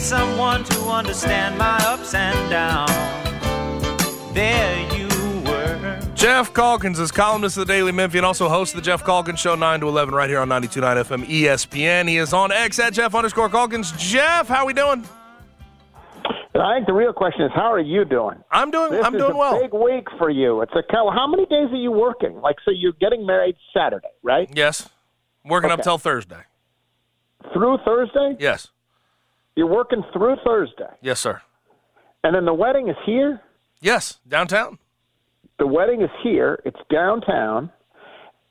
I 0.00 0.02
needed 0.02 0.08
someone 0.08 0.64
to 0.64 0.80
understand 0.88 1.58
my 1.58 1.76
ups 1.84 2.14
and 2.14 2.50
downs. 2.50 2.90
There 4.32 4.96
you 4.96 5.08
were. 5.42 6.00
Geoff 6.14 6.54
Calkins 6.54 6.98
is 6.98 7.12
columnist 7.12 7.58
of 7.58 7.66
the 7.66 7.72
Daily 7.72 7.92
Memphian, 7.92 8.24
also 8.24 8.48
host 8.48 8.72
of 8.74 8.80
the 8.80 8.84
Geoff 8.84 9.04
Calkins 9.04 9.40
Show 9.40 9.54
9 9.56 9.80
to 9.80 9.88
11 9.88 10.14
right 10.14 10.30
here 10.30 10.40
on 10.40 10.48
92.9 10.48 11.04
FM 11.04 11.24
ESPN. 11.26 12.08
He 12.08 12.16
is 12.16 12.32
on 12.32 12.50
X 12.50 12.78
at 12.78 12.94
Geoff 12.94 13.14
underscore 13.14 13.50
Calkins. 13.50 13.92
Geoff, 13.92 14.48
how 14.48 14.62
are 14.62 14.66
we 14.66 14.72
doing? 14.72 15.04
I 16.54 16.76
think 16.76 16.86
the 16.86 16.92
real 16.94 17.12
question 17.12 17.42
is, 17.42 17.50
how 17.54 17.70
are 17.72 17.78
you 17.80 18.04
doing? 18.06 18.36
I'm 18.50 18.70
doing. 18.70 18.90
This 18.92 19.04
I'm 19.04 19.14
is 19.14 19.20
doing 19.20 19.32
a 19.32 19.36
well. 19.36 19.60
Big 19.60 19.72
week 19.72 20.06
for 20.18 20.30
you. 20.30 20.62
It's 20.62 20.72
a 20.74 20.82
cow. 20.90 21.10
How 21.14 21.26
many 21.26 21.44
days 21.46 21.68
are 21.70 21.76
you 21.76 21.92
working? 21.92 22.40
Like, 22.40 22.56
so 22.64 22.70
you're 22.70 22.92
getting 23.00 23.24
married 23.26 23.56
Saturday, 23.74 24.08
right? 24.22 24.48
Yes, 24.54 24.88
working 25.44 25.70
up 25.70 25.82
till 25.82 25.96
Thursday. 25.98 26.42
Through 27.54 27.78
Thursday, 27.84 28.36
Yes, 28.38 28.68
you're 29.56 29.66
working 29.66 30.02
through 30.12 30.36
Thursday, 30.44 30.90
yes, 31.00 31.20
sir. 31.20 31.40
and 32.24 32.34
then 32.34 32.44
the 32.44 32.54
wedding 32.54 32.88
is 32.88 32.96
here. 33.04 33.40
Yes, 33.80 34.18
downtown. 34.28 34.78
The 35.58 35.66
wedding 35.66 36.02
is 36.02 36.10
here. 36.22 36.60
It's 36.64 36.78
downtown, 36.90 37.70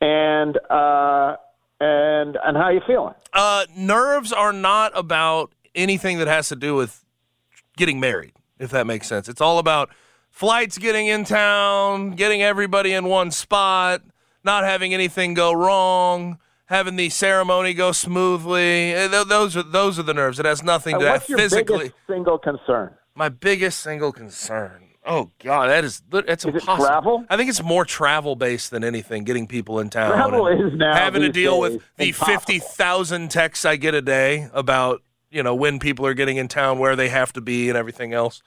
and 0.01 0.57
uh, 0.69 1.35
and 1.79 2.37
and 2.43 2.57
how 2.57 2.69
you 2.69 2.81
feeling? 2.87 3.13
Uh, 3.33 3.65
nerves 3.75 4.31
are 4.33 4.53
not 4.53 4.91
about 4.95 5.51
anything 5.75 6.17
that 6.19 6.27
has 6.27 6.49
to 6.49 6.55
do 6.55 6.75
with 6.75 7.03
getting 7.77 7.99
married, 7.99 8.33
if 8.59 8.69
that 8.71 8.85
makes 8.87 9.07
sense. 9.07 9.29
It's 9.29 9.41
all 9.41 9.59
about 9.59 9.89
flights 10.29 10.77
getting 10.77 11.07
in 11.07 11.23
town, 11.23 12.11
getting 12.11 12.41
everybody 12.41 12.93
in 12.93 13.05
one 13.05 13.31
spot, 13.31 14.01
not 14.43 14.63
having 14.63 14.93
anything 14.93 15.33
go 15.33 15.51
wrong, 15.53 16.39
having 16.69 16.95
the 16.95 17.09
ceremony 17.09 17.73
go 17.73 17.91
smoothly. 17.91 18.93
Eh, 18.93 19.07
Those 19.07 19.57
are 19.57 19.63
those 19.63 19.99
are 19.99 20.03
the 20.03 20.13
nerves. 20.13 20.39
It 20.39 20.45
has 20.45 20.63
nothing 20.63 20.95
Uh, 20.95 20.99
to 20.99 21.05
what's 21.09 21.29
your 21.29 21.37
physically. 21.37 21.77
biggest 21.77 21.95
single 22.07 22.37
concern? 22.39 22.93
My 23.15 23.29
biggest 23.29 23.79
single 23.81 24.11
concern. 24.11 24.85
Oh 25.05 25.31
God, 25.43 25.69
that 25.69 25.83
is 25.83 26.01
it's 26.13 26.45
Is 26.45 26.49
it 26.49 26.55
impossible. 26.55 26.85
travel? 26.85 27.25
I 27.29 27.37
think 27.37 27.49
it's 27.49 27.63
more 27.63 27.85
travel 27.85 28.35
based 28.35 28.69
than 28.71 28.83
anything. 28.83 29.23
Getting 29.23 29.47
people 29.47 29.79
in 29.79 29.89
town. 29.89 30.11
Travel 30.11 30.47
is 30.47 30.73
now 30.75 30.93
having 30.93 31.21
to 31.21 31.29
deal 31.29 31.59
with 31.59 31.81
the 31.97 32.09
impossible. 32.09 32.27
fifty 32.39 32.59
thousand 32.59 33.31
texts 33.31 33.65
I 33.65 33.75
get 33.75 33.93
a 33.95 34.01
day 34.01 34.49
about 34.53 35.01
you 35.31 35.41
know 35.43 35.55
when 35.55 35.79
people 35.79 36.05
are 36.05 36.13
getting 36.13 36.37
in 36.37 36.47
town, 36.47 36.79
where 36.79 36.95
they 36.95 37.09
have 37.09 37.33
to 37.33 37.41
be, 37.41 37.69
and 37.69 37.77
everything 37.77 38.13
else. 38.13 38.41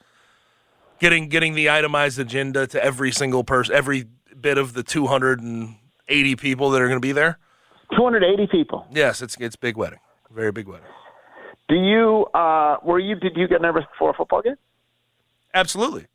Getting 0.99 1.27
getting 1.27 1.53
the 1.55 1.69
itemized 1.69 2.19
agenda 2.19 2.65
to 2.67 2.81
every 2.83 3.11
single 3.11 3.43
person, 3.43 3.75
every 3.75 4.05
bit 4.39 4.57
of 4.57 4.73
the 4.73 4.83
two 4.83 5.07
hundred 5.07 5.41
and 5.41 5.75
eighty 6.07 6.35
people 6.35 6.69
that 6.71 6.81
are 6.81 6.87
going 6.87 7.01
to 7.01 7.05
be 7.05 7.11
there. 7.11 7.39
280 7.95 8.47
people. 8.47 8.85
Yes, 8.91 9.21
it's 9.21 9.35
it's 9.39 9.55
big 9.55 9.77
wedding, 9.77 9.99
very 10.31 10.51
big 10.51 10.67
wedding. 10.67 10.87
Do 11.69 11.75
you 11.75 12.25
uh, 12.33 12.77
were 12.83 12.99
you? 12.99 13.15
Did 13.15 13.37
you 13.37 13.47
get 13.47 13.61
nervous 13.61 13.83
before 13.91 14.09
a 14.11 14.13
football 14.13 14.41
game? 14.41 14.55
Absolutely, 15.53 16.07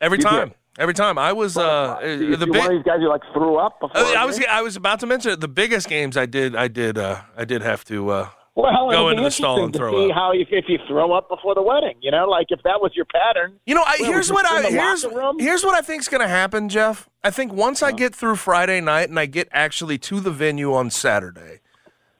every 0.00 0.18
You 0.18 0.24
time, 0.24 0.48
did? 0.48 0.56
every 0.78 0.94
time. 0.94 1.16
I 1.18 1.32
was 1.32 1.56
uh, 1.56 1.98
You, 2.02 2.36
the 2.36 2.46
big. 2.46 2.56
one 2.56 2.66
of 2.66 2.72
these 2.72 2.82
guys 2.84 2.98
who 3.00 3.08
like 3.08 3.22
threw 3.32 3.56
up 3.56 3.80
before. 3.80 3.96
Uh, 3.96 4.12
a 4.12 4.16
I 4.18 4.24
was? 4.24 4.40
I 4.50 4.62
was 4.62 4.76
about 4.76 5.00
to 5.00 5.06
mention 5.06 5.32
it. 5.32 5.40
The 5.40 5.48
biggest 5.48 5.88
games 5.88 6.16
I 6.16 6.26
did 6.26 6.54
I 6.56 6.68
did 6.68 6.98
uh, 6.98 7.22
I 7.36 7.44
did 7.44 7.62
have 7.62 7.84
to 7.86 8.10
uh, 8.10 8.28
well, 8.54 8.90
go 8.90 9.08
into 9.08 9.22
the 9.22 9.30
stall 9.30 9.64
and 9.64 9.74
throw 9.74 9.90
to 9.92 9.98
see 9.98 10.10
up. 10.10 10.16
how 10.16 10.32
if, 10.32 10.48
if 10.50 10.66
you 10.68 10.78
throw 10.86 11.12
up 11.12 11.28
before 11.28 11.54
the 11.54 11.62
wedding. 11.62 11.94
You 12.00 12.10
know, 12.10 12.28
like 12.28 12.46
if 12.50 12.62
that 12.62 12.80
was 12.80 12.92
your 12.94 13.04
pattern. 13.06 13.58
You 13.66 13.74
know, 13.74 13.82
I, 13.84 13.96
Well, 14.00 14.12
here's 14.12 14.30
what 14.30 14.46
I 14.46 14.62
here's 14.70 15.04
here's 15.40 15.64
what 15.64 15.74
I 15.74 15.80
think's 15.80 16.08
going 16.08 16.20
to 16.20 16.28
happen, 16.28 16.68
Geoff. 16.68 17.08
I 17.22 17.30
think 17.30 17.52
once 17.52 17.82
I 17.82 17.92
get 17.92 18.14
through 18.14 18.36
Friday 18.36 18.80
night 18.80 19.08
and 19.08 19.18
I 19.18 19.26
get 19.26 19.48
actually 19.52 19.98
to 19.98 20.20
the 20.20 20.30
venue 20.30 20.72
on 20.74 20.90
Saturday, 20.90 21.60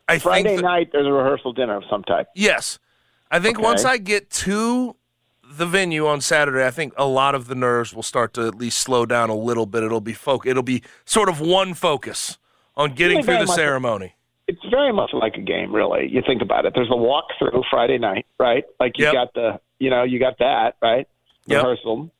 I 0.08 0.18
Friday 0.18 0.56
that- 0.56 0.62
night 0.62 0.90
there's 0.92 1.06
a 1.06 1.12
rehearsal 1.12 1.52
dinner 1.52 1.76
of 1.76 1.84
some 1.90 2.02
type. 2.04 2.26
yes, 2.34 2.78
I 3.30 3.38
think 3.40 3.58
Okay. 3.58 3.64
once 3.66 3.84
I 3.84 3.96
get 3.98 4.30
to 4.30 4.96
the 5.56 5.66
venue 5.66 6.06
on 6.06 6.20
Saturday, 6.20 6.66
I 6.66 6.70
think 6.70 6.94
a 6.96 7.04
lot 7.06 7.34
of 7.34 7.46
the 7.46 7.54
nerves 7.54 7.94
will 7.94 8.02
start 8.02 8.34
to 8.34 8.46
at 8.48 8.54
least 8.56 8.78
slow 8.78 9.06
down 9.06 9.30
a 9.30 9.34
little 9.36 9.66
bit. 9.66 9.82
It'll 9.84 10.00
be 10.00 10.14
foc- 10.14 10.46
It'll 10.46 10.62
be 10.64 10.82
sort 11.04 11.28
of 11.28 11.40
one 11.40 11.74
focus 11.74 12.38
on 12.76 12.94
getting 12.94 13.18
Really 13.18 13.38
through 13.38 13.46
the 13.46 13.52
ceremony. 13.52 14.14
It's 14.46 14.60
very 14.70 14.92
much 14.92 15.10
like 15.14 15.36
a 15.36 15.40
game, 15.40 15.74
really. 15.74 16.08
You 16.08 16.22
think 16.26 16.42
about 16.42 16.66
it. 16.66 16.72
There's 16.74 16.90
a 16.90 16.96
walk 16.96 17.26
through 17.38 17.62
Friday 17.70 17.98
night, 17.98 18.26
right? 18.38 18.64
Like 18.78 18.98
you 18.98 19.04
Yep. 19.06 19.12
got 19.14 19.34
the, 19.34 19.60
you 19.78 19.88
know, 19.90 20.02
you 20.02 20.18
got 20.18 20.38
that, 20.38 20.76
right? 20.82 21.08
Yep. 21.46 21.62
Rehearsal. 21.62 22.10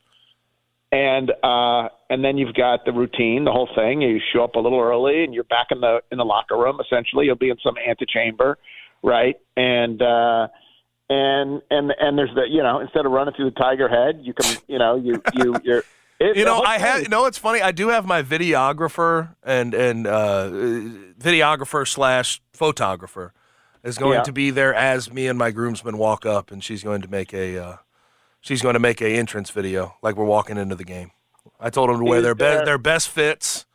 And 0.90 1.32
uh, 1.42 1.88
and 2.08 2.24
then 2.24 2.38
you've 2.38 2.54
got 2.54 2.84
the 2.84 2.92
routine, 2.92 3.44
the 3.44 3.50
whole 3.52 3.68
thing. 3.74 4.00
You 4.00 4.20
show 4.32 4.44
up 4.44 4.54
a 4.54 4.60
little 4.60 4.80
early, 4.80 5.24
and 5.24 5.34
you're 5.34 5.42
back 5.44 5.66
in 5.70 5.80
the 5.80 6.00
in 6.12 6.18
the 6.18 6.24
locker 6.24 6.56
room. 6.56 6.78
Essentially, 6.80 7.26
you'll 7.26 7.34
be 7.34 7.50
in 7.50 7.56
some 7.64 7.74
antechamber, 7.76 8.58
right? 9.02 9.34
And 9.56 10.00
uh, 10.00 10.46
and 11.10 11.60
and 11.70 11.92
and 11.98 12.16
there's 12.16 12.32
the 12.36 12.44
you 12.48 12.62
know 12.62 12.78
instead 12.78 13.06
of 13.06 13.12
running 13.12 13.34
through 13.34 13.46
the 13.46 13.56
tiger 13.56 13.88
head, 13.88 14.20
you 14.22 14.34
can 14.34 14.56
you 14.68 14.78
know 14.78 14.94
you 14.94 15.20
you 15.34 15.56
you're. 15.64 15.82
It, 16.20 16.36
You 16.36 16.44
know, 16.44 16.62
I 16.62 16.78
had. 16.78 17.02
You 17.02 17.08
know, 17.08 17.26
it's 17.26 17.38
funny. 17.38 17.60
I 17.60 17.72
do 17.72 17.88
have 17.88 18.06
my 18.06 18.22
videographer 18.22 19.34
and 19.42 19.74
and 19.74 20.06
uh, 20.06 20.48
videographer 21.18 21.86
slash 21.86 22.40
photographer 22.52 23.32
is 23.82 23.98
going 23.98 24.14
Yeah. 24.18 24.22
to 24.22 24.32
be 24.32 24.50
there 24.50 24.74
as 24.74 25.12
me 25.12 25.26
and 25.26 25.38
my 25.38 25.50
groomsmen 25.50 25.98
walk 25.98 26.24
up, 26.26 26.50
and 26.50 26.62
she's 26.62 26.82
going 26.82 27.02
to 27.02 27.08
make 27.08 27.32
a 27.34 27.58
uh, 27.58 27.76
she's 28.40 28.62
going 28.62 28.74
to 28.74 28.80
make 28.80 29.00
a 29.00 29.08
entrance 29.08 29.50
video 29.50 29.96
like 30.02 30.16
we're 30.16 30.24
walking 30.24 30.56
into 30.56 30.74
the 30.74 30.84
game. 30.84 31.10
I 31.60 31.70
told 31.70 31.90
them 31.90 31.98
to 31.98 32.04
wear 32.04 32.18
Is 32.18 32.24
their 32.24 32.34
there- 32.34 32.56
best 32.58 32.64
their 32.66 32.78
best 32.78 33.08
fits, 33.08 33.66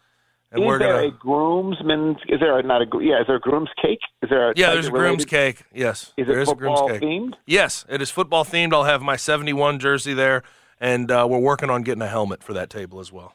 and 0.51 0.62
is 0.63 0.68
we're 0.68 0.80
there 0.80 0.94
gonna. 0.94 1.07
a 1.07 1.12
groomsman? 1.12 2.18
Is 2.30 2.39
there 2.39 2.57
a, 2.57 2.63
not 2.63 2.81
a 2.81 2.85
yeah? 3.01 3.21
Is 3.21 3.27
there 3.27 3.35
a 3.35 3.39
groom's 3.39 3.69
cake? 3.81 4.00
Is 4.24 4.30
there 4.30 4.51
a 4.51 4.53
yeah, 4.56 4.71
there's 4.74 4.88
a 4.88 4.92
groom's 4.92 5.25
cake. 5.25 5.63
Yes, 5.74 6.13
Is 6.18 6.27
there 6.27 6.39
it 6.39 6.44
is 6.44 6.50
a 6.51 6.56
groom's 6.56 6.80
football 6.80 7.00
cake. 7.00 7.01
themed? 7.01 7.33
Yes, 7.45 7.85
it 7.89 8.01
is 8.01 8.09
football 8.09 8.45
themed. 8.45 8.74
I'll 8.74 8.83
have 8.85 9.01
my 9.01 9.15
71 9.15 9.80
jersey 9.80 10.13
there, 10.13 10.44
and 10.80 11.12
uh, 11.12 11.28
we're 11.30 11.40
working 11.40 11.70
on 11.70 11.84
getting 11.84 12.02
a 12.02 12.08
helmet 12.08 12.44
for 12.44 12.54
that 12.54 12.70
table 12.70 13.00
as 13.00 13.12
well. 13.12 13.34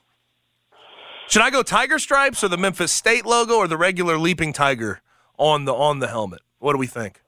Should 1.29 1.43
I 1.43 1.51
go 1.51 1.63
tiger 1.63 1.99
stripes 1.99 2.45
or 2.45 2.49
the 2.49 2.59
Memphis 2.59 2.93
State 2.93 3.25
logo 3.25 3.57
or 3.57 3.67
the 3.67 3.77
regular 3.77 4.19
leaping 4.19 4.53
tiger 4.53 5.01
on 5.39 5.65
the 5.65 5.73
on 5.75 5.99
the 6.01 6.09
helmet? 6.09 6.41
What 6.59 6.73
do 6.73 6.79
we 6.79 6.87
think? 6.87 7.23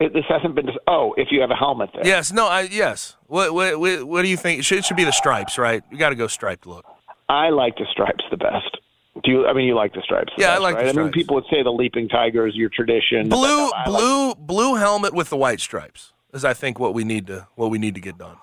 It, 0.00 0.12
this 0.12 0.24
hasn't 0.28 0.54
been. 0.54 0.70
Oh, 0.86 1.14
if 1.16 1.28
you 1.30 1.40
have 1.40 1.50
a 1.50 1.56
helmet 1.56 1.90
there. 1.94 2.06
Yes, 2.06 2.32
no, 2.32 2.46
I 2.48 2.62
yes. 2.62 3.16
What 3.26 3.54
what 3.54 3.78
what, 3.78 4.04
what 4.04 4.22
do 4.22 4.28
you 4.28 4.36
think? 4.36 4.60
It 4.60 4.64
should, 4.64 4.78
it 4.78 4.84
should 4.84 4.96
be 4.96 5.04
the 5.04 5.12
stripes, 5.12 5.58
right? 5.58 5.82
You 5.90 5.98
got 5.98 6.10
to 6.10 6.14
go 6.16 6.26
striped 6.26 6.66
look. 6.66 6.84
I 7.28 7.50
like 7.50 7.76
the 7.76 7.86
stripes 7.90 8.24
the 8.30 8.36
best. 8.36 8.78
Do 9.22 9.30
you? 9.30 9.46
I 9.46 9.52
mean, 9.52 9.66
you 9.66 9.74
like 9.74 9.92
the 9.94 10.02
stripes? 10.02 10.32
Yeah, 10.36 10.50
I 10.50 10.54
best, 10.54 10.62
like 10.62 10.76
the 10.76 10.84
right? 10.84 10.98
I 10.98 11.02
mean, 11.02 11.12
people 11.12 11.36
would 11.36 11.44
say 11.50 11.62
the 11.62 11.70
leaping 11.70 12.08
tiger 12.08 12.46
is 12.46 12.54
your 12.56 12.68
tradition. 12.70 13.28
but 13.28 13.36
Blue 13.36 13.70
like- 13.70 13.84
blue 13.86 14.34
blue 14.34 14.74
helmet 14.74 15.14
with 15.14 15.30
the 15.30 15.36
white 15.36 15.60
stripes 15.60 16.12
is 16.32 16.44
I 16.44 16.54
think 16.54 16.78
what 16.80 16.92
we 16.94 17.04
need 17.04 17.28
to 17.28 17.46
what 17.54 17.70
we 17.70 17.78
need 17.78 17.94
to 17.94 18.00
get 18.00 18.18
done. 18.18 18.36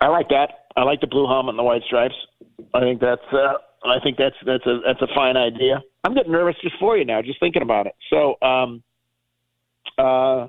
I 0.00 0.08
like 0.08 0.28
that. 0.28 0.50
I 0.76 0.84
like 0.84 1.00
the 1.00 1.06
blue 1.06 1.26
helmet 1.26 1.50
and 1.50 1.58
the 1.58 1.64
white 1.64 1.82
stripes. 1.86 2.14
I 2.74 2.80
think 2.80 3.00
that's 3.00 3.20
uh, 3.32 3.54
I 3.84 3.98
think 4.02 4.16
that's 4.16 4.36
that's 4.46 4.64
a 4.66 4.80
that's 4.86 5.02
a 5.02 5.08
fine 5.14 5.36
idea. 5.36 5.82
I'm 6.04 6.14
getting 6.14 6.32
nervous 6.32 6.56
just 6.62 6.76
for 6.78 6.96
you 6.96 7.04
now, 7.04 7.20
just 7.22 7.40
thinking 7.40 7.62
about 7.62 7.86
it. 7.86 7.94
So, 8.10 8.36
um, 8.46 8.82
uh, 9.98 10.46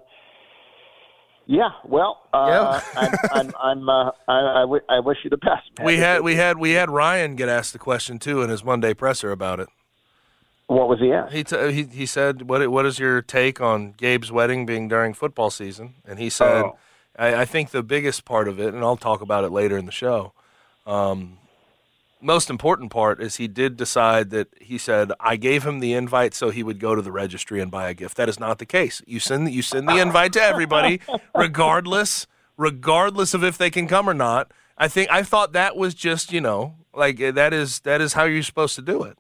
yeah. 1.48 1.70
Well, 1.84 2.22
uh, 2.34 2.80
I'm 2.96 3.14
I'm, 3.32 3.54
I'm 3.62 3.90
uh, 3.90 4.12
I, 4.28 4.40
I, 4.58 4.62
w- 4.62 4.84
I 4.88 5.00
wish 5.00 5.18
you 5.24 5.30
the 5.32 5.38
best. 5.38 5.64
Man. 5.78 5.88
We 5.88 5.98
had 5.98 6.22
we 6.22 6.36
had 6.36 6.58
we 6.60 6.72
had 6.72 6.90
Ryan 6.92 7.36
get 7.36 7.50
asked 7.50 7.74
the 7.74 7.80
question 7.80 8.20
too 8.20 8.42
in 8.44 8.50
his 8.50 8.64
Monday 8.64 8.94
presser 8.94 9.32
about 9.32 9.60
it. 9.60 9.70
What 10.68 10.88
was 10.88 11.00
he 11.00 11.12
asked? 11.12 11.34
He 11.34 11.44
t- 11.44 11.72
he 11.72 11.84
he 11.86 12.06
said, 12.06 12.44
"What 12.48 12.68
what 12.70 12.86
is 12.86 13.00
your 13.00 13.24
take 13.24 13.60
on 13.60 13.94
Gabe's 13.94 14.32
wedding 14.32 14.68
being 14.68 14.88
during 14.88 15.16
football 15.16 15.50
season?" 15.50 15.96
And 16.06 16.20
he 16.20 16.30
said, 16.30 16.66
Oh. 16.66 16.78
I, 17.20 17.42
"I 17.42 17.46
think 17.46 17.70
the 17.72 17.84
biggest 17.84 18.26
part 18.26 18.48
of 18.48 18.60
it, 18.60 18.74
and 18.74 18.84
I'll 18.84 18.98
talk 18.98 19.22
about 19.22 19.44
it 19.44 19.52
later 19.52 19.78
in 19.78 19.86
the 19.86 19.92
show. 19.92 20.34
Um, 20.88 21.38
most 22.22 22.50
important 22.50 22.92
part 22.92 23.22
is 23.22 23.38
he 23.38 23.48
did 23.48 23.78
decide 23.78 24.30
that 24.32 24.48
he 24.60 24.78
said 24.78 25.12
I 25.20 25.36
gave 25.36 25.66
him 25.66 25.80
the 25.80 25.94
invite 25.94 26.34
so 26.34 26.50
he 26.50 26.64
would 26.64 26.80
go 26.80 26.96
to 26.96 27.02
the 27.02 27.12
registry 27.12 27.62
and 27.62 27.72
buy 27.72 27.90
a 27.90 27.94
gift. 27.94 28.18
That 28.18 28.30
is 28.30 28.40
not 28.40 28.60
the 28.60 28.66
case. 28.66 29.02
You 29.06 29.20
send 29.20 29.52
you 29.52 29.62
send 29.62 29.88
the 29.88 29.98
invite 29.98 30.34
to 30.34 30.42
everybody, 30.42 31.00
regardless 31.36 32.28
regardless 32.58 33.34
of 33.34 33.44
if 33.44 33.58
they 33.58 33.70
can 33.70 33.88
come 33.88 34.10
or 34.10 34.14
not. 34.14 34.52
I 34.78 34.88
think 34.88 35.10
I 35.12 35.24
thought 35.24 35.54
that 35.54 35.76
was 35.76 35.94
just 35.94 36.34
you 36.34 36.42
know 36.42 36.76
like 36.94 37.22
uh, 37.22 37.32
that 37.32 37.54
is 37.54 37.80
that 37.82 38.02
is 38.02 38.14
how 38.14 38.26
you're 38.26 38.44
supposed 38.44 38.76
to 38.76 38.82
do 38.82 39.04
it. 39.04 39.18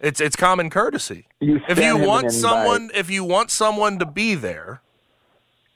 It's 0.00 0.20
it's 0.20 0.36
common 0.36 0.70
courtesy. 0.70 1.26
You 1.40 1.60
if 1.68 1.78
you 1.78 1.96
want 1.98 2.32
someone 2.32 2.90
if 2.94 3.10
you 3.10 3.24
want 3.24 3.50
someone 3.50 3.98
to 3.98 4.06
be 4.06 4.34
there, 4.34 4.81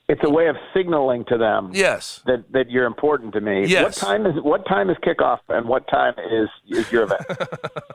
It's 0.08 0.20
a 0.22 0.30
way 0.30 0.46
of 0.46 0.56
signaling 0.72 1.24
to 1.28 1.36
them 1.36 1.70
yes. 1.74 2.22
that, 2.26 2.52
that 2.52 2.70
you're 2.70 2.86
important 2.86 3.32
to 3.34 3.40
me. 3.40 3.66
Yes. 3.66 3.82
What 3.82 3.94
time 3.94 4.26
is 4.26 4.34
what 4.40 4.66
time 4.66 4.88
is 4.88 4.96
kickoff 4.98 5.40
and 5.48 5.68
what 5.68 5.88
time 5.88 6.14
is 6.30 6.48
is 6.68 6.90
your 6.92 7.04
event? 7.04 7.22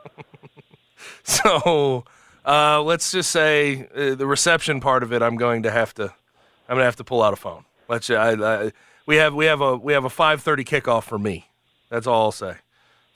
So 1.23 2.05
uh, 2.45 2.81
let's 2.81 3.11
just 3.11 3.31
say 3.31 3.87
uh, 3.95 4.15
the 4.15 4.27
reception 4.27 4.79
part 4.79 5.03
of 5.03 5.13
it, 5.13 5.21
I'm 5.21 5.35
going 5.35 5.63
to 5.63 5.71
have 5.71 5.93
to, 5.95 6.03
I'm 6.03 6.75
going 6.75 6.79
to 6.79 6.85
have 6.85 6.95
to 6.97 7.03
pull 7.03 7.21
out 7.21 7.33
a 7.33 7.37
phone. 7.37 7.65
Let's. 7.87 8.09
I, 8.09 8.31
I, 8.31 8.71
we 9.05 9.17
have 9.17 9.33
we 9.33 9.45
have 9.45 9.61
a 9.61 9.75
we 9.75 9.93
have 9.93 10.05
a 10.05 10.09
5:30 10.09 10.65
kickoff 10.65 11.03
for 11.03 11.19
me. 11.19 11.49
That's 11.89 12.07
all 12.07 12.23
I'll 12.23 12.31
say. 12.31 12.55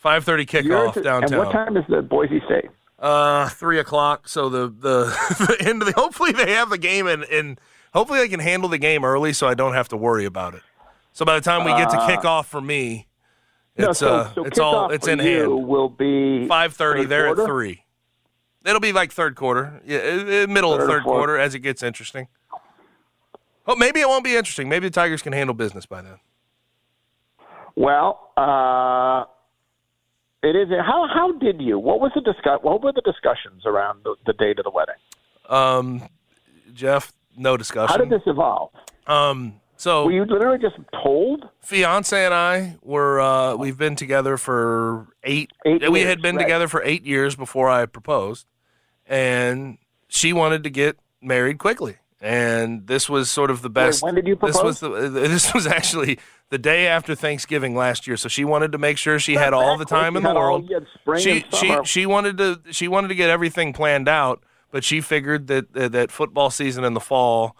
5:30 0.04 0.48
kickoff 0.48 0.94
to- 0.94 1.02
downtown. 1.02 1.34
And 1.34 1.38
what 1.38 1.52
time 1.52 1.78
is 1.78 1.86
the 1.88 2.02
Boise 2.02 2.42
State? 2.46 2.70
Uh, 3.00 3.50
three 3.50 3.80
o'clock. 3.80 4.28
So 4.28 4.50
the 4.50 4.68
the, 4.68 5.06
the 5.60 5.68
end 5.68 5.82
of 5.82 5.88
the. 5.88 5.94
Hopefully 5.94 6.32
they 6.32 6.52
have 6.54 6.70
the 6.70 6.78
game 6.78 7.08
and 7.08 7.24
and 7.26 7.60
hopefully 7.96 8.20
I 8.20 8.28
can 8.28 8.40
handle 8.42 8.70
the 8.70 8.78
game 8.78 9.04
early, 9.04 9.34
so 9.34 9.48
I 9.48 9.56
don't 9.56 9.74
have 9.74 9.88
to 9.90 9.98
worry 9.98 10.26
about 10.26 10.54
it. 10.54 10.62
So 11.14 11.26
by 11.26 11.34
the 11.36 11.42
time 11.42 11.64
we 11.66 11.72
get 11.72 11.90
to 11.92 11.98
kickoff 11.98 12.46
for 12.46 12.62
me, 12.62 13.08
No, 13.78 13.90
it's 13.90 14.00
so, 14.00 14.16
uh, 14.16 14.34
so 14.34 14.46
it's 14.46 14.60
all 14.60 14.92
it's 14.92 15.08
in 15.08 15.18
hand. 15.20 15.68
Will 15.68 15.90
be 15.90 16.48
Five 16.48 16.74
thirty. 16.74 17.06
There 17.06 17.28
at 17.30 17.38
three. 17.38 17.84
It'll 18.66 18.80
be 18.80 18.92
like 18.94 19.12
third 19.12 19.36
quarter, 19.36 19.82
yeah, 19.86 19.98
uh, 20.00 20.44
uh, 20.44 20.48
middle 20.48 20.72
Third 20.74 20.82
of 20.82 20.88
third 20.90 21.04
fourth. 21.04 21.18
quarter 21.18 21.38
as 21.38 21.56
it 21.56 21.60
gets 21.60 21.82
interesting. 21.84 22.28
Oh, 23.68 23.76
maybe 23.76 24.00
it 24.00 24.08
won't 24.08 24.24
be 24.24 24.36
interesting. 24.36 24.70
Maybe 24.70 24.88
the 24.88 24.94
Tigers 24.94 25.22
can 25.22 25.34
handle 25.34 25.54
business 25.54 25.86
by 25.86 26.02
then. 26.02 26.20
Well, 27.76 28.32
uh, 28.38 29.26
it 30.44 30.56
is. 30.56 30.70
How 30.70 31.08
how 31.14 31.32
did 31.38 31.62
you? 31.62 31.78
What 31.80 32.00
was 32.00 32.12
the 32.16 32.22
discuss? 32.22 32.60
What 32.62 32.82
were 32.84 32.92
the 32.92 33.02
discussions 33.02 33.66
around 33.66 34.04
the, 34.04 34.16
the 34.26 34.34
date 34.34 34.60
of 34.60 34.66
the 34.66 34.72
wedding? 34.72 34.96
Um, 35.50 36.10
Geoff, 36.74 37.12
no 37.38 37.58
discussion. 37.58 37.88
How 37.90 37.98
did 37.98 38.10
this 38.10 38.22
evolve? 38.26 38.72
um, 39.08 39.62
so 39.78 40.06
Were 40.06 40.12
you 40.14 40.24
literally 40.26 40.58
just 40.58 40.76
told? 41.04 41.44
fiance 41.62 42.26
and 42.26 42.34
I 42.34 42.78
were 42.82 43.20
uh, 43.20 43.56
we've 43.56 43.78
been 43.78 43.96
together 43.98 44.38
for 44.38 45.08
eight. 45.24 45.52
Eight 45.66 45.92
we 45.92 46.00
years, 46.00 46.10
had 46.10 46.22
been 46.22 46.38
right. 46.38 46.44
together 46.44 46.68
for 46.70 46.82
eight 46.84 47.06
years 47.06 47.36
before 47.36 47.70
I 47.70 47.86
proposed, 47.86 48.46
and 49.06 49.78
she 50.08 50.34
wanted 50.34 50.64
to 50.64 50.70
get 50.70 50.98
married 51.22 51.58
quickly. 51.58 51.98
And 52.22 52.88
this 52.88 53.10
was 53.10 53.30
sort 53.30 53.52
of 53.52 53.62
the 53.62 53.70
best. 53.70 54.02
when 54.02 54.16
did 54.16 54.26
you 54.26 54.36
This 54.42 54.56
was 54.64 54.80
propose? 54.80 55.14
the, 55.14 55.20
this 55.28 55.54
was 55.54 55.68
actually 55.68 56.18
the 56.50 56.58
day 56.58 56.88
after 56.88 57.14
Thanksgiving 57.14 57.76
last 57.76 58.08
year. 58.08 58.18
So 58.18 58.30
she 58.30 58.46
wanted 58.46 58.72
to 58.72 58.78
make 58.78 58.98
sure 58.98 59.20
she 59.20 59.34
had 59.34 59.54
all 59.54 59.78
the 59.78 59.86
time 59.86 60.16
in 60.16 60.24
the 60.24 60.30
all- 60.30 60.36
world. 60.36 60.70
you 60.70 60.76
had 60.76 60.88
spring 60.96 61.22
she 61.22 61.46
she 61.54 61.78
she 61.84 62.06
wanted 62.06 62.38
to 62.38 62.62
she 62.72 62.88
wanted 62.88 63.10
to 63.10 63.16
get 63.16 63.30
everything 63.30 63.74
planned 63.74 64.08
out, 64.08 64.42
but 64.76 64.84
she 64.84 65.00
figured 65.00 65.48
that 65.48 65.72
that, 65.72 65.94
that 65.94 66.12
football 66.12 66.50
season 66.50 66.84
in 66.84 66.94
the 66.94 67.00
fall 67.00 67.56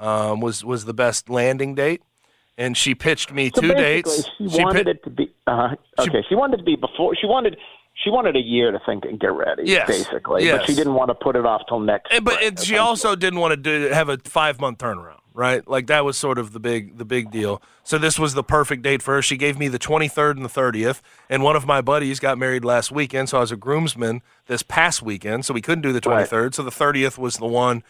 um, 0.00 0.40
was 0.40 0.64
was 0.64 0.84
the 0.84 0.92
best 0.92 1.30
landing 1.30 1.76
date. 1.76 2.02
And 2.58 2.76
she 2.76 2.92
pitched 2.92 3.30
me 3.32 3.52
So 3.54 3.60
two 3.60 3.74
dates. 3.74 4.28
She, 4.36 4.48
She 4.48 4.64
wanted 4.64 4.88
it 4.88 5.04
to 5.04 5.10
be. 5.10 5.32
Uh, 5.46 5.76
okay, 5.96 6.24
she, 6.28 6.34
wanted 6.34 6.54
it 6.54 6.56
to 6.56 6.64
be 6.64 6.74
before. 6.74 7.14
She 7.14 7.28
wanted. 7.28 7.56
She 8.02 8.10
wanted 8.10 8.34
a 8.34 8.40
year 8.40 8.72
to 8.72 8.80
think 8.84 9.04
and 9.04 9.20
get 9.20 9.30
ready. 9.30 9.62
Yes. 9.64 9.86
basically, 9.86 10.44
Yes. 10.44 10.58
but 10.58 10.66
she 10.66 10.74
didn't 10.74 10.94
want 10.94 11.10
to 11.10 11.14
put 11.14 11.36
it 11.36 11.46
off 11.46 11.62
till 11.68 11.78
next. 11.78 12.12
And, 12.12 12.24
but 12.24 12.34
spring, 12.34 12.48
and 12.48 12.58
she 12.58 12.78
also 12.78 13.14
didn't 13.14 13.38
want 13.38 13.52
to 13.52 13.56
do, 13.56 13.88
have 13.92 14.08
a 14.08 14.18
five 14.24 14.58
month 14.58 14.78
turnaround, 14.78 15.20
right? 15.36 15.66
Like 15.68 15.86
that 15.86 16.04
was 16.04 16.16
sort 16.16 16.38
of 16.38 16.52
the 16.52 16.58
big 16.58 16.96
the 16.98 17.04
big 17.04 17.30
deal. 17.30 17.62
So 17.84 17.98
this 17.98 18.18
was 18.18 18.34
the 18.34 18.42
perfect 18.42 18.82
date 18.82 19.02
for 19.02 19.14
her. 19.14 19.22
She 19.22 19.36
gave 19.36 19.58
me 19.58 19.68
the 19.68 19.78
23rd 19.78 20.36
and 20.36 20.44
the 20.44 20.48
30th, 20.48 21.02
and 21.30 21.42
one 21.42 21.54
of 21.54 21.66
my 21.66 21.80
buddies 21.80 22.18
got 22.18 22.38
married 22.38 22.64
last 22.64 22.90
weekend, 22.90 23.28
so 23.28 23.38
I 23.38 23.40
was 23.42 23.52
a 23.52 23.56
groomsman 23.56 24.22
this 24.46 24.62
past 24.62 25.02
weekend, 25.02 25.44
so 25.44 25.54
we 25.54 25.60
couldn't 25.60 25.82
do 25.82 25.92
the 25.92 26.00
23rd. 26.00 26.54
So 26.54 26.62
the 26.62 26.70
30th 26.70 27.18
was 27.18 27.36
the 27.36 27.46
one. 27.46 27.82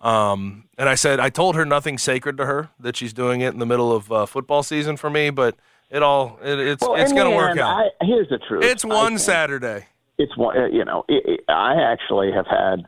Um, 0.00 0.64
and 0.78 0.88
I 0.88 0.94
said 0.94 1.20
I 1.20 1.28
told 1.28 1.54
her 1.56 1.64
nothing 1.64 1.98
sacred 1.98 2.36
to 2.38 2.46
her 2.46 2.70
that 2.80 2.96
she's 2.96 3.12
doing 3.12 3.40
it 3.40 3.52
in 3.52 3.58
the 3.58 3.66
middle 3.66 3.92
of 3.94 4.10
uh, 4.10 4.26
football 4.26 4.62
season 4.62 4.96
for 4.96 5.10
me, 5.10 5.30
but 5.30 5.56
it 5.90 6.02
all 6.02 6.38
it, 6.42 6.58
it's 6.58 6.82
Well, 6.82 6.94
it's 6.94 7.12
going 7.12 7.30
to 7.30 7.36
work 7.36 7.58
out. 7.58 7.84
I, 8.00 8.04
here's 8.04 8.28
the 8.28 8.38
truth. 8.38 8.64
it's 8.64 8.84
one 8.84 9.18
Saturday. 9.18 9.86
It's 10.18 10.36
one. 10.36 10.56
uh, 10.56 10.66
You 10.66 10.84
know, 10.84 11.04
it, 11.08 11.22
it, 11.26 11.44
I 11.48 11.74
actually 11.82 12.32
have 12.32 12.46
had. 12.46 12.86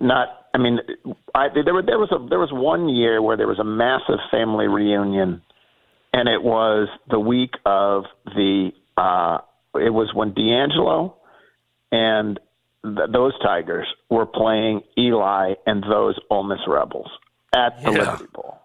Not, 0.00 0.41
I 0.54 0.58
mean, 0.58 0.78
I, 1.34 1.48
there 1.64 1.72
were 1.74 1.82
there 1.82 1.98
was 1.98 2.10
a 2.12 2.28
there 2.28 2.38
was 2.38 2.50
one 2.52 2.88
year 2.88 3.22
where 3.22 3.36
there 3.36 3.48
was 3.48 3.58
a 3.58 3.64
massive 3.64 4.18
family 4.30 4.68
reunion, 4.68 5.42
and 6.12 6.28
it 6.28 6.42
was 6.42 6.88
the 7.10 7.18
week 7.20 7.54
of 7.64 8.04
the. 8.26 8.70
uh 8.96 9.38
It 9.74 9.90
was 9.94 10.12
when 10.14 10.32
DeAngelo 10.32 11.14
and 11.90 12.38
th- 12.84 13.10
those 13.12 13.32
Tigers 13.42 13.86
were 14.10 14.26
playing 14.26 14.82
Eli 14.98 15.54
and 15.66 15.82
those 15.82 16.18
Ole 16.30 16.44
Miss 16.44 16.60
Rebels 16.66 17.10
at 17.54 17.82
the 17.82 17.92
Yeah. 17.92 17.98
Liberty 18.12 18.26
Bowl. 18.34 18.58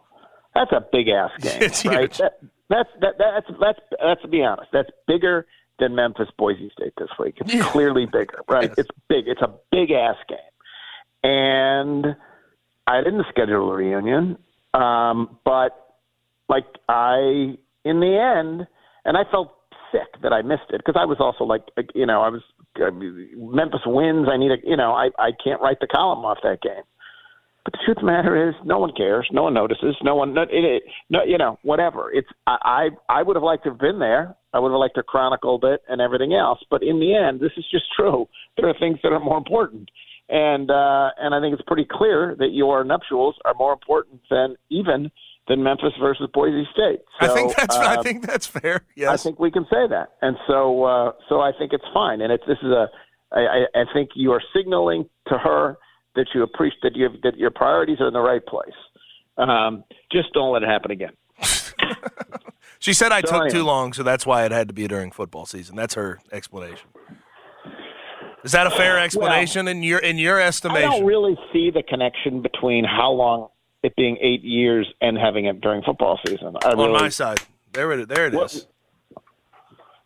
That's 0.55 0.71
a 0.73 0.81
big 0.91 1.07
ass 1.07 1.31
game, 1.39 1.61
It's 1.61 1.85
right? 1.85 1.99
huge. 2.01 2.17
That, 2.17 2.39
that's 2.69 2.89
that, 2.99 3.13
that's 3.17 3.47
that's 3.61 3.79
that's 4.03 4.21
to 4.23 4.27
be 4.27 4.43
honest. 4.43 4.69
That's 4.73 4.89
bigger 5.07 5.45
than 5.79 5.95
Memphis 5.95 6.27
Boise 6.37 6.69
State 6.77 6.93
this 6.97 7.09
week. 7.19 7.35
It's 7.39 7.53
Yeah. 7.53 7.63
clearly 7.71 8.05
bigger, 8.07 8.39
right? 8.49 8.69
Yes. 8.69 8.79
It's 8.79 8.89
big. 9.07 9.27
It's 9.27 9.41
a 9.41 9.53
big 9.71 9.91
ass 9.91 10.17
game, 10.27 10.37
and 11.27 12.05
I 12.87 13.03
didn't 13.03 13.25
schedule 13.29 13.69
a 13.69 13.75
reunion, 13.75 14.37
um, 14.73 15.37
but 15.43 15.97
like 16.47 16.65
I, 16.87 17.57
in 17.83 17.99
the 17.99 18.35
end, 18.37 18.65
and 19.03 19.17
I 19.17 19.29
felt 19.29 19.53
sick 19.91 20.21
that 20.23 20.31
I 20.31 20.41
missed 20.41 20.69
it 20.69 20.77
because 20.77 20.99
I 20.99 21.05
was 21.05 21.17
also 21.19 21.43
like, 21.43 21.63
you 21.93 22.05
know, 22.05 22.21
I 22.21 22.29
was 22.29 22.41
Memphis 22.77 23.81
wins. 23.85 24.27
I 24.31 24.37
need 24.37 24.51
a, 24.51 24.57
you 24.63 24.77
know, 24.77 24.93
I 24.93 25.09
I 25.19 25.31
can't 25.43 25.61
write 25.61 25.79
the 25.81 25.87
column 25.87 26.23
off 26.23 26.37
that 26.43 26.61
game. 26.61 26.83
But 27.65 27.73
the 27.73 27.79
truth 27.83 27.97
of 27.97 28.01
the 28.03 28.07
matter 28.07 28.47
is, 28.47 28.55
no 28.63 28.79
one 28.79 28.93
cares. 28.95 29.27
No 29.29 29.43
one 29.43 29.53
notices. 29.53 29.97
No 30.01 30.15
one, 30.15 30.33
no, 30.33 30.43
it, 30.43 30.49
it, 30.51 30.83
no 31.09 31.25
you 31.25 31.37
know, 31.37 31.59
whatever. 31.63 32.09
It's 32.13 32.29
I, 32.45 32.89
I, 33.09 33.19
I 33.19 33.23
would 33.23 33.35
have 33.35 33.43
liked 33.43 33.65
to 33.65 33.71
have 33.71 33.79
been 33.79 33.99
there. 33.99 34.35
I 34.53 34.59
would 34.59 34.71
have 34.71 34.79
liked 34.79 34.95
to 34.95 34.99
have 34.99 35.07
chronicled 35.07 35.65
it 35.65 35.81
and 35.89 35.99
everything 35.99 36.33
else. 36.33 36.59
But 36.69 36.83
in 36.83 37.01
the 37.01 37.13
end, 37.13 37.41
this 37.41 37.51
is 37.57 37.65
just 37.69 37.85
true. 37.93 38.29
There 38.55 38.69
are 38.69 38.79
things 38.79 38.99
that 39.03 39.11
are 39.11 39.19
more 39.19 39.37
important, 39.37 39.89
and 40.29 40.69
uh, 40.69 41.09
and 41.17 41.33
I 41.33 41.39
think 41.39 41.53
it's 41.53 41.67
pretty 41.67 41.87
clear 41.89 42.35
that 42.39 42.49
your 42.51 42.83
nuptials 42.83 43.35
are 43.45 43.53
more 43.53 43.73
important 43.73 44.21
than 44.29 44.55
even 44.69 45.11
than 45.47 45.63
Memphis 45.63 45.93
versus 45.99 46.29
Boise 46.33 46.67
State. 46.73 46.99
I 47.21 47.27
think 47.29 47.51
So, 47.51 47.55
that's 47.57 47.75
I 47.75 47.95
um, 47.95 48.03
think 48.03 48.25
that's 48.25 48.47
fair. 48.47 48.85
Yes. 48.95 49.09
I 49.09 49.17
think 49.17 49.39
we 49.39 49.51
can 49.51 49.63
say 49.63 49.87
that, 49.89 50.09
and 50.21 50.37
so 50.47 50.83
uh, 50.83 51.11
so 51.29 51.41
I 51.41 51.51
think 51.57 51.73
it's 51.73 51.85
fine. 51.93 52.21
And 52.21 52.31
it's 52.31 52.43
this 52.47 52.57
is 52.61 52.69
a 52.69 52.87
I, 53.31 53.65
I 53.75 53.83
think 53.93 54.11
you 54.15 54.31
are 54.31 54.41
signaling 54.55 55.09
to 55.27 55.37
her 55.37 55.77
that 56.15 56.27
you 56.33 56.43
appreciate 56.43 56.81
that 56.83 56.95
you 56.95 57.09
that 57.23 57.37
your 57.37 57.51
priorities 57.51 57.99
are 57.99 58.07
in 58.07 58.13
the 58.13 58.19
right 58.19 58.45
place. 58.45 58.69
Um, 59.37 59.83
just 60.11 60.33
don't 60.33 60.51
let 60.51 60.63
it 60.63 60.69
happen 60.69 60.91
again. 60.91 61.13
She 62.79 62.93
said 62.93 63.11
I 63.11 63.21
So 63.21 63.31
took 63.31 63.41
I 63.43 63.49
too 63.49 63.63
long, 63.63 63.93
so 63.93 64.03
that's 64.03 64.25
why 64.25 64.45
it 64.45 64.51
had 64.51 64.67
to 64.67 64.73
be 64.73 64.87
during 64.87 65.11
football 65.11 65.45
season. 65.45 65.75
That's 65.75 65.95
her 65.95 66.19
explanation. 66.31 66.87
Is 68.43 68.51
that 68.51 68.67
a 68.67 68.71
fair 68.71 68.99
explanation 68.99 69.67
in 69.67 69.83
your 69.83 69.99
in 69.99 70.17
your 70.17 70.39
estimation? 70.39 70.89
I 70.89 70.97
don't 70.97 71.05
really 71.05 71.37
see 71.51 71.69
the 71.71 71.83
connection 71.83 72.41
between 72.41 72.83
how 72.85 73.11
long 73.11 73.49
it 73.83 73.95
being 73.95 74.17
eight 74.21 74.43
years 74.43 74.87
and 75.01 75.17
having 75.17 75.45
it 75.45 75.59
during 75.61 75.81
football 75.83 76.19
season. 76.27 76.55
I 76.63 76.71
On 76.71 76.77
really, 76.77 76.91
my 76.93 77.09
side, 77.09 77.39
there 77.73 77.91
it 77.93 78.07
there 78.09 78.27
it 78.27 78.33
What- 78.33 78.53
is. 78.53 78.67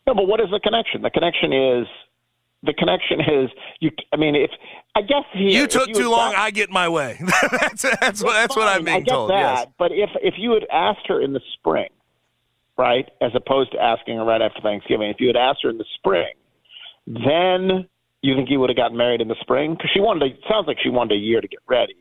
No, 0.07 0.15
but 0.15 0.27
what 0.27 0.39
is 0.41 0.49
the 0.49 0.59
connection? 0.59 1.03
The 1.03 1.11
connection 1.11 1.53
is 1.53 1.87
the 2.63 2.73
connection 2.73 3.19
is 3.21 3.49
you. 3.79 3.91
I 4.11 4.17
mean, 4.17 4.35
if 4.35 4.49
I 4.95 5.01
guess 5.01 5.23
he, 5.33 5.55
You 5.55 5.67
took 5.67 5.89
you 5.89 5.93
too 5.93 6.09
long. 6.09 6.33
I 6.35 6.51
get 6.51 6.69
my 6.71 6.89
way. 6.89 7.19
that's 7.51 7.83
that's 7.83 8.23
what 8.23 8.33
that's 8.33 8.55
what 8.55 8.67
I'm 8.67 8.83
being 8.85 8.97
I 8.97 8.99
get 9.01 9.11
told. 9.11 9.29
that, 9.29 9.57
Yes. 9.59 9.67
but 9.77 9.91
if 9.91 10.09
if 10.21 10.35
you 10.37 10.51
had 10.53 10.65
asked 10.71 11.05
her 11.07 11.21
in 11.21 11.33
the 11.33 11.41
spring, 11.53 11.89
right, 12.77 13.07
as 13.21 13.31
opposed 13.35 13.71
to 13.73 13.79
asking 13.81 14.17
her 14.17 14.23
right 14.25 14.41
after 14.41 14.59
Thanksgiving, 14.61 15.09
if 15.09 15.17
you 15.19 15.27
had 15.27 15.37
asked 15.37 15.59
her 15.63 15.69
in 15.69 15.77
the 15.77 15.85
spring, 15.95 16.33
then 17.07 17.87
you 18.21 18.35
think 18.35 18.49
you 18.49 18.59
would 18.59 18.69
have 18.69 18.77
gotten 18.77 18.97
married 18.97 19.21
in 19.21 19.27
the 19.27 19.35
spring 19.41 19.73
because 19.73 19.89
she 19.93 19.99
wanted. 19.99 20.23
A, 20.23 20.25
it 20.33 20.41
sounds 20.49 20.67
like 20.67 20.77
she 20.81 20.89
wanted 20.89 21.15
a 21.15 21.19
year 21.19 21.41
to 21.41 21.47
get 21.47 21.59
ready, 21.67 21.97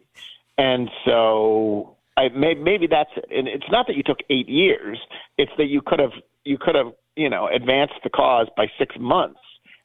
and 0.59 0.91
so 1.05 1.97
I 2.17 2.29
may, 2.29 2.55
maybe 2.55 2.87
that's 2.87 3.11
it. 3.17 3.27
And 3.31 3.49
it's 3.49 3.71
not 3.71 3.87
that 3.87 3.97
you 3.97 4.03
took 4.03 4.19
eight 4.29 4.49
years; 4.49 4.99
it's 5.39 5.53
that 5.57 5.67
you 5.67 5.81
could 5.85 5.99
have 5.99 6.13
you 6.45 6.59
could 6.59 6.75
have 6.75 6.93
you 7.17 7.31
know 7.31 7.49
advanced 7.49 7.95
the 8.05 8.11
cause 8.11 8.49
by 8.57 8.67
six 8.79 8.95
months, 8.99 9.41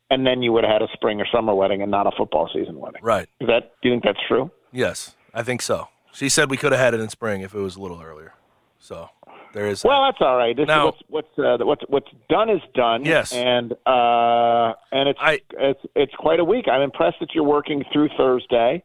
and 0.10 0.26
then 0.26 0.42
you 0.42 0.52
would 0.52 0.64
have 0.64 0.74
had 0.74 0.82
a 0.82 0.92
spring 0.94 1.22
or 1.22 1.28
summer 1.32 1.56
wedding 1.56 1.82
and 1.82 1.92
not 1.92 2.08
a 2.08 2.12
football 2.18 2.50
season 2.54 2.80
wedding. 2.80 3.02
Right. 3.02 3.30
Is 3.40 3.48
that? 3.48 3.74
Do 3.82 3.90
you 3.90 3.94
think 3.94 4.04
that's 4.04 4.20
true? 4.28 4.52
Yes, 4.72 5.16
I 5.34 5.44
think 5.44 5.62
so. 5.62 5.88
She 6.12 6.30
said 6.30 6.50
we 6.50 6.58
could 6.58 6.72
have 6.72 6.82
had 6.82 6.94
it 6.94 7.00
in 7.00 7.10
spring 7.10 7.42
if 7.42 7.54
it 7.54 7.60
was 7.60 7.76
a 7.76 7.82
little 7.82 8.02
earlier. 8.02 8.34
So 8.86 9.10
there 9.54 9.66
is. 9.68 9.82
that. 9.82 9.88
Well, 9.88 10.04
that's 10.04 10.18
all 10.22 10.38
right. 10.38 10.56
This 10.56 10.68
Now- 10.68 10.90
is 10.90 10.94
what's 11.10 11.28
what's 11.38 11.62
uh, 11.62 11.66
what's 11.66 11.82
what's 11.88 12.12
done 12.30 12.50
is 12.50 12.62
done. 12.76 13.04
Yes. 13.04 13.34
and 13.34 13.74
uh, 13.86 14.74
and 14.92 15.10
it's 15.10 15.20
I- 15.22 15.42
it's 15.58 15.80
it's 15.96 16.14
quite 16.20 16.40
a 16.40 16.44
week. 16.44 16.66
I'm 16.72 16.82
impressed 16.82 17.18
that 17.20 17.30
you're 17.34 17.44
working 17.44 17.84
through 17.92 18.10
Thursday. 18.18 18.84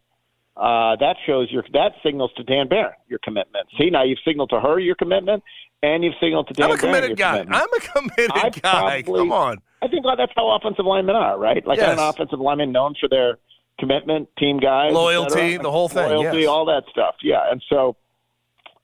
Uh, 0.57 0.97
that 0.97 1.17
shows 1.27 1.51
your 1.51 1.65
that 1.73 1.93
signals 2.03 2.31
to 2.37 2.43
Dan 2.45 2.69
Barron 2.69 2.95
your 3.09 3.19
commitment. 3.23 3.67
See, 3.79 3.91
now 3.91 4.03
you've 4.05 4.19
signaled 4.25 4.51
to 4.51 4.61
her 4.61 4.79
your 4.79 4.95
commitment, 4.95 5.43
and 5.83 6.03
you've 6.03 6.15
signaled 6.21 6.49
to 6.49 6.55
Dan 6.55 6.69
Barrett. 6.69 6.83
I'm 6.85 6.89
a 6.89 6.93
Barron 6.93 7.17
committed 7.17 7.19
your 7.19 7.45
guy. 7.47 7.59
I'm 7.59 7.73
a 7.73 7.81
committed 7.81 8.31
I 8.35 8.49
guy. 8.51 9.03
probably- 9.03 9.21
Come 9.21 9.33
on. 9.33 9.59
I 9.83 9.89
think 9.89 10.05
well, 10.05 10.17
that's 10.17 10.33
how 10.37 10.51
offensive 10.51 10.85
linemen 10.85 11.17
are, 11.17 11.39
right? 11.39 11.67
Like 11.67 11.79
Yes. 11.79 11.99
an 11.99 11.99
offensive 11.99 12.39
lineman 12.41 12.73
known 12.73 12.95
for 13.01 13.09
their 13.09 13.39
commitment, 13.79 14.29
team 14.39 14.59
guys, 14.59 14.93
Loyalty, 14.93 15.57
the 15.57 15.71
whole 15.71 15.89
thing, 15.89 16.11
loyalty, 16.11 16.41
yes. 16.41 16.49
all 16.49 16.67
that 16.67 16.83
stuff. 16.91 17.15
Yeah, 17.23 17.51
and 17.51 17.63
so, 17.71 17.97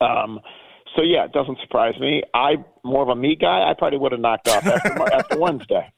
um, 0.01 0.41
so 0.97 1.03
yeah, 1.03 1.25
it 1.25 1.33
doesn't 1.33 1.59
surprise 1.61 1.95
me. 2.01 2.23
I 2.35 2.57
more 2.85 3.03
of 3.03 3.09
a 3.09 3.17
meat 3.17 3.41
guy. 3.41 3.69
I 3.69 3.75
probably 3.75 3.99
would 3.99 4.13
have 4.13 4.21
knocked 4.21 4.49
off 4.49 4.67
after 4.67 5.13
after 5.13 5.39
Wednesday. 5.41 5.93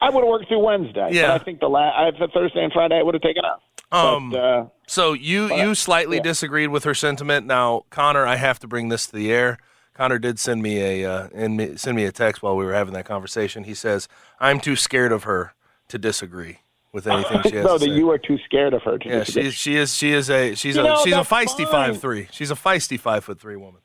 I 0.00 0.08
would 0.08 0.20
have 0.22 0.28
worked 0.28 0.48
through 0.48 0.64
Wednesday. 0.64 1.08
Yeah. 1.12 1.28
but 1.28 1.40
I 1.42 1.44
think 1.44 1.60
the 1.60 1.68
la- 1.68 1.90
I 1.90 2.10
the 2.12 2.28
Thursday 2.32 2.62
and 2.64 2.72
Friday 2.72 2.96
I 2.98 3.02
would 3.02 3.14
have 3.14 3.22
taken 3.22 3.44
off. 3.44 3.60
Um, 3.92 4.30
but, 4.30 4.38
uh, 4.40 4.66
So 4.86 5.12
you 5.12 5.52
you 5.54 5.74
slightly 5.74 6.18
yeah. 6.18 6.22
disagreed 6.22 6.70
with 6.70 6.84
her 6.84 6.94
sentiment. 6.94 7.46
Now, 7.46 7.84
Connor, 7.90 8.24
I 8.26 8.36
have 8.36 8.58
to 8.60 8.68
bring 8.68 8.88
this 8.88 9.06
to 9.08 9.12
the 9.16 9.32
air. 9.32 9.58
Connor 9.94 10.18
did 10.18 10.38
send 10.38 10.62
me 10.62 11.02
a 11.02 11.10
uh, 11.12 11.48
me, 11.48 11.76
send 11.76 11.96
me 11.96 12.04
a 12.04 12.12
text 12.12 12.42
while 12.42 12.56
we 12.56 12.64
were 12.64 12.72
having 12.72 12.94
that 12.94 13.04
conversation. 13.04 13.64
He 13.64 13.74
says, 13.74 14.08
"I'm 14.38 14.60
too 14.60 14.76
scared 14.76 15.12
of 15.12 15.24
her 15.24 15.54
to 15.88 15.98
disagree 15.98 16.60
with 16.92 17.06
anything 17.08 17.42
she 17.42 17.56
has 17.56 17.66
so 17.66 17.76
that 17.78 17.84
say." 17.86 17.90
you 17.90 18.08
are 18.10 18.16
too 18.18 18.38
scared 18.46 18.72
of 18.72 18.82
her 18.84 18.96
to 18.96 19.08
yeah, 19.08 19.18
disagree. 19.18 19.50
she 19.50 19.72
she 19.72 19.76
is 19.76 19.94
she 19.94 20.12
is 20.12 20.30
a 20.30 20.54
she's 20.54 20.76
You 20.76 20.82
a 20.82 20.84
know, 20.84 21.00
she's 21.04 21.12
a 21.12 21.18
feisty 21.18 21.64
fine. 21.64 21.92
five 21.92 22.00
three. 22.00 22.28
She's 22.30 22.50
a 22.50 22.54
feisty 22.54 22.98
five 22.98 23.24
foot 23.24 23.40
three 23.40 23.56
woman. 23.56 23.80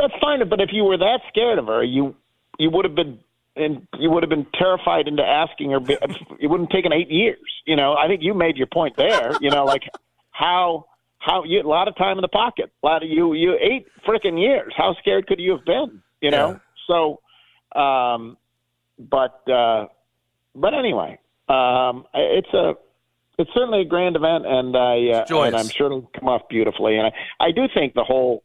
That's 0.00 0.14
fine, 0.20 0.48
but 0.48 0.60
if 0.60 0.70
you 0.72 0.84
were 0.84 0.96
that 0.96 1.20
scared 1.28 1.58
of 1.58 1.66
her, 1.66 1.82
you 1.84 2.16
you 2.58 2.70
would 2.70 2.84
have 2.84 2.94
been 2.94 3.18
and 3.56 3.86
you 3.98 4.10
would 4.10 4.22
have 4.22 4.30
been 4.30 4.46
terrified 4.54 5.08
into 5.08 5.22
asking 5.22 5.72
her. 5.72 5.78
It 6.38 6.46
wouldn't 6.46 6.72
have 6.72 6.76
taken 6.76 6.92
eight 6.92 7.10
years. 7.10 7.38
You 7.66 7.76
know, 7.76 7.94
I 7.94 8.06
think 8.06 8.22
you 8.22 8.32
made 8.32 8.56
your 8.56 8.68
point 8.68 8.96
there. 8.96 9.32
You 9.40 9.50
know, 9.50 9.64
like 9.64 9.82
how 10.30 10.86
how 11.18 11.44
you 11.44 11.60
a 11.60 11.68
lot 11.68 11.88
of 11.88 11.96
time 11.96 12.16
in 12.16 12.22
the 12.22 12.28
pocket. 12.28 12.70
A 12.82 12.86
lot 12.86 13.02
of 13.02 13.10
you 13.10 13.34
you 13.34 13.58
eight 13.60 13.86
freaking 14.06 14.40
years. 14.40 14.72
How 14.76 14.94
scared 15.00 15.26
could 15.26 15.38
you 15.38 15.52
have 15.52 15.64
been? 15.64 16.02
You 16.20 16.30
know, 16.30 16.50
Yeah. 16.52 16.58
so. 16.86 17.80
Um, 17.80 18.36
but 18.98 19.48
uh, 19.48 19.86
but 20.54 20.74
anyway, 20.74 21.18
um, 21.48 22.06
it's 22.14 22.52
a 22.54 22.74
it's 23.38 23.50
certainly 23.54 23.82
a 23.82 23.84
grand 23.84 24.16
event, 24.16 24.44
and 24.46 24.76
I 24.76 25.08
uh, 25.10 25.24
and 25.46 25.56
I'm 25.56 25.68
sure 25.68 25.86
it'll 25.86 26.10
come 26.18 26.28
off 26.28 26.42
beautifully. 26.48 26.96
And 26.96 27.06
I, 27.06 27.12
I 27.46 27.52
do 27.52 27.62
think 27.72 27.94
the 27.94 28.04
whole 28.04 28.42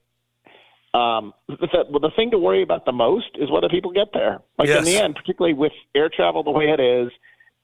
um, 0.96 1.34
the, 1.48 1.68
well, 1.90 2.00
the 2.00 2.12
thing 2.16 2.32
to 2.32 2.38
worry 2.38 2.64
about 2.64 2.86
the 2.86 2.92
most 2.92 3.32
is 3.36 3.52
whether 3.52 3.68
people 3.70 3.92
get 3.92 4.08
there. 4.14 4.40
Like 4.58 4.70
in 4.70 4.84
the 4.84 4.98
end, 4.98 5.16
particularly 5.16 5.54
with 5.54 5.74
air 5.94 6.10
travel 6.10 6.44
the 6.44 6.52
way 6.52 6.66
it 6.70 6.80
is, 6.80 7.12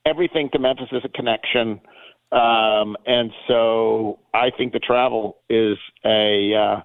everything 0.06 0.50
to 0.54 0.60
Memphis 0.60 0.90
is 0.92 1.04
a 1.06 1.10
connection. 1.10 1.80
Um, 2.32 2.98
and 3.06 3.32
so 3.48 4.20
I 4.34 4.52
think 4.58 4.74
the 4.74 4.80
travel 4.80 5.38
is 5.50 5.78
a, 6.06 6.54
uh, 6.54 6.82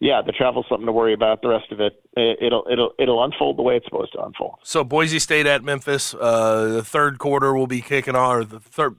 yeah, 0.00 0.20
the 0.24 0.32
travel's 0.32 0.66
something 0.68 0.86
to 0.86 0.92
worry 0.92 1.14
about. 1.14 1.42
The 1.42 1.48
rest 1.48 1.70
of 1.72 1.80
it, 1.80 2.02
it 2.16 2.38
it'll 2.42 2.66
it'll 2.70 2.92
it'll 2.98 3.22
unfold 3.22 3.56
the 3.56 3.62
way 3.62 3.76
it's 3.76 3.86
supposed 3.86 4.12
to 4.14 4.22
unfold. 4.22 4.56
So 4.64 4.82
Boise 4.82 5.18
State 5.18 5.46
at 5.46 5.62
Memphis. 5.62 6.12
Uh, 6.12 6.68
the 6.68 6.82
third 6.82 7.18
quarter 7.18 7.54
will 7.54 7.68
be 7.68 7.80
kicking 7.80 8.16
off, 8.16 8.34
or 8.34 8.44
the 8.44 8.60
third 8.60 8.96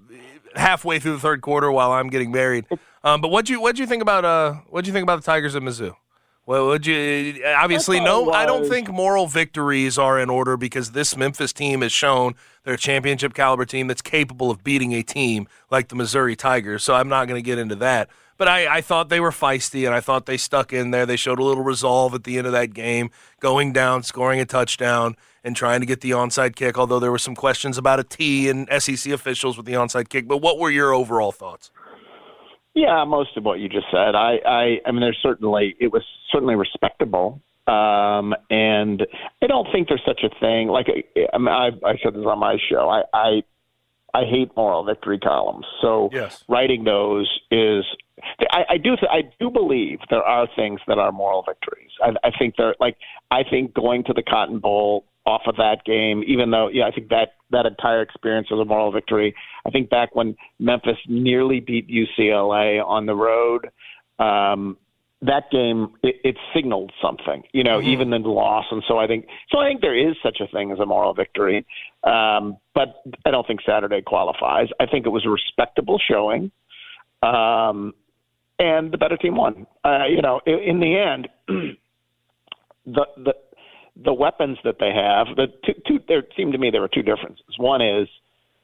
halfway 0.56 1.00
through 1.00 1.14
the 1.14 1.20
third 1.20 1.42
quarter 1.42 1.72
while 1.72 1.92
I'm 1.92 2.10
getting 2.10 2.32
married. 2.32 2.66
Um, 3.04 3.20
but 3.20 3.32
what 3.32 3.50
you 3.50 3.60
what 3.60 3.76
do 3.76 3.82
you 3.82 3.88
think 3.88 4.02
about 4.02 4.24
uh 4.24 4.54
what 4.70 4.86
do 4.86 4.88
you 4.88 4.94
think 4.94 5.04
about 5.04 5.18
the 5.18 5.26
Tigers 5.26 5.56
at 5.58 5.62
Mizzou? 5.62 5.94
Well, 6.46 6.68
would 6.68 6.86
you 6.86 7.42
uh, 7.46 7.56
obviously 7.58 8.02
no? 8.02 8.30
I 8.32 8.46
don't 8.46 8.68
think 8.68 8.90
moral 8.90 9.28
victories 9.28 9.98
are 9.98 10.20
in 10.20 10.30
order 10.30 10.58
because 10.58 10.92
this 10.92 11.16
Memphis 11.16 11.54
team 11.54 11.82
has 11.82 11.94
shown 11.94 12.36
they're 12.64 12.74
a 12.74 12.78
championship 12.78 13.34
caliber 13.34 13.66
team 13.66 13.88
that's 13.88 14.02
capable 14.02 14.52
of 14.52 14.62
beating 14.62 14.94
a 14.94 15.04
team 15.04 15.48
like 15.72 15.88
the 15.88 15.96
Missouri 15.96 16.36
Tigers. 16.36 16.84
So 16.84 16.96
I'm 16.96 17.08
not 17.08 17.30
going 17.30 17.42
to 17.42 17.46
get 17.46 17.60
into 17.60 17.76
that. 17.76 18.10
But 18.38 18.48
I, 18.48 18.78
I 18.78 18.82
thought 18.82 19.10
they 19.10 19.20
were 19.20 19.32
feisty 19.32 19.86
and 19.86 19.96
I 19.96 20.02
thought 20.02 20.26
they 20.26 20.38
stuck 20.38 20.74
in 20.74 20.92
there. 20.92 21.06
They 21.06 21.16
showed 21.16 21.40
a 21.40 21.44
little 21.44 21.64
resolve 21.64 22.14
at 22.14 22.24
the 22.24 22.38
end 22.38 22.48
of 22.48 22.54
that 22.54 22.74
game, 22.74 23.10
going 23.40 23.72
down, 23.72 24.04
scoring 24.04 24.40
a 24.40 24.46
touchdown, 24.46 25.16
and 25.44 25.56
trying 25.56 25.80
to 25.82 25.86
get 25.86 26.02
the 26.02 26.12
onside 26.12 26.56
kick. 26.56 26.78
Although 26.78 27.00
there 27.00 27.12
were 27.12 27.20
some 27.20 27.36
questions 27.36 27.78
about 27.78 28.00
a 28.00 28.04
T 28.04 28.50
and 28.50 28.68
SEC 28.82 29.14
officials 29.14 29.56
with 29.56 29.66
the 29.66 29.74
onside 29.74 30.10
kick. 30.10 30.28
But 30.28 30.38
what 30.38 30.58
were 30.58 30.72
your 30.72 30.94
overall 30.94 31.32
thoughts? 31.32 31.72
Yeah, 32.76 33.04
most 33.06 33.38
of 33.38 33.44
what 33.46 33.60
you 33.60 33.70
just 33.70 33.86
said. 33.92 34.16
I, 34.16 34.38
I, 34.46 34.78
I 34.86 34.92
mean, 34.92 35.02
there's 35.02 35.20
certainly 35.22 35.76
it 35.80 35.92
was 35.92 36.04
certainly 36.32 36.56
respectable, 36.56 37.40
um, 37.68 38.34
and 38.50 39.06
I 39.42 39.48
don't 39.48 39.68
think 39.72 39.88
there's 39.90 40.02
such 40.06 40.22
a 40.24 40.30
thing. 40.40 40.70
Like 40.70 40.88
I, 40.90 41.38
mean, 41.38 41.48
I, 41.50 41.70
I 41.86 41.98
said 42.04 42.16
this 42.16 42.26
on 42.26 42.40
my 42.40 42.58
show. 42.70 42.90
I, 42.90 43.04
I, 43.14 43.44
I 44.16 44.26
hate 44.26 44.50
moral 44.58 44.84
victory 44.84 45.20
columns. 45.20 45.66
So 45.82 46.10
Yes. 46.12 46.44
writing 46.48 46.84
those 46.84 47.30
is. 47.52 47.86
I, 48.52 48.64
I 48.70 48.78
do. 48.78 48.96
Th- 48.96 49.12
I 49.12 49.24
do 49.40 49.52
believe 49.52 50.00
there 50.10 50.24
are 50.24 50.48
things 50.56 50.80
that 50.88 50.98
are 50.98 51.12
moral 51.12 51.44
victories. 51.44 51.92
I, 52.02 52.12
I 52.24 52.32
think 52.38 52.56
they're 52.58 52.76
like. 52.80 52.98
I 53.32 53.44
think 53.48 53.74
going 53.74 54.04
to 54.06 54.14
the 54.14 54.24
Cotton 54.24 54.60
Bowl 54.60 55.06
off 55.26 55.44
of 55.48 55.56
that 55.58 55.86
game, 55.86 56.24
even 56.28 56.52
though 56.52 56.70
yeah, 56.72 56.86
I 56.86 56.92
think 56.92 57.10
that 57.10 57.34
that 57.52 57.66
entire 57.66 58.02
experience 58.02 58.50
was 58.52 58.60
a 58.60 58.66
moral 58.66 58.92
victory. 58.92 59.36
I 59.66 59.70
think 59.70 59.90
back 59.90 60.16
when 60.16 60.36
Memphis 60.60 60.98
nearly 61.08 61.60
beat 61.60 61.88
UCLA 61.88 62.84
on 62.86 63.06
the 63.06 63.16
road, 63.16 63.70
um, 64.20 64.78
that 65.22 65.50
game 65.52 65.94
it, 66.04 66.16
it 66.24 66.38
signaled 66.54 66.92
something, 67.02 67.44
you 67.54 67.64
know, 67.64 67.82
even 67.82 68.12
in 68.12 68.24
the 68.24 68.30
loss. 68.30 68.66
And 68.72 68.84
so 68.88 68.98
I 68.98 69.08
think 69.08 69.28
so. 69.50 69.60
I 69.60 69.70
think 69.70 69.82
there 69.82 69.98
is 69.98 70.16
such 70.22 70.40
a 70.42 70.48
thing 70.48 70.72
as 70.72 70.80
a 70.80 70.86
moral 70.86 71.14
victory, 71.14 71.66
um, 72.04 72.58
but 72.76 73.02
I 73.26 73.32
don't 73.32 73.48
think 73.48 73.62
Saturday 73.66 74.02
qualifies. 74.02 74.68
I 74.80 74.86
think 74.86 75.06
it 75.06 75.10
was 75.10 75.26
a 75.26 75.30
respectable 75.30 76.00
showing, 76.06 76.52
um, 77.22 77.94
and 78.60 78.92
the 78.92 78.98
better 78.98 79.16
team 79.16 79.36
won. 79.36 79.66
Uh, 79.86 80.06
you 80.10 80.22
know, 80.22 80.42
in, 80.46 80.60
in 80.60 80.80
the 80.82 80.98
end, 80.98 81.30
the 82.86 83.06
the 83.16 83.36
the 83.96 84.14
weapons 84.14 84.58
that 84.64 84.78
they 84.80 84.92
have, 84.94 85.28
the 85.36 85.48
two, 85.66 85.74
two 85.88 86.00
there 86.08 86.24
seemed 86.36 86.54
to 86.54 86.58
me 86.58 86.70
there 86.72 86.82
were 86.82 86.88
two 86.88 87.04
differences. 87.04 87.46
One 87.58 87.82
is, 87.82 88.08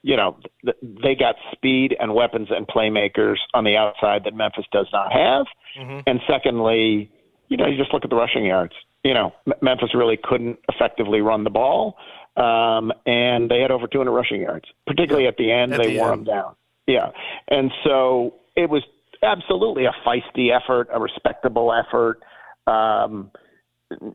you 0.02 0.16
know, 0.16 0.36
th- 0.64 0.76
they 0.82 1.14
got 1.14 1.36
speed 1.52 1.94
and 2.00 2.14
weapons 2.14 2.48
and 2.50 2.66
playmakers 2.66 3.36
on 3.54 3.64
the 3.64 3.76
outside 3.76 4.24
that 4.24 4.34
Memphis 4.34 4.64
does 4.72 4.88
not 4.92 5.12
have. 5.12 5.46
And 6.06 6.20
secondly, 6.28 7.10
you 7.48 7.56
know, 7.56 7.66
you 7.66 7.76
just 7.76 7.92
look 7.92 8.02
at 8.04 8.10
the 8.10 8.16
rushing 8.16 8.44
yards. 8.44 8.72
You 9.04 9.14
know, 9.14 9.32
M- 9.46 9.54
Memphis 9.62 9.90
really 9.94 10.18
couldn't 10.22 10.58
effectively 10.68 11.20
run 11.20 11.44
the 11.44 11.50
ball, 11.50 11.96
um, 12.36 12.92
and 13.06 13.50
they 13.50 13.60
had 13.60 13.70
over 13.70 13.86
200 13.86 14.10
rushing 14.10 14.40
yards. 14.42 14.64
Particularly 14.86 15.26
at 15.26 15.36
the 15.36 15.52
end, 15.52 15.72
At 15.72 15.80
they 15.80 15.92
the 15.94 15.98
wore 15.98 16.12
end. 16.12 16.26
them 16.26 16.34
down. 16.34 16.54
Yeah, 16.86 17.10
and 17.48 17.70
so 17.84 18.34
it 18.56 18.68
was 18.68 18.82
absolutely 19.22 19.84
a 19.84 19.92
feisty 20.04 20.48
effort, 20.54 20.88
a 20.92 20.98
respectable 21.00 21.72
effort. 21.72 22.20
Um, 22.66 23.30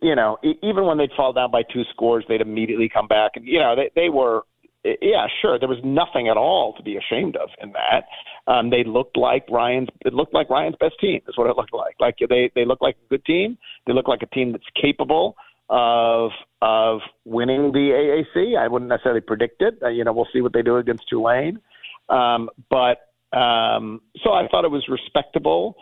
you 0.01 0.15
know, 0.15 0.38
even 0.44 0.86
when 0.86 0.98
they'd 0.98 1.12
fall 1.15 1.34
down 1.34 1.51
by 1.51 1.63
two 1.63 1.84
scores, 1.91 2.24
they'd 2.27 2.41
immediately 2.41 2.89
come 2.89 3.08
back, 3.08 3.32
and 3.36 3.46
you 3.46 3.60
know, 3.60 3.75
they 3.75 3.91
they 3.96 4.10
were, 4.10 4.44
yeah, 4.84 5.27
sure, 5.41 5.60
there 5.60 5.70
was 5.70 5.79
nothing 5.84 6.27
at 6.27 6.38
all 6.38 6.74
to 6.74 6.84
be 6.84 6.98
ashamed 6.98 7.36
of 7.36 7.50
in 7.62 7.74
that. 7.74 8.05
Um, 8.51 8.70
they 8.70 8.84
looked 8.84 9.17
like 9.17 9.46
Ryan's. 9.50 9.89
It 10.05 10.13
looked 10.13 10.34
like 10.34 10.50
Ryan's 10.50 10.75
best 10.79 10.96
team. 11.00 11.22
Is 11.27 11.38
what 11.38 11.50
it 11.50 11.58
looked 11.58 11.74
like. 11.74 11.96
Like 12.00 12.15
they 12.29 12.51
they 12.55 12.65
look 12.65 12.82
like 12.82 12.96
a 13.05 13.10
good 13.10 13.25
team. 13.25 13.58
They 13.86 13.94
look 13.94 14.08
like 14.08 14.22
a 14.22 14.27
team 14.27 14.51
that's 14.51 14.63
capable 14.79 15.36
of 15.70 16.32
of 16.62 17.01
winning 17.25 17.72
the 17.72 18.24
AAC. 18.36 18.58
I 18.58 18.67
wouldn't 18.67 18.89
necessarily 18.89 19.22
predict 19.22 19.62
it. 19.62 19.77
Uh, 19.82 19.89
you 19.89 20.03
know, 20.03 20.13
we'll 20.13 20.27
see 20.32 20.41
what 20.41 20.53
they 20.53 20.62
do 20.62 20.77
against 20.77 21.10
Tulane. 21.10 21.60
Um, 22.08 22.50
but 22.70 23.10
um, 23.38 24.01
so 24.24 24.32
I 24.32 24.48
thought 24.48 24.63
it 24.63 24.72
was 24.72 24.88
respectable 24.88 25.75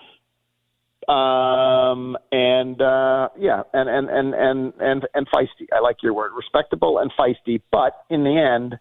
um 1.10 2.18
and 2.32 2.82
uh 2.82 3.30
yeah 3.38 3.64
and 3.74 3.90
and 3.90 4.10
and 4.10 4.34
and 4.34 4.74
and 4.80 5.08
and 5.14 5.28
feisty 5.30 5.68
i 5.74 5.80
like 5.80 5.98
your 6.02 6.14
word 6.14 6.32
respectable 6.36 6.98
and 7.00 7.12
feisty 7.20 7.62
but 7.72 8.06
in 8.10 8.24
the 8.24 8.38
end 8.38 8.78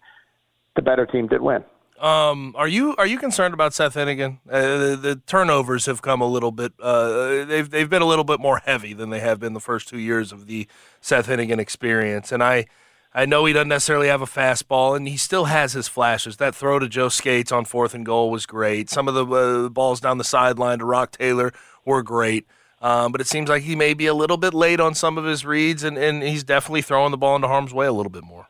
the 0.75 0.81
better 0.81 1.05
team 1.05 1.27
did 1.27 1.41
win 1.41 1.63
Um, 1.99 2.53
are 2.57 2.67
you 2.67 2.95
are 2.97 3.05
you 3.05 3.17
concerned 3.17 3.53
about 3.53 3.73
Seth 3.73 3.93
Henigan? 3.95 4.39
Uh, 4.49 4.61
the, 4.61 4.95
the 5.01 5.15
turnovers 5.27 5.85
have 5.85 6.01
come 6.01 6.19
a 6.21 6.27
little 6.27 6.51
bit. 6.51 6.73
Uh, 6.81 7.45
they've 7.45 7.69
they've 7.69 7.89
been 7.89 8.01
a 8.01 8.07
little 8.07 8.25
bit 8.25 8.39
more 8.39 8.57
heavy 8.65 8.93
than 8.93 9.09
they 9.09 9.19
have 9.21 9.39
been 9.39 9.53
the 9.53 9.61
first 9.61 9.87
two 9.87 9.99
years 9.99 10.31
of 10.33 10.47
the 10.47 10.67
Seth 10.99 11.27
Henigan 11.27 11.59
experience, 11.59 12.31
and 12.31 12.43
I. 12.43 12.65
I 13.15 13.27
know 13.27 13.45
he 13.45 13.53
doesn't 13.53 13.67
necessarily 13.67 14.07
have 14.07 14.23
a 14.23 14.25
fastball, 14.25 14.95
and 14.97 15.07
he 15.07 15.17
still 15.17 15.45
has 15.45 15.73
his 15.73 15.87
flashes. 15.87 16.37
That 16.37 16.55
throw 16.55 16.79
to 16.79 16.89
Joe 16.89 17.09
Scates 17.09 17.51
on 17.51 17.63
fourth 17.63 17.93
and 17.93 18.03
goal 18.03 18.31
was 18.31 18.47
great. 18.47 18.89
Some 18.89 19.07
of 19.07 19.13
the 19.13 19.23
uh, 19.23 19.69
balls 19.69 20.01
down 20.01 20.17
the 20.17 20.23
sideline 20.23 20.79
to 20.79 20.85
Roc 20.85 21.11
Taylor 21.11 21.53
were 21.85 22.03
great. 22.03 22.45
Um, 22.81 23.11
but 23.13 23.21
it 23.21 23.27
seems 23.27 23.47
like 23.49 23.63
he 23.63 23.75
may 23.77 23.93
be 23.93 24.07
a 24.07 24.13
little 24.13 24.35
bit 24.35 24.53
late 24.53 24.81
on 24.81 24.93
some 24.93 25.17
of 25.17 25.23
his 25.23 25.45
reads, 25.45 25.83
and, 25.85 25.97
and 25.97 26.21
he's 26.21 26.43
definitely 26.43 26.81
throwing 26.81 27.11
the 27.11 27.17
ball 27.17 27.35
into 27.37 27.47
harm's 27.47 27.73
way 27.73 27.85
a 27.87 27.93
little 27.93 28.09
bit 28.11 28.23
more. 28.25 28.47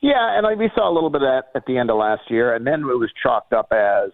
Yeah, 0.00 0.36
and 0.36 0.44
like 0.44 0.58
we 0.58 0.70
saw 0.74 0.90
a 0.90 0.94
little 0.94 1.10
bit 1.10 1.22
of 1.22 1.28
that 1.28 1.58
at 1.58 1.66
the 1.66 1.78
end 1.78 1.90
of 1.90 1.96
last 1.96 2.30
year, 2.30 2.54
and 2.54 2.66
then 2.66 2.80
it 2.82 2.98
was 2.98 3.10
chalked 3.22 3.52
up 3.52 3.72
as, 3.72 4.10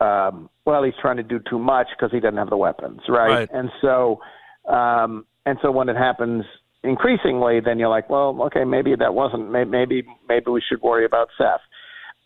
um, 0.00 0.48
well, 0.64 0.82
he's 0.84 0.94
trying 1.00 1.16
to 1.16 1.22
do 1.22 1.40
too 1.50 1.58
much 1.58 1.88
because 1.96 2.12
he 2.12 2.20
doesn't 2.20 2.38
have 2.38 2.48
the 2.50 2.56
weapons, 2.56 3.00
right? 3.08 3.28
Right. 3.30 3.48
And 3.52 3.68
so, 3.80 4.20
um, 4.68 5.26
and 5.44 5.58
so 5.60 5.70
when 5.72 5.88
it 5.88 5.96
happens 5.96 6.44
increasingly, 6.84 7.60
then 7.60 7.78
you're 7.78 7.88
like, 7.88 8.08
well, 8.08 8.38
okay, 8.44 8.64
maybe 8.64 8.94
that 8.94 9.14
wasn't. 9.14 9.50
may- 9.50 9.64
Maybe 9.64 10.04
maybe 10.28 10.50
we 10.50 10.62
should 10.66 10.80
worry 10.80 11.04
about 11.04 11.28
Seth. 11.36 11.60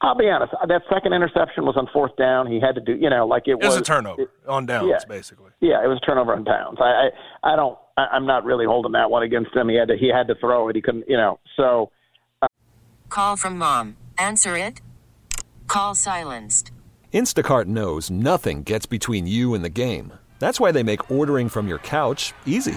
I'll 0.02 0.14
be 0.16 0.28
honest. 0.28 0.52
That 0.68 0.82
second 0.92 1.14
interception 1.14 1.64
was 1.64 1.74
on 1.76 1.88
fourth 1.92 2.16
down. 2.16 2.46
He 2.46 2.60
had 2.60 2.74
to 2.74 2.80
do, 2.82 2.94
you 2.94 3.08
know, 3.08 3.26
like 3.26 3.44
it, 3.46 3.52
It 3.52 3.64
was 3.64 3.76
a 3.76 3.82
turnover 3.82 4.22
it- 4.22 4.30
on 4.46 4.66
downs, 4.66 4.88
yeah. 4.90 4.98
basically. 5.08 5.50
yeah, 5.60 5.82
it 5.82 5.86
was 5.88 5.98
a 6.02 6.06
turnover 6.06 6.34
on 6.34 6.44
downs. 6.44 6.78
I, 6.80 7.08
I, 7.42 7.52
I 7.52 7.56
don't. 7.56 7.78
I, 7.96 8.02
I'm 8.12 8.26
not 8.26 8.44
really 8.44 8.66
holding 8.66 8.92
that 8.92 9.10
one 9.10 9.22
against 9.22 9.56
him. 9.56 9.68
He 9.70 9.76
had 9.76 9.88
to. 9.88 9.96
He 9.96 10.08
had 10.08 10.28
to 10.28 10.34
throw 10.34 10.68
it. 10.68 10.76
He 10.76 10.82
couldn't. 10.82 11.04
You 11.08 11.16
know. 11.16 11.38
So 11.56 11.90
uh, 12.42 12.46
Call 13.08 13.36
from 13.36 13.56
mom. 13.58 13.96
Answer 14.18 14.56
it. 14.58 14.82
Call 15.66 15.94
silenced. 15.94 16.72
Instacart 17.14 17.64
knows 17.64 18.10
nothing 18.10 18.62
gets 18.64 18.84
between 18.84 19.26
you 19.26 19.54
and 19.54 19.64
the 19.64 19.70
game. 19.70 20.12
That's 20.38 20.60
why 20.60 20.72
they 20.72 20.82
make 20.82 21.10
ordering 21.10 21.48
from 21.48 21.66
your 21.68 21.78
couch 21.78 22.34
easy. 22.44 22.76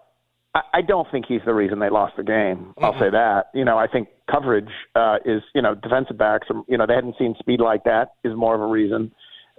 I, 0.53 0.61
I 0.73 0.81
don't 0.81 1.07
think 1.11 1.25
he's 1.27 1.41
the 1.45 1.53
reason 1.53 1.79
they 1.79 1.89
lost 1.89 2.17
the 2.17 2.23
game. 2.23 2.73
I'll 2.81 2.97
say 2.99 3.09
that. 3.09 3.45
You 3.53 3.65
know, 3.65 3.77
I 3.77 3.87
think 3.87 4.09
coverage 4.29 4.69
uh, 4.95 5.17
is 5.25 5.41
you 5.53 5.61
know 5.61 5.75
defensive 5.75 6.17
backs. 6.17 6.47
Are, 6.49 6.63
you 6.67 6.77
know, 6.77 6.85
they 6.85 6.95
hadn't 6.95 7.15
seen 7.17 7.35
speed 7.39 7.59
like 7.61 7.83
that 7.85 8.13
is 8.23 8.35
more 8.35 8.55
of 8.55 8.61
a 8.61 8.67
reason. 8.67 9.11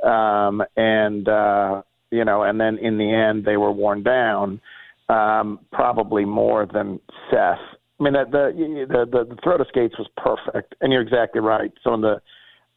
Um, 0.05 0.63
and 0.77 1.29
uh, 1.29 1.83
you 2.11 2.25
know, 2.25 2.43
and 2.43 2.61
then 2.61 2.79
in 2.79 2.99
the 2.99 3.13
end 3.13 3.45
they 3.45 3.57
were 3.57 3.73
worn 3.73 4.03
down, 4.03 4.61
um, 5.09 5.61
probably 5.73 6.25
more 6.25 6.67
than 6.67 7.01
Seth. 7.31 7.59
I 8.01 8.03
mean, 8.03 8.15
the 8.15 8.25
the 8.31 9.07
the, 9.11 9.25
the, 9.25 9.37
throw 9.43 9.59
to 9.59 9.65
Scates 9.69 9.95
was 9.99 10.09
perfect, 10.17 10.75
and 10.81 10.93
you're 10.93 11.03
exactly 11.03 11.41
right. 11.41 11.73
Some 11.85 11.95
of 11.95 12.01
the 12.03 12.21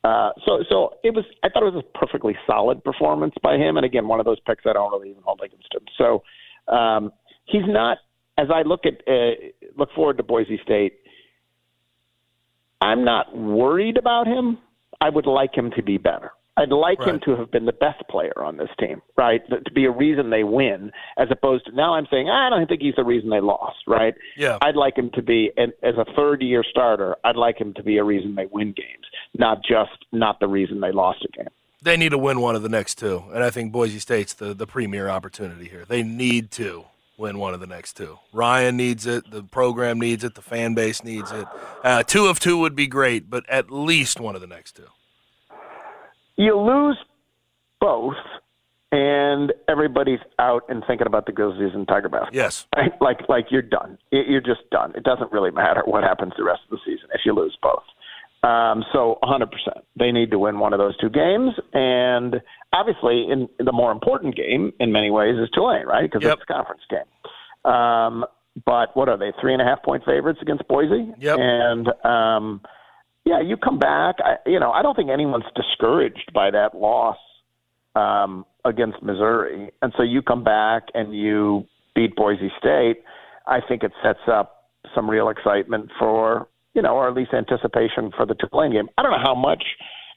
uh, 0.06 0.32
so, 0.46 0.64
so 0.70 0.90
it 1.04 1.16
was. 1.16 1.26
I 1.44 1.50
thought 1.50 1.64
it 1.64 1.74
was 1.74 1.84
a 1.84 1.98
perfectly 1.98 2.38
solid 2.46 2.84
performance 2.84 3.34
by 3.42 3.56
him. 3.56 3.78
And 3.78 3.86
again, 3.86 4.08
one 4.08 4.20
of 4.20 4.26
those 4.26 4.40
picks 4.42 4.64
I 4.68 4.74
don't 4.74 4.92
really 4.92 5.10
even 5.10 5.24
hold 5.24 5.42
against 5.44 5.74
him. 5.74 5.82
So, 5.98 6.22
um, 6.72 7.12
he's 7.46 7.66
not. 7.66 7.98
As 8.38 8.48
I 8.54 8.64
look 8.64 8.82
at 8.86 9.02
uh, 9.08 9.32
look 9.78 9.90
forward 9.94 10.18
to 10.18 10.24
Boise 10.24 10.60
State, 10.64 11.00
I'm 12.82 13.06
not 13.06 13.36
worried 13.36 13.98
about 13.98 14.28
him. 14.28 14.58
I 15.00 15.10
would 15.10 15.26
like 15.26 15.56
him 15.56 15.72
to 15.72 15.84
be 15.84 15.98
better. 15.98 16.32
I'd 16.58 16.70
like 16.70 17.02
him 17.02 17.20
to 17.26 17.36
have 17.36 17.52
been 17.52 17.66
the 17.66 17.74
best 17.74 18.02
player 18.10 18.42
on 18.42 18.56
this 18.56 18.70
team, 18.80 19.02
right? 19.18 19.42
To 19.50 19.72
be 19.74 19.84
a 19.86 19.92
reason 19.92 20.30
they 20.30 20.46
win, 20.46 20.92
as 21.18 21.28
opposed 21.30 21.66
to 21.66 21.76
now 21.76 21.96
I'm 21.96 22.08
saying 22.10 22.30
I 22.30 22.50
don't 22.50 22.66
think 22.68 22.82
he's 22.82 22.96
the 22.96 23.04
reason 23.04 23.30
they 23.30 23.42
lost, 23.42 23.80
right? 23.88 24.14
Yeah. 24.38 24.60
I'd 24.62 24.78
like 24.78 24.98
him 24.98 25.10
to 25.16 25.22
be, 25.22 25.52
and 25.58 25.74
as 25.84 25.96
a 25.98 26.06
third 26.16 26.42
year 26.42 26.64
starter, 26.64 27.18
I'd 27.26 27.36
like 27.36 27.60
him 27.60 27.74
to 27.74 27.84
be 27.84 27.98
a 27.98 28.06
reason 28.06 28.36
they 28.36 28.46
win 28.46 28.68
games, 28.68 29.06
not 29.38 29.58
just 29.68 30.06
not 30.14 30.40
the 30.40 30.48
reason 30.48 30.80
they 30.80 30.94
lost 30.94 31.26
a 31.26 31.38
game. 31.38 31.50
They 31.82 31.98
need 31.98 32.10
to 32.10 32.18
win 32.18 32.40
one 32.40 32.56
of 32.56 32.64
the 32.64 32.70
next 32.70 32.96
two, 32.96 33.26
and 33.34 33.44
I 33.44 33.50
think 33.50 33.74
Boise 33.74 34.00
State's 34.00 34.34
the, 34.34 34.54
the 34.54 34.66
premier 34.66 35.10
opportunity 35.10 35.68
here. 35.68 35.84
They 35.86 36.04
need 36.04 36.52
to 36.52 36.86
win 37.18 37.38
one 37.38 37.54
of 37.54 37.60
the 37.60 37.68
next 37.68 37.94
two. 37.94 38.20
Ryan 38.34 38.78
needs 38.78 39.06
it, 39.06 39.30
the 39.30 39.44
program 39.44 40.00
needs 40.00 40.24
it, 40.24 40.36
the 40.36 40.42
fan 40.42 40.74
base 40.74 41.04
needs 41.04 41.32
it. 41.32 41.48
Uh, 41.84 42.04
two 42.04 42.28
of 42.28 42.40
two 42.40 42.58
would 42.58 42.76
be 42.76 42.88
great, 42.88 43.30
but 43.30 43.48
at 43.50 43.72
least 43.72 44.20
one 44.20 44.36
of 44.36 44.42
the 44.42 44.48
next 44.48 44.76
two. 44.76 44.88
You 46.38 46.60
lose 46.60 46.98
both, 47.80 48.16
and 48.92 49.54
everybody's 49.68 50.20
out 50.40 50.64
and 50.70 50.84
thinking 50.88 51.08
about 51.08 51.26
the 51.26 51.32
Grizzlies 51.32 51.74
and 51.74 51.88
Tiger 51.88 52.10
basketball. 52.10 52.36
Yes. 52.36 52.68
Right? 52.76 52.92
Like, 53.02 53.30
like 53.30 53.46
you're 53.52 53.62
done. 53.62 53.98
You're 54.12 54.42
just 54.42 54.70
done. 54.72 54.94
It 54.96 55.04
doesn't 55.04 55.32
really 55.32 55.52
matter 55.52 55.82
what 55.86 56.04
happens 56.04 56.34
the 56.38 56.44
rest 56.44 56.62
of 56.66 56.72
the 56.72 56.80
season 56.86 57.10
if 57.14 57.22
you 57.26 57.34
lose 57.34 57.58
both. 57.62 57.84
Um, 58.44 58.84
so 58.94 59.18
100%. 59.24 59.48
They 59.98 60.12
need 60.12 60.30
to 60.32 60.40
win 60.40 60.60
one 60.60 60.74
of 60.74 60.80
those 60.80 60.96
two 60.98 61.10
games. 61.10 61.52
And 61.74 62.42
obviously, 62.76 63.26
in 63.32 63.48
the 63.64 63.72
more 63.72 63.92
important 63.92 64.36
game, 64.36 64.74
in 64.80 64.92
many 64.92 65.10
ways, 65.12 65.36
is 65.38 65.50
Tulane, 65.54 65.86
right? 65.86 66.10
Because 66.10 66.24
Yep. 66.24 66.34
it's 66.34 66.44
a 66.50 66.54
conference 66.54 66.82
game. 66.90 67.72
Um, 67.72 68.26
but 68.66 68.96
what 68.96 69.10
are 69.10 69.18
they, 69.18 69.32
three 69.42 69.54
and 69.54 69.62
a 69.62 69.66
half 69.66 69.84
point 69.84 70.04
favorites 70.06 70.40
against 70.42 70.68
Boise? 70.68 71.14
Yep. 71.18 71.38
And, 71.40 71.88
um, 72.06 72.62
yeah, 73.26 73.42
you 73.42 73.58
come 73.58 73.80
back. 73.80 74.16
I, 74.20 74.38
you 74.46 74.60
know, 74.60 74.72
I 74.72 74.82
don't 74.82 74.96
think 74.96 75.10
anyone's 75.10 75.46
discouraged 75.56 76.32
by 76.34 76.52
that 76.52 76.76
loss 76.76 77.18
um, 77.96 78.46
against 78.64 79.02
Missouri, 79.02 79.72
and 79.82 79.94
so 79.98 80.04
you 80.04 80.22
come 80.22 80.44
back 80.44 80.84
and 80.94 81.16
you 81.16 81.66
beat 81.96 82.16
Boise 82.16 82.52
State. 82.60 83.04
I 83.48 83.62
think 83.68 83.84
it 83.84 83.94
sets 84.04 84.20
up 84.28 84.70
some 84.94 85.10
real 85.10 85.30
excitement 85.30 85.90
for 85.98 86.48
you 86.76 86.82
know, 86.82 86.94
or 86.96 87.08
at 87.08 87.16
least 87.16 87.34
anticipation 87.34 88.12
for 88.16 88.26
the 88.26 88.36
Tulane 88.36 88.74
game. 88.74 88.90
I 88.98 89.02
don't 89.02 89.12
know 89.12 89.24
how 89.24 89.34
much 89.34 89.64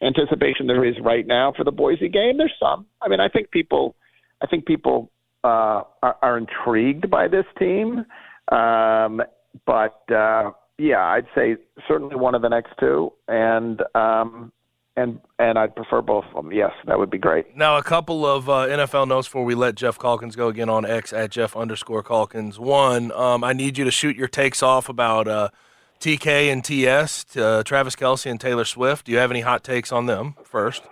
anticipation 0.02 0.66
there 0.66 0.84
is 0.84 0.96
right 1.02 1.26
now 1.26 1.52
for 1.56 1.64
the 1.64 1.72
Boise 1.72 2.08
game. 2.08 2.38
There's 2.38 2.52
some. 2.60 2.86
I 3.02 3.08
mean, 3.08 3.20
I 3.20 3.28
think 3.28 3.50
people, 3.50 3.96
I 4.42 4.46
think 4.46 4.66
people 4.66 5.10
uh, 5.44 5.82
are, 6.02 6.16
are 6.22 6.38
intrigued 6.38 7.10
by 7.10 7.28
this 7.28 7.46
team, 7.58 8.04
um, 8.50 9.22
but. 9.66 10.02
Uh, 10.10 10.52
yeah, 10.78 11.04
I'd 11.04 11.26
say 11.34 11.56
certainly 11.88 12.14
one 12.14 12.34
of 12.34 12.42
the 12.42 12.48
next 12.48 12.72
two, 12.78 13.12
and 13.26 13.82
um, 13.94 14.52
and 14.96 15.20
and 15.38 15.58
I'd 15.58 15.74
prefer 15.74 16.02
both 16.02 16.24
of 16.26 16.34
them. 16.44 16.52
Yes, 16.52 16.70
that 16.86 16.98
would 16.98 17.10
be 17.10 17.18
great. 17.18 17.56
Now, 17.56 17.76
a 17.76 17.82
couple 17.82 18.24
of 18.24 18.48
uh, 18.48 18.66
NFL 18.68 19.08
notes 19.08 19.26
before 19.26 19.44
we 19.44 19.56
let 19.56 19.74
Geoff 19.74 19.98
Calkins 19.98 20.36
go 20.36 20.48
again 20.48 20.68
on 20.68 20.86
X 20.86 21.12
at 21.12 21.30
Geoff 21.30 21.56
underscore 21.56 22.04
Calkins. 22.04 22.60
One, 22.60 23.10
um, 23.12 23.42
I 23.42 23.52
need 23.52 23.76
you 23.76 23.84
to 23.84 23.90
shoot 23.90 24.16
your 24.16 24.28
takes 24.28 24.62
off 24.62 24.88
about 24.88 25.26
uh, 25.26 25.48
TK 26.00 26.52
and 26.52 26.64
TS, 26.64 27.36
uh, 27.36 27.62
Travis 27.64 27.96
Kelce 27.96 28.30
and 28.30 28.40
Taylor 28.40 28.64
Swift. 28.64 29.06
Do 29.06 29.12
you 29.12 29.18
have 29.18 29.30
any 29.30 29.40
hot 29.40 29.64
takes 29.64 29.92
on 29.92 30.06
them 30.06 30.34
first? 30.44 30.82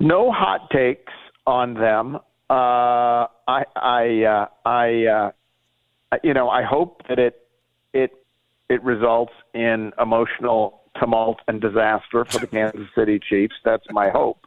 No 0.00 0.32
hot 0.32 0.68
takes 0.70 1.12
on 1.46 1.74
them. 1.74 2.16
Uh, 2.50 3.26
I 3.48 3.64
I 3.76 4.22
uh, 4.24 4.46
I 4.68 5.04
uh, 5.06 6.16
you 6.22 6.34
know 6.34 6.48
I 6.50 6.62
hope 6.62 7.02
that 7.08 7.18
it 7.18 7.40
it 7.92 8.10
it 8.68 8.82
results 8.82 9.32
in 9.54 9.92
emotional 10.00 10.82
tumult 10.98 11.38
and 11.48 11.60
disaster 11.60 12.24
for 12.24 12.38
the 12.38 12.46
Kansas 12.46 12.88
City 12.94 13.18
Chiefs. 13.18 13.54
That's 13.64 13.84
my 13.90 14.10
hope. 14.10 14.38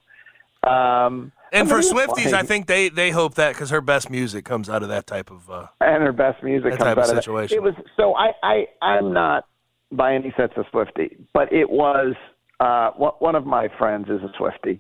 Um, 0.63 1.31
And 1.51 1.69
for 1.69 1.79
Swifties, 1.79 2.33
I 2.33 2.43
think 2.43 2.65
they, 2.67 2.89
they 2.89 3.11
hope 3.11 3.35
that 3.35 3.53
because 3.53 3.69
her 3.69 3.81
best 3.81 4.09
music 4.09 4.45
comes 4.45 4.67
out 4.69 4.81
of 4.83 4.89
that 4.89 5.05
type 5.07 5.29
of. 5.31 5.49
Uh, 5.49 5.67
and 5.79 6.03
her 6.03 6.11
best 6.11 6.43
music 6.43 6.71
comes 6.71 6.83
type 6.83 6.97
of 6.97 7.03
out 7.03 7.09
of 7.09 7.15
that. 7.15 7.23
situation. 7.23 7.57
It 7.57 7.63
was 7.63 7.75
so 7.95 8.15
I 8.15 8.31
I 8.43 8.65
I'm 8.81 9.13
not 9.13 9.45
by 9.91 10.13
any 10.15 10.33
sense 10.37 10.51
a 10.57 10.63
Swiftie, 10.75 11.17
but 11.33 11.51
it 11.53 11.69
was 11.69 12.15
uh, 12.59 12.91
one 12.91 13.35
of 13.35 13.45
my 13.45 13.67
friends 13.77 14.07
is 14.09 14.21
a 14.23 14.31
Swiftie, 14.41 14.79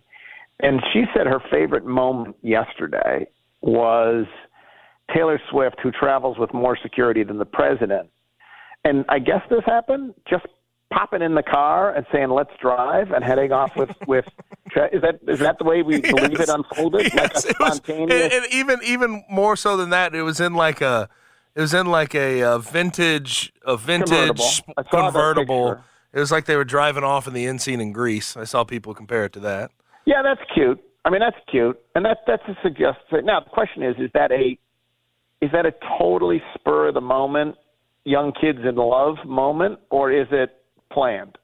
and 0.61 0.81
she 0.93 1.03
said 1.15 1.27
her 1.27 1.39
favorite 1.51 1.85
moment 1.85 2.35
yesterday 2.41 3.27
was 3.61 4.25
Taylor 5.13 5.39
Swift, 5.51 5.77
who 5.81 5.91
travels 5.91 6.37
with 6.37 6.53
more 6.53 6.77
security 6.81 7.23
than 7.23 7.37
the 7.37 7.45
president. 7.45 8.09
And 8.83 9.05
I 9.09 9.19
guess 9.19 9.41
this 9.49 9.61
happened 9.65 10.13
just 10.29 10.45
popping 10.93 11.21
in 11.21 11.35
the 11.35 11.43
car 11.43 11.93
and 11.93 12.05
saying 12.11 12.29
"Let's 12.29 12.51
drive" 12.61 13.11
and 13.11 13.23
heading 13.23 13.51
off 13.51 13.75
with 13.75 13.89
with. 14.07 14.25
Is 14.91 15.01
that 15.01 15.19
is 15.27 15.39
that 15.39 15.57
the 15.57 15.63
way 15.65 15.81
we 15.83 16.01
believe 16.01 16.31
Yes. 16.39 16.41
it 16.41 16.49
unfolded? 16.49 17.03
like 17.03 17.13
Yes, 17.13 17.45
a 17.45 17.49
it 17.49 17.55
was- 17.59 17.75
spontaneous. 17.77 18.33
and, 18.33 18.43
and 18.45 18.53
even 18.53 18.79
even 18.83 19.23
more 19.29 19.55
so 19.55 19.77
than 19.77 19.89
that, 19.91 20.13
it 20.15 20.21
was 20.23 20.39
in 20.39 20.53
like 20.53 20.81
a 20.81 21.09
it 21.55 21.61
was 21.61 21.73
in 21.73 21.87
like 21.87 22.13
a, 22.15 22.43
uh 22.43 22.57
vintage 22.59 23.53
a 23.65 23.77
vintage 23.77 24.09
Convertible. 24.09 24.43
sp- 24.45 24.73
I 24.77 24.83
saw 24.83 24.89
that 24.91 25.03
convertible. 25.13 25.83
It 26.13 26.19
was 26.19 26.31
like 26.31 26.45
they 26.45 26.55
were 26.55 26.63
driving 26.63 27.03
off 27.03 27.27
in 27.27 27.33
the 27.33 27.45
end 27.45 27.61
scene 27.61 27.81
in 27.81 27.91
Grease. 27.91 28.37
I 28.37 28.45
saw 28.45 28.63
people 28.63 28.93
compare 28.93 29.25
it 29.25 29.33
to 29.33 29.39
that. 29.41 29.71
Yeah, 30.05 30.21
that's 30.23 30.39
cute. 30.53 30.79
I 31.03 31.09
mean, 31.09 31.19
that's 31.19 31.35
cute, 31.51 31.79
and 31.93 32.05
that 32.05 32.19
that's 32.25 32.43
a 32.47 32.57
suggestion. 32.63 33.25
Now, 33.25 33.39
the 33.41 33.49
question 33.49 33.83
is: 33.83 33.95
is 33.99 34.09
that 34.13 34.31
a 34.31 34.57
is 35.41 35.51
that 35.51 35.65
a 35.65 35.73
totally 35.99 36.41
spur 36.55 36.87
of 36.87 36.93
the 36.93 37.01
moment, 37.01 37.55
young 38.05 38.31
kids 38.31 38.59
in 38.67 38.75
love 38.75 39.17
moment, 39.25 39.79
or 39.89 40.11
is 40.11 40.27
it 40.31 40.55
planned? 40.91 41.37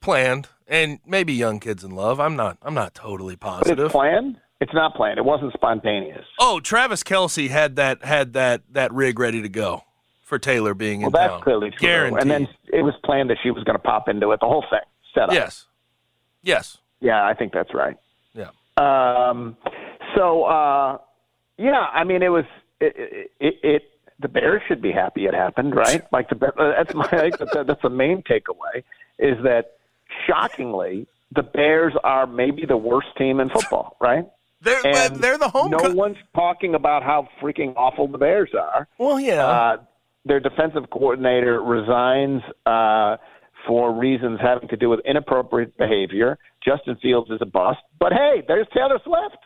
Planned 0.00 0.48
and 0.68 0.98
maybe 1.06 1.32
young 1.32 1.58
kids 1.60 1.82
in 1.84 1.92
love. 1.92 2.20
I'm 2.20 2.36
not 2.36 2.58
I'm 2.62 2.74
not 2.74 2.94
totally 2.94 3.34
But 3.36 3.48
positive. 3.48 3.86
it's 3.86 3.92
planned. 3.92 4.38
It's 4.62 4.72
not 4.72 4.94
planned. 4.94 5.18
It 5.18 5.24
wasn't 5.24 5.52
spontaneous. 5.54 6.24
Oh, 6.38 6.60
Travis 6.60 7.02
Kelce 7.02 7.48
had 7.50 7.74
that 7.76 8.04
had 8.04 8.32
that 8.34 8.62
that 8.70 8.92
rig 8.92 9.18
ready 9.18 9.42
to 9.42 9.48
go 9.48 9.82
for 10.22 10.38
Taylor 10.38 10.72
being 10.72 11.00
Well, 11.00 11.08
in 11.08 11.12
that's 11.14 11.32
town. 11.32 11.40
clearly 11.42 11.70
true. 11.70 11.78
Guaranteed. 11.80 12.20
And 12.22 12.30
then 12.30 12.48
it 12.72 12.82
was 12.82 12.94
planned 13.04 13.28
that 13.30 13.38
she 13.42 13.50
was 13.50 13.64
going 13.64 13.74
to 13.76 13.82
pop 13.82 14.08
into 14.08 14.30
it. 14.30 14.38
The 14.40 14.46
whole 14.46 14.64
thing 14.70 14.78
set 15.14 15.24
up. 15.24 15.32
yes, 15.32 15.66
yes, 16.42 16.78
Yeah, 17.00 17.24
I 17.24 17.34
think 17.34 17.52
that's 17.52 17.74
right. 17.74 17.96
yeah. 18.34 18.50
Um, 18.76 19.56
so 20.14 20.44
uh, 20.44 20.98
yeah, 21.58 21.86
I 21.92 22.04
mean, 22.04 22.22
it 22.22 22.28
was 22.28 22.44
it, 22.80 23.30
it, 23.40 23.54
it. 23.64 23.82
The 24.20 24.28
Bears 24.28 24.62
should 24.68 24.80
be 24.80 24.92
happy 24.92 25.26
it 25.26 25.34
happened, 25.34 25.74
right? 25.74 26.02
Like 26.12 26.28
the 26.30 26.36
uh, 26.46 26.52
that's 26.76 26.94
my 26.94 27.08
I 27.10 27.30
think 27.30 27.50
that- 27.52 27.66
that's 27.66 27.82
the 27.82 27.90
main 27.90 28.22
takeaway 28.22 28.84
is 29.18 29.42
that 29.42 29.72
shockingly 30.26 31.06
the 31.34 31.42
Bears 31.42 31.94
are 32.04 32.26
maybe 32.26 32.64
the 32.66 32.76
worst 32.76 33.08
team 33.18 33.40
in 33.40 33.48
football, 33.50 33.96
right? 34.00 34.26
They're 34.62 34.86
And 34.86 35.16
they're 35.16 35.38
the 35.38 35.48
home. 35.48 35.70
No 35.70 35.78
co- 35.78 35.92
one's 35.94 36.16
talking 36.34 36.74
about 36.74 37.02
how 37.02 37.28
freaking 37.42 37.74
awful 37.76 38.06
the 38.08 38.18
Bears 38.18 38.50
are. 38.58 38.88
well, 38.98 39.18
yeah. 39.20 39.44
Uh, 39.46 39.76
their 40.24 40.38
defensive 40.40 40.84
coordinator 40.90 41.60
resigns 41.62 42.42
uh, 42.64 43.16
for 43.66 43.92
reasons 43.92 44.38
having 44.40 44.68
to 44.68 44.76
do 44.76 44.88
with 44.88 45.00
inappropriate 45.04 45.76
behavior. 45.76 46.38
Justin 46.64 46.96
Fields 47.02 47.28
is 47.30 47.38
a 47.42 47.46
bust, 47.46 47.78
but 47.98 48.12
hey, 48.12 48.42
there's 48.46 48.66
Taylor 48.72 49.00
Swift. 49.04 49.38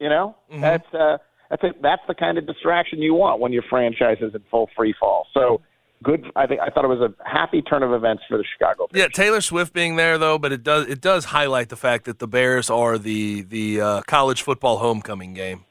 You 0.00 0.08
know, 0.08 0.36
Mm-hmm. 0.50 0.60
that's 0.62 0.94
uh, 0.94 1.18
that's 1.50 1.62
a, 1.64 1.70
that's 1.82 2.02
the 2.08 2.14
kind 2.14 2.38
of 2.38 2.46
distraction 2.46 3.00
you 3.02 3.14
want 3.14 3.40
when 3.40 3.52
your 3.52 3.64
franchise 3.68 4.18
is 4.20 4.34
in 4.34 4.42
full 4.50 4.68
free 4.76 4.94
fall. 4.98 5.26
So 5.34 5.60
good. 6.02 6.30
I 6.36 6.46
think 6.46 6.60
I 6.60 6.68
thought 6.70 6.84
it 6.84 6.88
was 6.88 7.00
a 7.00 7.12
happy 7.28 7.62
turn 7.62 7.82
of 7.82 7.92
events 7.92 8.22
for 8.28 8.38
the 8.38 8.44
Chicago. 8.52 8.86
Bears. 8.90 9.02
Yeah, 9.04 9.08
Taylor 9.08 9.40
Swift 9.40 9.72
being 9.72 9.96
there 9.96 10.18
though, 10.18 10.38
but 10.38 10.52
it 10.52 10.62
does 10.62 10.86
it 10.88 11.00
does 11.00 11.26
highlight 11.26 11.68
the 11.68 11.76
fact 11.76 12.04
that 12.06 12.18
the 12.18 12.28
Bears 12.28 12.70
are 12.70 12.98
the 12.98 13.42
the 13.42 13.80
uh, 13.80 14.02
college 14.02 14.42
football 14.42 14.78
homecoming 14.78 15.34
game. 15.34 15.64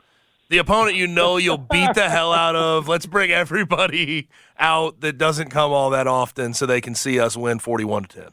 The 0.50 0.60
opponent 0.60 0.96
you 0.96 1.08
know 1.08 1.36
you'll 1.38 1.58
beat 1.58 1.94
the 1.94 2.10
hell 2.10 2.32
out 2.32 2.56
of. 2.56 2.88
Let's 2.88 3.06
bring 3.06 3.32
everybody 3.32 4.30
out 4.58 5.02
that 5.02 5.18
doesn't 5.18 5.50
come 5.50 5.72
all 5.74 5.90
that 5.90 6.08
often, 6.08 6.54
so 6.54 6.66
they 6.66 6.80
can 6.82 6.96
see 6.96 7.20
us 7.20 7.36
win 7.36 7.60
forty-one 7.60 8.04
to 8.06 8.22
ten. 8.22 8.30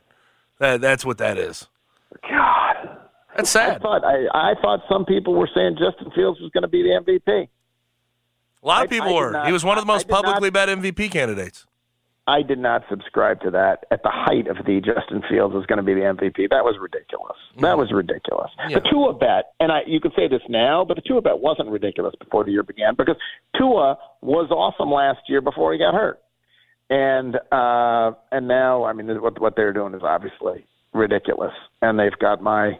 That 0.61 0.81
that's 0.81 1.05
what 1.05 1.19
that 1.19 1.37
is. 1.39 1.67
God, 2.23 2.99
That's 3.37 3.51
sad. 3.51 3.77
I 3.77 3.79
thought 3.81 4.05
I, 4.05 4.27
I 4.33 4.55
thought 4.63 4.81
some 4.89 5.05
people 5.05 5.35
were 5.35 5.49
saying 5.53 5.77
Justin 5.79 6.13
Fields 6.15 6.41
was 6.41 6.51
going 6.53 6.63
to 6.63 6.69
be 6.69 6.83
the 6.83 6.91
MVP. 7.05 7.49
A 8.63 8.67
lot 8.67 8.77
of 8.87 8.93
I- 8.93 8.97
I 8.97 8.99
people 8.99 9.15
were. 9.17 9.33
not- 9.33 9.47
he 9.47 9.53
was 9.53 9.65
one 9.65 9.77
of 9.77 9.85
the 9.85 9.91
I- 9.91 9.95
I 9.95 9.97
most 9.97 10.07
did 10.07 10.13
not- 10.13 10.25
publicly 10.25 10.51
bet 10.51 10.69
MVP 10.69 11.11
candidates. 11.11 11.67
I 12.27 12.41
did 12.41 12.59
not 12.59 12.85
subscribe 12.89 13.43
to 13.43 13.51
that 13.51 13.85
at 13.91 14.03
the 14.03 14.11
height 14.11 14.47
of 14.47 14.65
the 14.65 14.81
Justin 14.81 15.23
Fields 15.29 15.55
was 15.55 15.67
going 15.67 15.77
to 15.77 15.83
be 15.83 15.93
the 15.93 16.01
MVP. 16.01 16.49
That 16.49 16.65
was 16.65 16.77
ridiculous. 16.81 17.37
That 17.61 17.77
was 17.77 17.93
ridiculous. 17.93 18.51
Mm-hmm. 18.59 18.71
Yeah. 18.71 18.79
The 18.79 18.89
Tua 18.91 19.13
bet, 19.13 19.53
and 19.61 19.71
I, 19.71 19.81
you 19.87 20.01
could 20.01 20.13
say 20.17 20.27
this 20.27 20.41
now, 20.49 20.87
but 20.87 20.95
the 20.95 21.03
Tua 21.03 21.21
bet 21.21 21.41
wasn't 21.41 21.69
ridiculous 21.69 22.15
before 22.19 22.45
the 22.45 22.51
year 22.51 22.63
began 22.63 22.95
because 22.97 23.17
Tua 23.59 23.99
was 24.23 24.51
awesome 24.51 24.91
last 24.91 25.21
year 25.29 25.43
before 25.43 25.75
he 25.75 25.79
got 25.79 25.93
hurt, 25.93 26.21
and 26.89 27.37
uh, 27.53 28.13
and 28.33 28.49
now 28.49 28.85
I 28.85 28.95
mean 28.95 29.21
what 29.21 29.39
what 29.39 29.55
they're 29.55 29.75
doing 29.75 29.93
is 29.95 30.03
obviously 30.03 30.65
ridiculous, 30.95 31.53
and 31.83 31.99
they've 31.99 32.19
got 32.19 32.43
my 32.43 32.79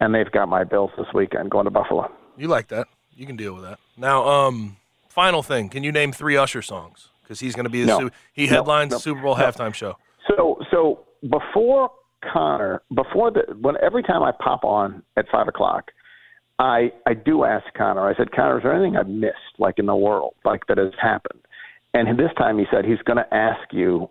and 0.00 0.14
they've 0.14 0.30
got 0.30 0.48
my 0.48 0.64
Bills 0.64 0.90
this 0.98 1.06
weekend 1.14 1.50
going 1.50 1.64
to 1.64 1.70
Buffalo. 1.70 2.12
You 2.36 2.48
like 2.48 2.68
that? 2.68 2.88
You 3.16 3.24
can 3.24 3.36
deal 3.36 3.54
with 3.54 3.62
that. 3.62 3.78
Now, 3.96 4.28
um, 4.28 4.76
final 5.08 5.42
thing: 5.42 5.70
Can 5.70 5.84
you 5.84 5.92
name 5.92 6.12
three 6.12 6.36
Usher 6.36 6.60
songs? 6.60 7.08
Because 7.24 7.40
he's 7.40 7.54
going 7.56 7.64
to 7.64 7.70
be 7.70 7.80
the 7.80 7.86
No. 7.88 7.98
Su- 7.98 8.10
he 8.32 8.46
No. 8.46 8.52
headlines 8.52 8.90
No. 8.92 8.96
the 8.98 9.00
Super 9.02 9.22
Bowl 9.22 9.36
No. 9.36 9.42
halftime 9.44 9.74
show. 9.74 9.96
So 10.28 10.58
so 10.70 11.00
before 11.28 11.90
Connor, 12.32 12.82
before 12.94 13.30
the 13.30 13.42
when 13.60 13.76
every 13.82 14.02
time 14.02 14.22
I 14.22 14.30
pop 14.32 14.64
on 14.64 15.02
at 15.16 15.26
five 15.32 15.48
o'clock, 15.48 15.90
I 16.58 16.92
I 17.06 17.14
do 17.14 17.44
ask 17.44 17.64
Connor. 17.74 18.06
I 18.08 18.14
said, 18.14 18.30
Connor, 18.32 18.58
is 18.58 18.62
there 18.62 18.72
anything 18.72 18.96
I've 18.96 19.08
missed, 19.08 19.58
like 19.58 19.78
in 19.78 19.86
the 19.86 19.96
world, 19.96 20.34
like 20.44 20.66
that 20.68 20.78
has 20.78 20.92
happened? 21.00 21.40
And 21.92 22.18
this 22.18 22.30
time 22.36 22.58
he 22.58 22.64
said 22.70 22.84
he's 22.84 23.02
going 23.02 23.18
to 23.18 23.34
ask 23.34 23.72
you 23.72 24.08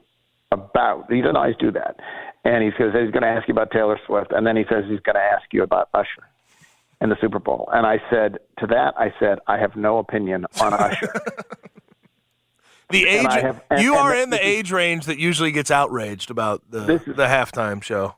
about. 0.51 1.11
He 1.11 1.21
doesn't 1.21 1.35
always 1.35 1.55
do 1.59 1.71
that, 1.71 1.99
and 2.45 2.63
he 2.63 2.69
says 2.77 2.93
he's 2.93 3.11
going 3.11 3.23
to 3.23 3.27
ask 3.27 3.47
you 3.47 3.53
about 3.53 3.71
Taylor 3.71 3.99
Swift, 4.07 4.31
and 4.31 4.45
then 4.47 4.55
he 4.55 4.63
says 4.69 4.85
he's 4.89 4.99
going 5.01 5.15
to 5.15 5.21
ask 5.21 5.51
you 5.51 5.63
about 5.63 5.89
Usher 5.93 6.23
and 7.01 7.11
the 7.11 7.17
Super 7.19 7.39
Bowl. 7.39 7.67
And 7.73 7.85
I 7.85 7.97
said 8.09 8.37
to 8.59 8.67
that, 8.67 8.93
I 8.97 9.13
said 9.19 9.39
I 9.47 9.57
have 9.57 9.75
no 9.75 9.97
opinion 9.97 10.45
on 10.61 10.73
Usher. 10.73 11.13
The 12.93 13.07
age 13.07 13.33
have- 13.33 13.63
and- 13.69 13.81
you 13.81 13.93
and 13.95 14.01
are 14.01 14.15
in 14.15 14.29
the 14.29 14.45
age 14.45 14.71
range 14.71 15.05
that 15.05 15.17
usually 15.19 15.51
gets 15.51 15.69
outraged 15.71 16.31
about 16.31 16.61
the 16.69 16.93
is- 16.93 17.05
the 17.05 17.25
halftime 17.27 17.83
show. 17.83 18.15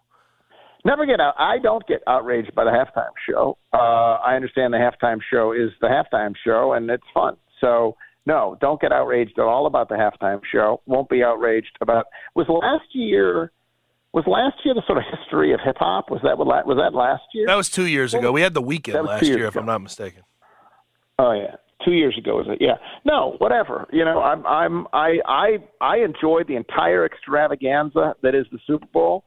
Never 0.84 1.06
get 1.08 1.20
out. 1.20 1.34
I 1.40 1.58
don't 1.58 1.86
get 1.88 2.04
outraged 2.06 2.54
by 2.54 2.64
the 2.64 2.70
halftime 2.70 3.10
show. 3.28 3.58
Uh, 3.74 3.78
I 4.24 4.36
understand 4.36 4.72
the 4.74 4.78
halftime 4.78 5.20
show 5.32 5.52
is 5.52 5.72
the 5.82 5.88
halftime 5.88 6.36
show, 6.44 6.74
and 6.74 6.90
it's 6.92 7.04
fun. 7.14 7.38
So 7.60 7.96
no, 8.28 8.56
don't 8.62 8.80
get 8.80 8.92
outraged 8.92 9.40
at 9.40 9.46
all 9.46 9.66
about 9.66 9.90
the 9.90 9.96
halftime 9.96 10.42
show. 10.52 10.82
Won't 10.86 11.10
be 11.10 11.24
outraged 11.24 11.76
about. 11.82 12.06
Was 12.36 12.48
last 12.50 12.94
year? 12.94 13.52
Was 14.14 14.26
last 14.28 14.64
year 14.64 14.74
the 14.76 14.84
sort 14.86 14.98
of 15.00 15.04
history 15.12 15.54
of 15.54 15.60
hip 15.60 15.78
hop? 15.80 16.10
Was 16.12 16.22
that 16.24 16.38
what? 16.38 16.48
Was 16.68 16.78
that 16.78 16.94
last 16.94 17.24
year? 17.34 17.48
That 17.48 17.56
was 17.56 17.70
two 17.70 17.88
years 17.88 18.14
ago. 18.14 18.32
We 18.32 18.42
had 18.42 18.54
the 18.54 18.62
Weeknd 18.62 19.04
last 19.06 19.24
year, 19.24 19.48
if. 19.48 19.56
I'm 19.56 19.66
not 19.66 19.82
mistaken. 19.82 20.22
Oh 21.18 21.32
yeah, 21.32 21.56
two 21.84 21.92
years 21.92 22.18
ago 22.18 22.38
was 22.38 22.48
it? 22.50 22.60
Yeah. 22.62 22.76
No, 23.04 23.36
whatever. 23.40 23.88
You 23.92 24.06
know, 24.06 24.22
I'm 24.22 24.46
I'm 24.46 24.88
I 24.94 25.18
I 25.28 25.58
I 25.82 25.98
enjoyed 25.98 26.48
the 26.48 26.56
entire 26.56 27.06
extravaganza 27.06 28.16
that 28.22 28.36
is 28.36 28.46
the 28.52 28.60
Super 28.66 28.88
Bowl. 28.94 29.24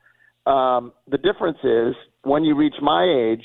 Um, 0.46 0.92
the 1.10 1.18
difference 1.18 1.58
is 1.62 1.94
when 2.22 2.44
you 2.44 2.54
reach 2.54 2.76
my 2.80 3.04
age, 3.04 3.44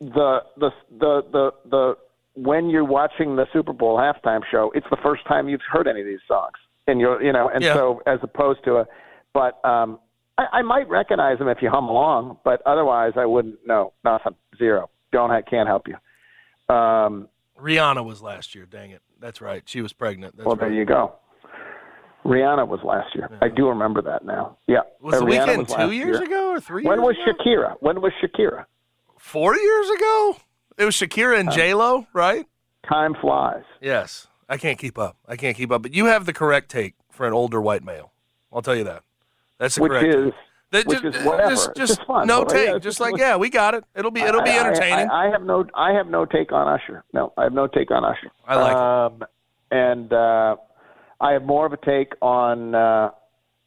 the 0.00 0.40
the 0.58 0.70
the 0.98 1.22
the 1.32 1.50
the 1.70 1.94
when 2.36 2.68
you're 2.68 2.84
watching 2.84 3.36
the 3.36 3.46
Super 3.52 3.72
Bowl 3.72 3.96
halftime 3.96 4.40
show, 4.50 4.70
it's 4.74 4.86
the 4.90 4.98
first 5.02 5.24
time 5.26 5.48
you've 5.48 5.60
heard 5.70 5.86
any 5.86 6.00
of 6.00 6.06
these 6.06 6.18
songs, 6.28 6.54
and 6.86 7.00
you're 7.00 7.22
you 7.22 7.32
know, 7.32 7.48
and 7.48 7.62
Yeah. 7.62 7.74
so 7.74 8.02
as 8.06 8.18
opposed 8.22 8.64
to 8.64 8.76
a, 8.78 8.86
but 9.32 9.64
um, 9.64 9.98
I, 10.36 10.46
I 10.58 10.62
might 10.62 10.88
recognize 10.88 11.38
them 11.38 11.48
if 11.48 11.58
you 11.62 11.70
hum 11.70 11.88
along, 11.88 12.38
but 12.44 12.60
otherwise 12.66 13.12
I 13.16 13.24
wouldn't. 13.24 13.66
know 13.66 13.92
nothing, 14.04 14.34
zero. 14.58 14.90
Don't 15.12 15.30
I 15.30 15.42
can't 15.42 15.68
help 15.68 15.84
you. 15.88 16.74
Um, 16.74 17.28
Rihanna 17.60 18.04
was 18.04 18.20
last 18.22 18.54
year. 18.54 18.66
Dang 18.66 18.90
it, 18.90 19.02
that's 19.20 19.40
right. 19.40 19.62
She 19.66 19.80
was 19.82 19.92
pregnant. 19.92 20.36
That's 20.36 20.46
well, 20.46 20.56
right. 20.56 20.68
there 20.68 20.72
you 20.72 20.84
go. 20.84 21.14
Rihanna 22.24 22.66
was 22.66 22.80
last 22.82 23.14
year. 23.14 23.28
I 23.42 23.48
do 23.48 23.68
remember 23.68 24.00
that 24.02 24.24
now. 24.24 24.56
Yeah. 24.66 24.78
Was 25.00 25.14
Uh, 25.16 25.20
the 25.20 25.26
Rihanna 25.26 25.56
Weeknd 25.66 25.76
two 25.76 25.92
years 25.92 26.16
year. 26.18 26.24
ago 26.24 26.50
or 26.50 26.60
three? 26.60 26.84
When 26.84 27.02
was 27.02 27.16
ago? 27.22 27.32
Shakira? 27.44 27.74
When 27.80 28.00
was 28.00 28.12
Shakira? 28.22 28.64
Four 29.18 29.56
years 29.56 29.90
ago. 29.90 30.36
It 30.78 30.84
was 30.86 30.94
Shakira 30.96 31.38
and 31.38 31.50
J 31.52 31.74
Lo, 31.74 32.06
right? 32.14 32.46
Time 32.88 33.14
flies. 33.20 33.62
Yes. 33.80 34.26
I 34.48 34.56
can't 34.56 34.78
keep 34.78 34.98
up. 34.98 35.16
I 35.28 35.36
can't 35.36 35.56
keep 35.56 35.70
up. 35.70 35.82
But 35.82 35.94
you 35.94 36.06
have 36.06 36.24
the 36.26 36.32
correct 36.32 36.70
take 36.70 36.94
for 37.10 37.26
an 37.26 37.32
older 37.32 37.60
white 37.60 37.84
male. 37.84 38.12
I'll 38.52 38.62
tell 38.62 38.74
you 38.76 38.84
that. 38.84 39.02
That's 39.58 39.76
the 39.76 39.82
Which 39.82 39.90
correct. 39.92 40.14
is 40.14 40.32
That 40.74 40.86
which 40.86 41.02
just, 41.02 41.16
is 41.16 41.24
whatever. 41.24 41.50
Just, 41.50 41.74
just 41.76 41.96
just 41.96 42.06
fun. 42.06 42.26
no 42.26 42.38
Well, 42.40 42.46
take. 42.46 42.68
yeah, 42.68 42.78
just 42.78 43.00
like 43.00 43.16
yeah, 43.16 43.36
we 43.36 43.48
got 43.48 43.74
it. 43.74 43.84
It'll 43.94 44.10
be 44.10 44.20
it'll 44.20 44.42
be 44.42 44.50
I- 44.50 44.56
I- 44.56 44.58
entertaining. 44.60 45.08
I, 45.10 45.26
I 45.28 45.30
have 45.30 45.42
no 45.42 45.64
I 45.74 45.92
have 45.92 46.06
no 46.08 46.24
take 46.24 46.52
on 46.52 46.68
Usher. 46.68 47.04
No, 47.12 47.32
I 47.38 47.44
have 47.44 47.52
no 47.52 47.66
take 47.66 47.90
on 47.90 48.04
Usher. 48.04 48.30
I 48.46 48.54
like 48.56 48.72
it. 48.72 48.76
um, 48.76 49.28
and 49.70 50.12
uh, 50.12 50.56
I 51.20 51.32
have 51.32 51.44
more 51.44 51.64
of 51.66 51.72
a 51.72 51.76
take 51.78 52.12
on 52.20 52.74
uh, 52.74 53.10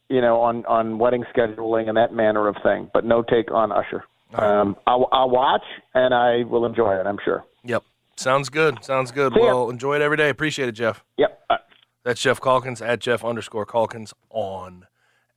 you 0.08 0.20
know 0.20 0.40
on 0.40 0.64
on 0.66 0.98
wedding 0.98 1.24
scheduling 1.34 1.88
and 1.88 1.96
that 1.96 2.12
manner 2.12 2.46
of 2.48 2.56
thing, 2.62 2.90
but 2.92 3.04
no 3.04 3.22
take 3.22 3.50
on 3.50 3.72
Usher. 3.72 4.04
Um, 4.34 4.76
I'll, 4.86 5.08
I'll 5.10 5.30
watch 5.30 5.64
and 5.94 6.12
I 6.12 6.44
will 6.44 6.66
enjoy 6.66 6.94
it. 7.00 7.06
I'm 7.06 7.16
sure. 7.24 7.44
Yep. 7.64 7.82
Sounds 8.16 8.50
good. 8.50 8.84
Sounds 8.84 9.10
good. 9.10 9.32
See 9.32 9.40
ya. 9.40 9.46
Well, 9.46 9.70
enjoy 9.70 9.96
it 9.96 10.02
every 10.02 10.18
day. 10.18 10.28
Appreciate 10.28 10.68
it, 10.68 10.72
Geoff. 10.72 11.02
Yep. 11.16 11.40
Uh, 11.48 11.56
That's 12.04 12.20
Geoff 12.20 12.38
Calkins 12.40 12.82
at 12.82 12.98
Geoff 13.00 13.24
underscore 13.24 13.64
Calkins 13.64 14.12
on 14.28 14.86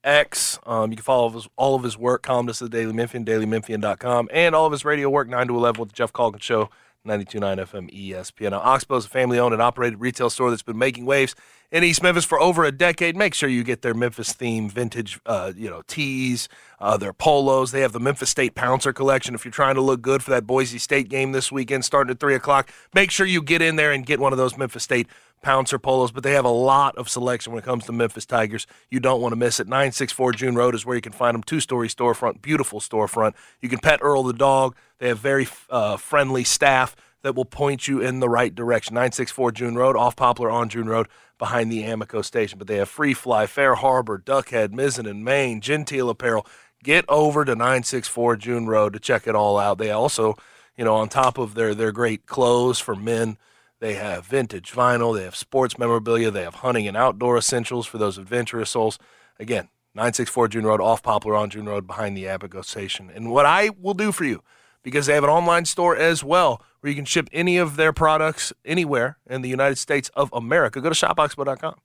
X. 0.04 0.60
Um, 0.66 0.92
you 0.92 0.98
can 0.98 1.04
follow 1.04 1.30
his, 1.30 1.48
all 1.56 1.76
of 1.76 1.84
his 1.84 1.98
work, 1.98 2.24
columnist 2.24 2.62
of 2.62 2.72
the 2.72 2.78
Daily 2.78 2.94
Memphian, 2.94 3.26
dailymemphian.com, 3.26 4.30
and 4.32 4.56
all 4.56 4.66
of 4.66 4.72
his 4.72 4.86
radio 4.86 5.10
work, 5.10 5.28
9 5.28 5.48
to 5.48 5.56
11 5.56 5.80
with 5.80 5.90
the 5.90 5.96
Geoff 5.96 6.14
Calkins 6.14 6.44
Show. 6.44 6.70
92.9 7.06 7.58
FM 7.58 8.10
ESPN. 8.10 8.52
Now, 8.52 8.60
Oxbow 8.60 8.98
is 8.98 9.06
a 9.06 9.10
family 9.10 9.40
owned 9.40 9.54
and 9.54 9.62
operated 9.62 10.00
retail 10.00 10.30
store 10.30 10.52
that's 10.52 10.62
been 10.62 10.78
making 10.78 11.06
waves 11.06 11.36
in 11.72 11.84
East 11.84 12.04
Memphis 12.04 12.26
for 12.26 12.40
over 12.40 12.64
a 12.64 12.72
decade. 12.72 13.16
Make 13.16 13.34
sure 13.34 13.50
you 13.50 13.64
get 13.64 13.82
their 13.82 13.96
Memphis 13.96 14.34
theme 14.34 14.70
vintage, 14.70 15.20
uh, 15.26 15.52
you 15.56 15.70
know, 15.70 15.82
tees, 15.88 16.48
uh, 16.80 16.98
their 16.98 17.14
polos. 17.14 17.72
They 17.72 17.82
have 17.82 17.94
the 17.94 18.00
Memphis 18.00 18.30
State 18.30 18.54
Pouncer 18.54 18.94
collection. 18.94 19.34
If 19.34 19.46
you're 19.46 19.52
trying 19.52 19.76
to 19.76 19.82
look 19.82 20.02
good 20.02 20.22
for 20.22 20.30
that 20.30 20.46
Boise 20.46 20.78
State 20.78 21.10
game 21.10 21.32
this 21.32 21.52
weekend, 21.52 21.86
starting 21.86 22.12
at 22.12 22.20
3 22.20 22.36
o'clock, 22.36 22.72
make 22.94 23.10
sure 23.10 23.26
you 23.26 23.42
get 23.42 23.64
in 23.64 23.78
there 23.78 23.92
and 23.92 24.06
get 24.06 24.20
one 24.20 24.32
of 24.32 24.38
those 24.38 24.56
Memphis 24.56 24.84
State 24.84 25.08
Pouncer 25.42 25.80
polos. 25.80 26.12
But 26.12 26.24
they 26.24 26.34
have 26.34 26.46
a 26.46 26.50
lot 26.50 26.98
of 26.98 27.10
selection 27.10 27.54
when 27.54 27.62
it 27.62 27.66
comes 27.66 27.86
to 27.86 27.92
Memphis 27.92 28.26
Tigers. 28.26 28.68
You 28.90 29.00
don't 29.00 29.22
want 29.22 29.32
to 29.32 29.38
miss 29.38 29.60
it. 29.60 29.68
964 29.68 30.34
June 30.34 30.56
Road 30.56 30.76
is 30.76 30.86
where 30.86 30.96
you 30.96 31.02
can 31.02 31.12
find 31.12 31.36
them. 31.36 31.44
Two 31.44 31.60
story 31.60 31.88
storefront, 31.88 32.42
beautiful 32.42 32.80
storefront. 32.80 33.34
You 33.62 33.70
can 33.70 33.80
pet 33.80 34.00
Earl 34.02 34.24
the 34.24 34.34
dog. 34.34 34.76
They 35.00 35.08
have 35.08 35.20
very 35.20 35.48
uh, 35.70 35.98
friendly 35.98 36.44
staff 36.44 36.96
that 37.24 37.36
will 37.36 37.46
point 37.46 37.88
you 37.88 38.00
in 38.00 38.20
the 38.20 38.30
right 38.30 38.54
direction. 38.54 38.96
964 38.96 39.52
June 39.52 39.76
Road, 39.76 39.96
off 39.96 40.16
Poplar 40.16 40.50
on 40.50 40.70
June 40.70 40.90
Road, 40.90 41.08
behind 41.38 41.72
the 41.72 41.84
Amico 41.84 42.22
station. 42.22 42.58
But 42.58 42.68
they 42.68 42.78
have 42.78 42.90
Free 42.90 43.14
Fly, 43.14 43.48
Fair 43.48 43.76
Harbor, 43.76 44.20
Duckhead, 44.20 44.70
Mizzen 44.70 45.10
and 45.10 45.24
Main, 45.24 45.62
Genteel 45.62 46.10
Apparel. 46.10 46.46
Get 46.84 47.06
over 47.08 47.46
to 47.46 47.56
964 47.56 48.38
June 48.38 48.68
Road 48.68 48.94
to 48.94 49.00
check 49.00 49.28
it 49.28 49.36
all 49.36 49.60
out. 49.60 49.78
They 49.78 49.92
also, 49.92 50.36
you 50.76 50.84
know, 50.84 50.96
on 50.96 51.10
top 51.10 51.38
of 51.38 51.54
their, 51.54 51.76
their 51.76 51.92
great 51.92 52.26
clothes 52.26 52.80
for 52.80 52.96
men, 52.96 53.38
they 53.82 53.96
have 53.96 54.28
vintage 54.28 54.72
vinyl, 54.72 55.18
they 55.18 55.24
have 55.24 55.36
sports 55.36 55.78
memorabilia, 55.78 56.30
they 56.30 56.44
have 56.44 56.56
hunting 56.56 56.88
and 56.88 56.96
outdoor 56.96 57.36
essentials 57.36 57.88
for 57.88 57.98
those 57.98 58.20
adventurous 58.20 58.70
souls. 58.70 59.00
Again, 59.40 59.70
964 59.96 60.50
June 60.50 60.66
Road, 60.66 60.80
off 60.80 61.02
Poplar 61.02 61.36
on 61.36 61.50
June 61.50 61.66
Road, 61.66 61.88
behind 61.88 62.16
the 62.16 62.26
Abaco 62.26 62.62
station. 62.62 63.12
And 63.14 63.32
what 63.32 63.48
I 63.48 63.72
will 63.72 63.96
do 63.96 64.12
for 64.12 64.24
you, 64.24 64.44
because 64.84 65.08
they 65.08 65.16
have 65.16 65.24
an 65.24 65.32
online 65.32 65.66
store 65.66 65.98
as 65.98 66.24
well 66.24 66.62
where 66.80 66.90
you 66.90 66.96
can 66.96 67.06
ship 67.06 67.28
any 67.34 67.58
of 67.58 67.76
their 67.76 67.92
products 67.92 68.54
anywhere 68.64 69.18
in 69.28 69.42
the 69.42 69.50
United 69.50 69.78
States 69.78 70.10
of 70.16 70.32
America. 70.32 70.80
Go 70.80 70.90
to 70.90 70.96
shopoxbow.com. 70.96 71.76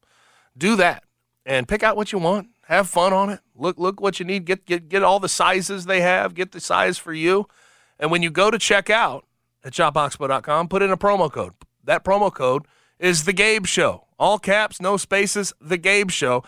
Do 0.57 0.77
that 0.77 1.03
and 1.47 1.67
pick 1.67 1.83
out 1.83 1.97
what 1.97 2.13
you 2.13 2.19
want. 2.19 2.49
Have 2.67 2.89
fun 2.89 3.13
on 3.13 3.31
it. 3.31 3.41
Look 3.55 3.79
look 3.79 4.01
what 4.01 4.19
you 4.19 4.27
need. 4.27 4.45
Get 4.45 4.67
get 4.67 4.89
get 4.89 5.03
all 5.03 5.21
the 5.21 5.29
sizes 5.29 5.87
they 5.87 6.01
have. 6.01 6.35
Get 6.35 6.53
the 6.53 6.61
size 6.61 6.99
for 6.99 7.13
you. 7.13 7.47
And 7.99 8.11
when 8.11 8.23
you 8.23 8.31
go 8.31 8.51
to 8.51 8.59
check 8.59 8.91
out 8.91 9.25
at 9.65 9.73
shopoxbow.com, 9.73 10.69
put 10.69 10.83
in 10.83 10.91
a 10.91 10.97
promo 10.97 11.31
code. 11.31 11.53
That 11.87 12.05
promo 12.05 12.33
code 12.33 12.67
is 12.99 13.25
the 13.25 13.33
Gabe 13.33 13.67
Show. 13.67 14.05
All 14.19 14.39
caps, 14.39 14.81
no 14.81 14.97
spaces, 14.97 15.53
the 15.61 15.79
Gabe 15.79 16.11
Show. 16.11 16.45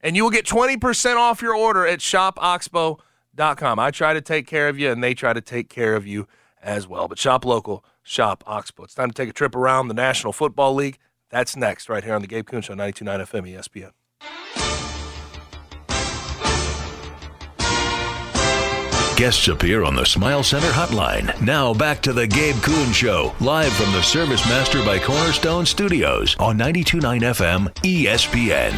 And 0.00 0.16
you 0.16 0.24
will 0.24 0.30
get 0.30 0.46
20% 0.46 1.16
off 1.16 1.42
your 1.42 1.54
order 1.54 1.86
at 1.86 2.00
shopoxbow.com. 2.00 3.78
I 3.78 3.90
try 3.90 4.14
to 4.14 4.20
take 4.20 4.46
care 4.46 4.68
of 4.68 4.78
you, 4.78 4.90
and 4.90 5.02
they 5.02 5.14
try 5.14 5.32
to 5.32 5.40
take 5.40 5.68
care 5.68 5.94
of 5.94 6.06
you 6.06 6.26
as 6.62 6.88
well. 6.88 7.08
But 7.08 7.18
shop 7.18 7.44
local, 7.44 7.84
shop 8.02 8.44
Oxbow. 8.46 8.84
It's 8.84 8.94
time 8.94 9.10
to 9.10 9.14
take 9.14 9.28
a 9.28 9.32
trip 9.32 9.54
around 9.54 9.88
the 9.88 9.94
National 9.94 10.32
Football 10.32 10.74
League. 10.74 10.98
That's 11.30 11.56
next, 11.56 11.88
right 11.88 12.04
here 12.04 12.14
on 12.14 12.20
the 12.20 12.28
Gabe 12.28 12.46
Kuhn 12.46 12.60
Show, 12.62 12.74
92.9 12.74 13.20
FM 13.20 13.54
ESPN. 13.54 14.61
Guests 19.22 19.46
appear 19.46 19.84
on 19.84 19.94
the 19.94 20.04
Smile 20.04 20.42
Center 20.42 20.66
hotline. 20.66 21.40
Now 21.40 21.72
back 21.72 22.02
to 22.02 22.12
the 22.12 22.26
Gabe 22.26 22.56
Kuhn 22.56 22.92
Show, 22.92 23.32
live 23.38 23.72
from 23.72 23.92
the 23.92 24.02
Service 24.02 24.44
Master 24.48 24.84
by 24.84 24.98
Cornerstone 24.98 25.64
Studios 25.64 26.34
on 26.40 26.58
92.9 26.58 27.20
FM 27.20 27.72
ESPN. 27.84 28.72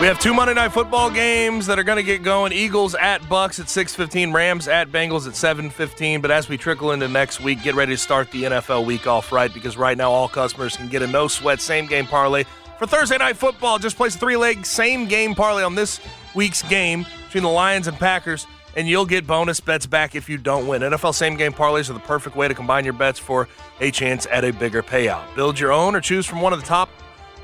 We 0.00 0.08
have 0.08 0.18
two 0.18 0.34
Monday 0.34 0.54
night 0.54 0.72
football 0.72 1.08
games 1.08 1.66
that 1.66 1.78
are 1.78 1.84
going 1.84 1.98
to 1.98 2.02
get 2.02 2.24
going. 2.24 2.52
Eagles 2.52 2.96
at 2.96 3.28
Bucks 3.28 3.60
at 3.60 3.66
6:15, 3.66 4.34
Rams 4.34 4.66
at 4.66 4.90
Bengals 4.90 5.28
at 5.28 5.34
7:15. 5.34 6.20
But 6.20 6.32
as 6.32 6.48
we 6.48 6.58
trickle 6.58 6.90
into 6.90 7.06
next 7.06 7.38
week, 7.40 7.62
get 7.62 7.76
ready 7.76 7.92
to 7.92 7.96
start 7.96 8.28
the 8.32 8.42
NFL 8.42 8.84
week 8.84 9.06
off 9.06 9.30
right 9.30 9.54
because 9.54 9.76
right 9.76 9.96
now 9.96 10.10
all 10.10 10.26
customers 10.26 10.76
can 10.76 10.88
get 10.88 11.02
a 11.02 11.06
no 11.06 11.28
sweat 11.28 11.60
same 11.60 11.86
game 11.86 12.08
parlay 12.08 12.42
for 12.78 12.86
Thursday 12.86 13.18
night 13.18 13.36
football. 13.36 13.78
Just 13.78 13.96
place 13.96 14.14
a 14.14 14.18
three 14.18 14.36
leg 14.36 14.66
same 14.66 15.06
game 15.06 15.34
parlay 15.34 15.62
on 15.62 15.74
this 15.74 16.00
week's 16.34 16.62
game 16.62 17.06
between 17.26 17.42
the 17.44 17.50
Lions 17.50 17.86
and 17.86 17.96
Packers, 17.98 18.46
and 18.76 18.88
you'll 18.88 19.06
get 19.06 19.26
bonus 19.26 19.60
bets 19.60 19.86
back 19.86 20.14
if 20.14 20.28
you 20.28 20.38
don't 20.38 20.66
win. 20.66 20.82
NFL 20.82 21.14
same 21.14 21.36
game 21.36 21.52
parlays 21.52 21.88
are 21.90 21.94
the 21.94 22.00
perfect 22.00 22.36
way 22.36 22.48
to 22.48 22.54
combine 22.54 22.84
your 22.84 22.94
bets 22.94 23.18
for 23.18 23.48
a 23.80 23.90
chance 23.90 24.26
at 24.30 24.44
a 24.44 24.52
bigger 24.52 24.82
payout. 24.82 25.22
Build 25.34 25.58
your 25.58 25.72
own 25.72 25.94
or 25.94 26.00
choose 26.00 26.26
from 26.26 26.40
one 26.40 26.52
of 26.52 26.60
the 26.60 26.66
top 26.66 26.88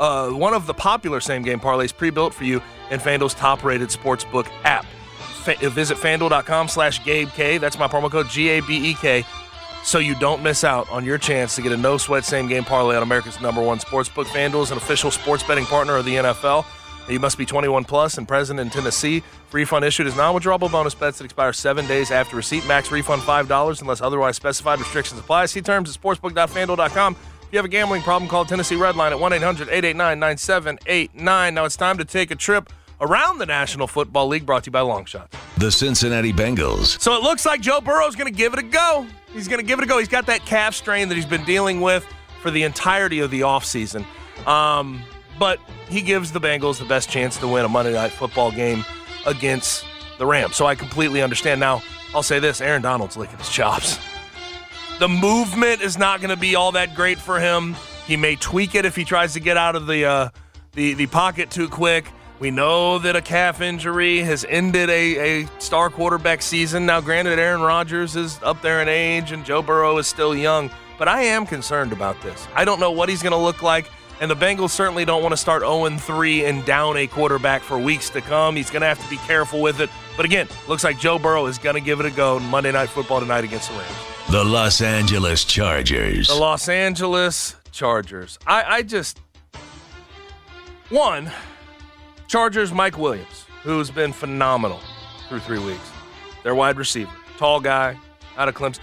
uh, 0.01 0.31
one 0.31 0.55
of 0.55 0.67
the 0.67 0.75
popular 0.75 1.21
same 1.21 1.43
game 1.43 1.59
parlays 1.59 1.97
pre-built 1.97 2.33
for 2.33 2.45
you 2.45 2.63
in 2.91 3.01
FanDuel's 3.01 3.35
top-rated 3.35 3.89
sportsbook 3.89 4.49
app. 4.65 4.85
Fa- 5.43 5.57
visit 5.71 5.97
fanduel.com 5.97 6.69
slash 6.69 7.01
GabeK. 7.03 7.59
That's 7.59 7.79
my 7.79 7.89
promo 7.89 8.11
code 8.11 8.29
G-A-B-E-K 8.29 9.25
so 9.89 9.99
you 9.99 10.15
don't 10.17 10.43
miss 10.43 10.65
out 10.65 10.87
on 10.91 11.03
your 11.03 11.17
chance 11.17 11.57
to 11.57 11.63
get 11.63 11.73
a 11.73 11.77
no-sweat 11.77 12.23
same-game 12.23 12.63
parlay 12.63 12.95
on 12.95 13.03
America's 13.03 13.41
number 13.41 13.63
one 13.63 13.79
sportsbook. 13.79 14.27
FanDuel 14.27 14.63
is 14.63 14.71
an 14.71 14.77
official 14.77 15.11
sports 15.11 15.43
betting 15.43 15.65
partner 15.65 15.97
of 15.97 16.05
the 16.05 16.17
NFL. 16.17 16.67
You 17.09 17.19
must 17.19 17.39
be 17.39 17.47
21 17.47 17.85
plus 17.85 18.19
and 18.19 18.29
present 18.29 18.61
in 18.61 18.69
Tennessee. 18.69 19.23
Refund 19.51 19.87
issued 19.87 20.07
as 20.07 20.15
non-withdrawable 20.15 20.71
bonus 20.71 20.95
bets 20.95 21.17
that 21.17 21.25
expire 21.25 21.55
seven 21.55 21.87
days 21.87 22.11
after 22.11 22.37
receipt. 22.37 22.67
Max 22.67 22.93
refund 22.93 23.23
$5 23.23 23.81
unless 23.81 24.03
otherwise 24.03 24.37
specified. 24.37 24.79
Restrictions 24.79 25.19
apply. 25.19 25.47
See 25.47 25.63
terms 25.63 25.89
at 25.89 25.99
sportsbook.fanduel.com. 25.99 27.17
If 27.45 27.53
you 27.53 27.59
have 27.59 27.65
a 27.65 27.69
gambling 27.69 28.03
problem, 28.03 28.29
call 28.29 28.45
Tennessee 28.45 28.77
Redline 28.77 29.13
at 29.13 29.19
1 29.19 29.33
800 29.33 29.69
889 29.69 30.19
9789. 30.19 31.55
Now 31.55 31.65
it's 31.65 31.79
time 31.79 31.97
to 31.97 32.05
take 32.05 32.31
a 32.31 32.37
trip 32.37 32.71
around 33.01 33.39
the 33.39 33.47
National 33.47 33.87
Football 33.87 34.29
League 34.29 34.45
brought 34.45 34.65
to 34.65 34.69
you 34.69 34.73
by 34.73 34.81
Longshot. 34.81 35.29
The 35.57 35.73
Cincinnati 35.73 36.35
Bengals. 36.35 37.01
So 37.01 37.15
it 37.15 37.23
looks 37.23 37.47
like 37.47 37.63
Joe 37.63 37.81
Burrow's 37.81 38.17
going 38.17 38.31
to 38.31 38.37
give 38.37 38.53
it 38.53 38.59
a 38.59 38.65
go. 38.65 39.07
He's 39.39 39.47
going 39.47 39.61
to 39.61 39.67
give 39.67 39.79
it 39.79 39.85
a 39.85 39.87
go. 39.87 39.99
He's 39.99 40.09
got 40.09 40.27
that 40.27 40.45
calf 40.45 40.75
strain 40.75 41.09
that 41.09 41.15
he's 41.15 41.25
been 41.25 41.45
dealing 41.45 41.81
with 41.81 42.05
for 42.43 42.51
the 42.51 42.65
entirety 42.65 43.21
of 43.21 43.31
the 43.31 43.43
offseason. 43.43 44.05
Um, 44.49 45.01
but 45.39 45.61
he 45.89 46.03
gives 46.03 46.33
the 46.33 46.41
Bengals 46.41 46.81
the 46.81 46.85
best 46.85 47.09
chance 47.09 47.37
to 47.37 47.47
win 47.47 47.65
a 47.65 47.69
Monday 47.69 47.93
night 47.93 48.11
football 48.11 48.51
game 48.51 48.85
against 49.27 49.85
the 50.19 50.27
Rams. 50.27 50.57
So 50.57 50.67
I 50.67 50.75
completely 50.75 51.23
understand. 51.23 51.61
Now, 51.61 51.85
I'll 52.13 52.25
say 52.25 52.41
this 52.41 52.61
Aaron 52.61 52.83
Donald's 52.83 53.17
licking 53.17 53.39
his 53.39 53.49
chops. 53.49 54.01
The 54.99 55.09
movement 55.09 55.83
is 55.83 55.97
not 55.97 56.21
going 56.21 56.31
to 56.31 56.37
be 56.37 56.57
all 56.57 56.73
that 56.73 56.97
great 56.97 57.19
for 57.19 57.39
him. 57.39 57.77
He 58.09 58.17
may 58.17 58.35
tweak 58.35 58.75
it 58.75 58.85
if 58.85 58.97
he 58.97 59.05
tries 59.05 59.35
to 59.35 59.41
get 59.41 59.57
out 59.57 59.77
of 59.77 59.87
the 59.87 60.05
uh, 60.05 60.29
the 60.73 60.95
the 60.95 61.07
pocket 61.07 61.49
too 61.49 61.69
quick. 61.69 62.07
We 62.39 62.53
know 62.53 62.99
that 63.01 63.17
a 63.17 63.23
calf 63.23 63.61
injury 63.61 64.21
has 64.21 64.47
ended 64.49 64.89
a, 64.91 65.43
a 65.43 65.47
star 65.59 65.91
quarterback 65.91 66.41
season. 66.41 66.87
Now, 66.87 67.01
granted, 67.01 67.39
Aaron 67.39 67.61
Rodgers 67.61 68.15
is 68.15 68.39
up 68.45 68.63
there 68.63 68.81
in 68.81 68.89
age 68.89 69.33
and 69.33 69.45
Joe 69.45 69.61
Burrow 69.61 69.99
is 69.99 70.07
still 70.07 70.37
young, 70.37 70.71
but 70.99 71.09
I 71.09 71.23
am 71.23 71.47
concerned 71.47 71.93
about 71.93 72.21
this. 72.23 72.47
I 72.55 72.65
don't 72.65 72.79
know 72.79 72.93
what 72.93 73.09
he's 73.09 73.23
going 73.23 73.33
to 73.33 73.39
look 73.39 73.63
like, 73.63 73.91
and 74.21 74.31
the 74.31 74.37
Bengals 74.37 74.71
certainly 74.71 75.05
don't 75.05 75.21
want 75.21 75.33
to 75.33 75.37
start 75.37 75.63
0 75.63 75.89
3 75.97 76.45
and 76.45 76.65
down 76.65 76.97
a 76.97 77.09
quarterback 77.09 77.61
for 77.63 77.77
weeks 77.77 78.09
to 78.11 78.21
come. 78.21 78.55
He's 78.55 78.71
going 78.71 78.83
to 78.83 78.89
have 78.89 79.03
to 79.03 79.11
be 79.11 79.17
careful 79.19 79.61
with 79.61 79.81
it. 79.81 79.91
But 80.17 80.25
again, 80.25 80.47
looks 80.69 80.85
like 80.85 81.01
Joe 81.01 81.19
Burrow 81.19 81.47
is 81.47 81.59
going 81.59 81.75
to 81.75 81.81
give 81.81 81.99
it 81.99 82.07
a 82.07 82.11
go 82.11 82.39
Monday 82.39 82.71
Night 82.71 82.89
Football 82.89 83.19
tonight 83.19 83.43
against 83.43 83.69
the 83.69 83.79
Rams. 83.79 83.97
The 84.31 84.45
Los 84.45 84.81
Angeles 84.81 85.45
Chargers. 85.45 86.29
The 86.29 86.35
Los 86.35 86.69
Angeles 86.69 87.57
Chargers. 87.73 88.39
I, 88.47 88.63
I 88.63 88.83
just. 88.83 89.21
One, 90.91 91.31
Chargers 92.29 92.75
Mike 92.75 92.99
Williams, 92.99 93.47
who's 93.63 93.91
been 93.91 94.13
phenomenal 94.13 94.81
through 95.31 95.41
three 95.41 95.59
weeks. 95.59 95.91
Their 96.43 96.55
wide 96.55 96.77
receiver, 96.77 97.11
tall 97.39 97.59
guy, 97.59 97.97
out 98.37 98.49
of 98.49 98.55
Clemson. 98.55 98.81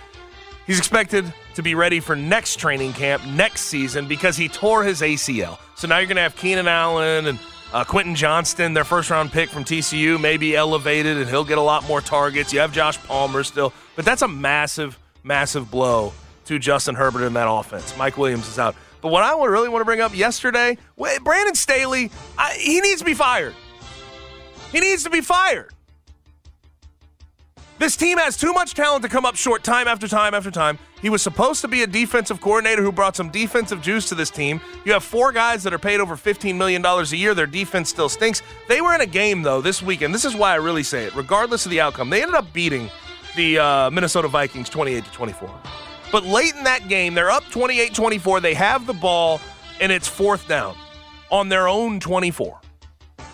He's 0.65 0.79
expected 0.79 1.31
to 1.53 1.62
be 1.62 1.75
ready 1.75 1.99
for 1.99 2.15
next 2.15 2.58
training 2.58 2.93
camp 2.93 3.23
next 3.27 3.62
season 3.62 4.08
because 4.08 4.36
he 4.36 4.49
tore 4.49 4.84
his 4.84 5.01
ACL. 5.01 5.60
So 5.75 5.88
now 5.88 5.99
you're 5.99 6.08
going 6.08 6.15
to 6.15 6.23
have 6.23 6.36
Keenan 6.36 6.67
Allen 6.67 7.27
and 7.27 7.39
uh, 7.71 7.84
Quentin 7.84 8.15
Johnston, 8.15 8.73
their 8.73 8.84
first 8.84 9.12
round 9.12 9.31
pick 9.31 9.51
from 9.51 9.63
TCU, 9.63 10.19
may 10.19 10.38
be 10.38 10.55
elevated 10.55 11.17
and 11.17 11.29
he'll 11.29 11.45
get 11.45 11.60
a 11.60 11.62
lot 11.62 11.88
more 11.88 12.01
targets. 12.01 12.51
You 12.51 12.62
have 12.62 12.73
Josh 12.73 12.97
Palmer 13.03 13.43
still, 13.43 13.73
but 13.95 14.05
that's 14.05 14.23
a 14.23 14.27
massive, 14.27 14.97
massive 15.23 15.69
blow 15.69 16.13
to 16.45 16.58
Justin 16.58 16.95
Herbert 16.95 17.23
in 17.23 17.34
that 17.34 17.47
offense. 17.47 17.95
Mike 17.95 18.17
Williams 18.17 18.47
is 18.47 18.58
out. 18.58 18.75
But 19.06 19.12
what 19.12 19.22
I 19.22 19.39
really 19.46 19.70
want 19.70 19.82
to 19.82 19.86
bring 19.86 20.02
up 20.02 20.18
yesterday, 20.18 20.80
Brandon 20.98 21.54
Staley, 21.54 22.10
I, 22.39 22.56
he 22.60 22.82
needs 22.82 23.02
to 23.02 23.06
be 23.06 23.13
fired. 23.13 23.54
He 24.72 24.80
needs 24.80 25.04
to 25.04 25.12
be 25.12 25.22
fired. 25.22 25.72
This 27.78 27.96
team 27.96 28.18
has 28.18 28.36
too 28.36 28.52
much 28.52 28.74
talent 28.74 29.04
to 29.04 29.10
come 29.10 29.24
up 29.24 29.36
short 29.36 29.63
time 29.63 29.88
after 29.88 30.08
time 30.08 30.34
after 30.34 30.50
time. 30.50 30.80
He 31.04 31.12
was 31.12 31.22
supposed 31.22 31.62
to 31.62 31.68
be 31.68 31.84
a 31.84 31.88
defensive 31.88 32.41
coordinator 32.41 32.82
who 32.82 32.91
brought 32.91 33.15
some 33.15 33.30
defensive 33.30 33.80
juice 33.80 34.10
to 34.10 34.15
this 34.15 34.32
team. 34.32 34.60
You 34.86 34.94
have 34.94 35.04
four 35.04 35.32
guys 35.32 35.62
that 35.65 35.72
are 35.72 35.78
paid 35.78 36.00
over 36.00 36.15
$15 36.15 36.56
million 36.56 36.84
a 36.84 37.04
year. 37.15 37.36
Their 37.36 37.46
defense 37.46 37.89
still 37.89 38.10
stinks. 38.10 38.41
They 38.68 38.82
were 38.82 38.96
in 38.96 39.02
a 39.02 39.06
game, 39.06 39.44
though, 39.44 39.62
this 39.62 39.84
weekend. 39.84 40.15
This 40.15 40.26
is 40.26 40.36
why 40.36 40.54
I 40.54 40.56
really 40.56 40.82
say 40.82 41.06
it. 41.06 41.13
Regardless 41.13 41.63
of 41.68 41.70
the 41.70 41.80
outcome, 41.80 42.10
they 42.10 42.24
ended 42.24 42.34
up 42.34 42.52
beating 42.54 42.89
the 43.36 43.60
uh, 43.60 43.91
Minnesota 43.91 44.30
Vikings 44.30 44.68
28 44.68 45.06
to 45.06 45.12
24. 45.12 45.62
But 46.15 46.23
late 46.23 46.56
in 46.56 46.63
that 46.63 46.88
game, 46.88 47.13
they're 47.13 47.30
up 47.30 47.43
28 47.49 47.93
24. 47.93 48.39
They 48.39 48.54
have 48.54 48.88
the 48.88 48.93
ball, 48.93 49.41
and 49.82 49.91
it's 49.91 50.08
fourth 50.08 50.47
down 50.47 50.78
on 51.30 51.49
their 51.49 51.67
own 51.67 51.99
24. 51.99 52.58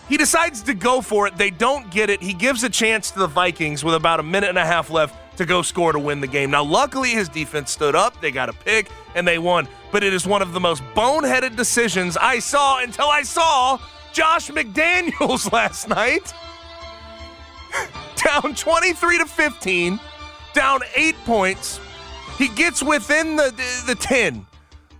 He 0.10 0.17
decides 0.17 0.63
to 0.63 0.74
go 0.74 1.00
for 1.00 1.28
it. 1.28 1.38
They 1.38 1.52
don't 1.52 1.91
get 1.91 2.10
it. 2.10 2.24
He 2.24 2.34
gives 2.34 2.63
a 2.63 2.70
chance 2.70 3.12
to 3.12 3.20
the 3.20 3.28
Vikings 3.28 3.84
with 3.84 3.94
about 3.94 4.20
a 4.20 4.24
minute 4.24 4.50
and 4.50 4.58
a 4.58 4.65
half 4.65 4.89
left 4.89 5.38
to 5.38 5.46
go 5.46 5.62
score 5.62 5.91
to 5.91 6.00
win 6.00 6.22
the 6.22 6.28
game. 6.28 6.50
Now, 6.50 6.63
luckily, 6.63 7.12
his 7.12 7.30
defense 7.30 7.70
stood 7.70 7.94
up. 7.94 8.20
They 8.20 8.32
got 8.32 8.50
a 8.50 8.54
pick 8.54 8.89
and 9.13 9.28
they 9.28 9.38
won. 9.38 9.67
But 9.91 10.04
it 10.04 10.12
is 10.12 10.26
one 10.26 10.41
of 10.41 10.52
the 10.52 10.60
most 10.60 10.82
boneheaded 10.96 11.56
decisions 11.56 12.17
I 12.17 12.39
saw 12.39 12.80
until 12.80 13.10
I 13.10 13.22
saw 13.22 13.78
Josh 14.12 14.50
McDaniels 14.50 15.52
last 15.54 15.88
night. 15.88 16.34
down 18.15 18.56
23 18.56 19.20
to 19.20 19.28
15, 19.28 20.00
down 20.56 20.80
eight 20.96 21.15
points. 21.26 21.80
He 22.42 22.48
gets 22.48 22.82
within 22.82 23.36
the, 23.36 23.54
the, 23.56 23.94
the 23.94 23.96
10 23.96 24.48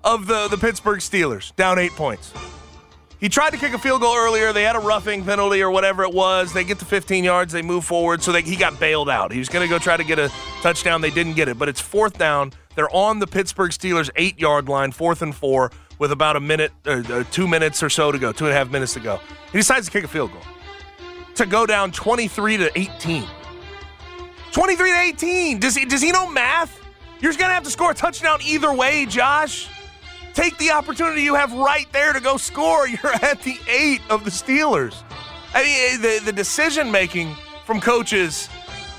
of 0.04 0.28
the, 0.28 0.48
the 0.48 0.58
Pittsburgh 0.58 1.00
Steelers, 1.00 1.56
down 1.56 1.80
eight 1.80 1.90
points. 1.94 2.32
He 3.20 3.30
tried 3.30 3.50
to 3.50 3.58
kick 3.58 3.74
a 3.74 3.80
field 3.80 4.02
goal 4.02 4.16
earlier. 4.16 4.54
They 4.54 4.62
had 4.62 4.76
a 4.76 4.80
roughing 4.80 5.26
penalty 5.26 5.64
or 5.64 5.72
whatever 5.72 6.04
it 6.04 6.14
was. 6.14 6.54
They 6.54 6.64
get 6.64 6.78
to 6.80 6.86
15 6.86 7.24
yards. 7.24 7.52
They 7.52 7.64
move 7.64 7.84
forward. 7.84 8.22
So 8.22 8.32
they, 8.32 8.44
he 8.44 8.56
got 8.56 8.80
bailed 8.80 9.10
out. 9.10 9.32
He 9.32 9.40
was 9.40 9.50
going 9.50 9.68
to 9.68 9.70
go 9.70 9.80
try 9.80 9.98
to 9.98 10.04
get 10.04 10.20
a 10.20 10.32
touchdown. 10.62 11.02
They 11.02 11.10
didn't 11.10 11.34
get 11.34 11.48
it. 11.48 11.58
But 11.58 11.68
it's 11.68 11.82
fourth 11.82 12.16
down. 12.16 12.54
They're 12.76 12.96
on 12.96 13.18
the 13.18 13.26
Pittsburgh 13.26 13.72
Steelers 13.72 14.12
eight 14.16 14.40
yard 14.40 14.70
line, 14.70 14.92
fourth 14.92 15.24
and 15.24 15.34
four, 15.34 15.72
with 15.98 16.12
about 16.12 16.36
a 16.36 16.40
minute, 16.40 16.72
uh, 16.86 17.02
uh, 17.10 17.24
two 17.32 17.48
minutes 17.48 17.82
or 17.82 17.90
so 17.90 18.12
to 18.12 18.20
go, 18.20 18.32
two 18.32 18.46
and 18.46 18.54
a 18.54 18.56
half 18.56 18.70
minutes 18.70 18.94
to 18.94 19.00
go. 19.00 19.20
He 19.52 19.58
decides 19.58 19.88
to 19.88 19.92
kick 19.92 20.04
a 20.04 20.08
field 20.08 20.32
goal 20.32 20.44
to 21.34 21.48
go 21.48 21.66
down 21.66 21.92
23 21.92 22.58
to 22.58 22.78
18. 22.78 23.26
23 24.52 24.92
to 24.92 25.00
18. 25.00 25.60
Does 25.60 25.76
he, 25.76 25.86
does 25.86 26.04
he 26.04 26.12
know 26.12 26.30
math? 26.30 26.81
You're 27.22 27.34
going 27.34 27.50
to 27.50 27.54
have 27.54 27.64
to 27.64 27.70
score 27.70 27.92
a 27.92 27.94
touchdown 27.94 28.40
either 28.44 28.74
way, 28.74 29.06
Josh. 29.06 29.70
Take 30.34 30.58
the 30.58 30.72
opportunity 30.72 31.22
you 31.22 31.36
have 31.36 31.54
right 31.54 31.86
there 31.92 32.14
to 32.14 32.20
go 32.20 32.38
score. 32.38 32.88
You're 32.88 33.14
at 33.14 33.42
the 33.44 33.58
eight 33.68 34.02
of 34.10 34.26
the 34.26 34.32
Steelers. 34.32 35.04
I 35.54 35.64
mean, 35.64 36.02
the, 36.02 36.22
the 36.26 36.34
decision 36.34 36.92
making 36.92 37.36
from 37.66 37.80
coaches 37.80 38.50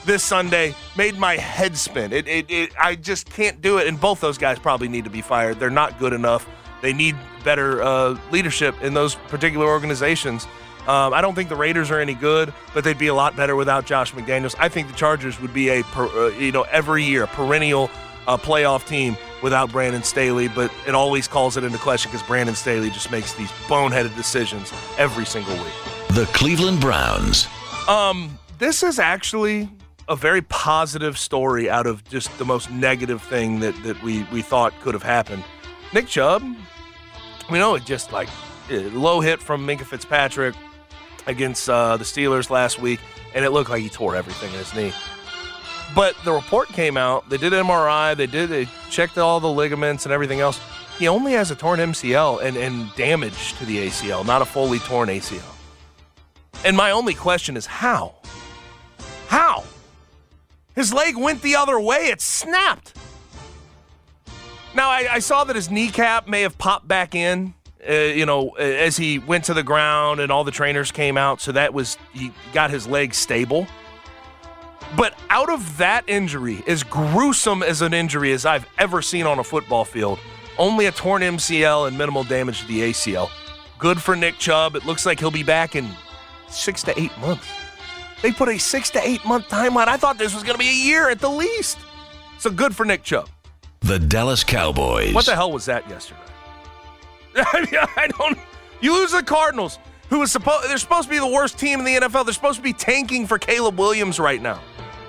this 0.04 0.22
Sunday 0.22 0.74
made 0.96 1.18
my 1.18 1.36
head 1.36 1.76
spin. 1.76 2.12
It, 2.12 2.28
it, 2.28 2.50
it, 2.50 2.72
I 2.78 2.94
just 2.94 3.28
can't 3.30 3.60
do 3.60 3.78
it. 3.78 3.88
And 3.88 4.00
both 4.00 4.20
those 4.20 4.38
guys 4.38 4.58
probably 4.58 4.88
need 4.88 5.04
to 5.04 5.10
be 5.10 5.20
fired. 5.20 5.58
They're 5.58 5.70
not 5.70 5.98
good 5.98 6.12
enough. 6.12 6.46
They 6.80 6.92
need 6.92 7.16
better 7.44 7.82
uh, 7.82 8.18
leadership 8.30 8.80
in 8.82 8.94
those 8.94 9.14
particular 9.14 9.66
organizations. 9.66 10.46
Um, 10.86 11.14
I 11.14 11.20
don't 11.20 11.34
think 11.34 11.48
the 11.48 11.56
Raiders 11.56 11.92
are 11.92 12.00
any 12.00 12.14
good, 12.14 12.52
but 12.74 12.82
they'd 12.82 12.98
be 12.98 13.06
a 13.06 13.14
lot 13.14 13.36
better 13.36 13.54
without 13.54 13.86
Josh 13.86 14.12
McDaniels. 14.12 14.56
I 14.58 14.68
think 14.68 14.88
the 14.88 14.94
Chargers 14.94 15.40
would 15.40 15.54
be 15.54 15.68
a, 15.68 15.82
per, 15.84 16.06
uh, 16.06 16.28
you 16.30 16.50
know, 16.50 16.62
every 16.62 17.04
year 17.04 17.22
a 17.22 17.28
perennial 17.28 17.88
uh, 18.26 18.36
playoff 18.36 18.86
team 18.86 19.16
without 19.42 19.70
Brandon 19.72 20.02
Staley, 20.02 20.48
but 20.48 20.72
it 20.86 20.94
always 20.94 21.26
calls 21.26 21.56
it 21.56 21.64
into 21.64 21.78
question 21.78 22.10
because 22.10 22.26
Brandon 22.26 22.54
Staley 22.54 22.90
just 22.90 23.10
makes 23.10 23.34
these 23.34 23.50
boneheaded 23.68 24.14
decisions 24.16 24.72
every 24.98 25.24
single 25.24 25.54
week. 25.54 25.72
The 26.10 26.26
Cleveland 26.32 26.80
Browns. 26.80 27.48
Um, 27.88 28.38
this 28.58 28.82
is 28.82 28.98
actually 28.98 29.68
a 30.08 30.16
very 30.16 30.42
positive 30.42 31.16
story 31.18 31.70
out 31.70 31.86
of 31.86 32.04
just 32.04 32.36
the 32.38 32.44
most 32.44 32.70
negative 32.70 33.22
thing 33.22 33.60
that, 33.60 33.80
that 33.82 34.00
we, 34.02 34.24
we 34.24 34.42
thought 34.42 34.72
could 34.80 34.94
have 34.94 35.02
happened. 35.02 35.44
Nick 35.92 36.06
Chubb, 36.06 36.42
we 37.50 37.58
know 37.58 37.74
it 37.74 37.84
just 37.84 38.12
like 38.12 38.28
low 38.70 39.20
hit 39.20 39.40
from 39.40 39.66
Minkah 39.66 39.84
Fitzpatrick 39.84 40.54
against 41.26 41.68
uh, 41.68 41.96
the 41.96 42.04
Steelers 42.04 42.50
last 42.50 42.80
week, 42.80 43.00
and 43.34 43.44
it 43.44 43.50
looked 43.50 43.70
like 43.70 43.82
he 43.82 43.88
tore 43.88 44.16
everything 44.16 44.52
in 44.52 44.58
his 44.58 44.74
knee. 44.74 44.92
But 45.94 46.16
the 46.24 46.32
report 46.32 46.68
came 46.68 46.96
out. 46.96 47.28
They 47.28 47.36
did 47.36 47.52
MRI. 47.52 48.16
They 48.16 48.26
did. 48.26 48.48
They 48.48 48.66
checked 48.90 49.18
all 49.18 49.40
the 49.40 49.50
ligaments 49.50 50.06
and 50.06 50.12
everything 50.12 50.40
else. 50.40 50.60
He 50.98 51.08
only 51.08 51.32
has 51.32 51.50
a 51.50 51.56
torn 51.56 51.80
MCL 51.80 52.42
and, 52.42 52.56
and 52.56 52.94
damage 52.94 53.54
to 53.54 53.64
the 53.64 53.86
ACL, 53.86 54.24
not 54.24 54.42
a 54.42 54.44
fully 54.44 54.78
torn 54.78 55.08
ACL. 55.08 55.42
And 56.64 56.76
my 56.76 56.92
only 56.92 57.14
question 57.14 57.56
is 57.56 57.66
how? 57.66 58.14
How? 59.26 59.64
His 60.74 60.92
leg 60.94 61.16
went 61.16 61.42
the 61.42 61.56
other 61.56 61.78
way. 61.80 62.06
It 62.06 62.20
snapped. 62.20 62.94
Now, 64.74 64.88
I, 64.88 65.08
I 65.10 65.18
saw 65.18 65.44
that 65.44 65.56
his 65.56 65.70
kneecap 65.70 66.28
may 66.28 66.42
have 66.42 66.56
popped 66.56 66.88
back 66.88 67.14
in, 67.14 67.52
uh, 67.86 67.92
you 67.92 68.24
know, 68.24 68.50
as 68.50 68.96
he 68.96 69.18
went 69.18 69.44
to 69.44 69.54
the 69.54 69.62
ground 69.62 70.20
and 70.20 70.32
all 70.32 70.44
the 70.44 70.50
trainers 70.50 70.90
came 70.90 71.18
out. 71.18 71.40
So 71.40 71.52
that 71.52 71.74
was, 71.74 71.98
he 72.12 72.32
got 72.52 72.70
his 72.70 72.86
leg 72.86 73.12
stable. 73.12 73.66
But 74.96 75.18
out 75.30 75.50
of 75.50 75.78
that 75.78 76.08
injury, 76.08 76.62
as 76.66 76.82
gruesome 76.82 77.62
as 77.62 77.82
an 77.82 77.94
injury 77.94 78.32
as 78.32 78.44
I've 78.44 78.66
ever 78.78 79.00
seen 79.00 79.26
on 79.26 79.38
a 79.38 79.44
football 79.44 79.84
field, 79.84 80.18
only 80.58 80.86
a 80.86 80.92
torn 80.92 81.22
MCL 81.22 81.88
and 81.88 81.96
minimal 81.96 82.24
damage 82.24 82.60
to 82.60 82.66
the 82.66 82.80
ACL. 82.80 83.30
Good 83.78 84.00
for 84.00 84.14
Nick 84.14 84.38
Chubb. 84.38 84.76
It 84.76 84.84
looks 84.84 85.06
like 85.06 85.18
he'll 85.18 85.30
be 85.30 85.42
back 85.42 85.74
in 85.74 85.88
six 86.48 86.82
to 86.84 86.98
eight 87.00 87.16
months. 87.18 87.48
They 88.22 88.30
put 88.30 88.48
a 88.48 88.58
six 88.58 88.90
to 88.90 89.00
eight 89.06 89.24
month 89.24 89.48
timeline. 89.48 89.88
I 89.88 89.96
thought 89.96 90.18
this 90.18 90.34
was 90.34 90.42
going 90.42 90.54
to 90.54 90.58
be 90.58 90.68
a 90.68 90.84
year 90.84 91.10
at 91.10 91.18
the 91.18 91.30
least. 91.30 91.78
So 92.38 92.50
good 92.50 92.76
for 92.76 92.84
Nick 92.84 93.02
Chubb. 93.02 93.28
The 93.80 93.98
Dallas 93.98 94.44
Cowboys. 94.44 95.14
What 95.14 95.26
the 95.26 95.34
hell 95.34 95.50
was 95.50 95.64
that 95.64 95.88
yesterday? 95.88 96.20
I 97.36 98.08
don't. 98.18 98.38
You 98.80 98.94
lose 98.94 99.12
the 99.12 99.22
Cardinals, 99.22 99.78
who 100.10 100.20
was 100.20 100.30
supposed. 100.30 100.68
They're 100.68 100.78
supposed 100.78 101.08
to 101.08 101.10
be 101.10 101.18
the 101.18 101.26
worst 101.26 101.58
team 101.58 101.80
in 101.80 101.84
the 101.84 101.94
NFL. 101.96 102.24
They're 102.24 102.34
supposed 102.34 102.58
to 102.58 102.62
be 102.62 102.72
tanking 102.72 103.26
for 103.26 103.38
Caleb 103.38 103.78
Williams 103.78 104.20
right 104.20 104.40
now. 104.40 104.60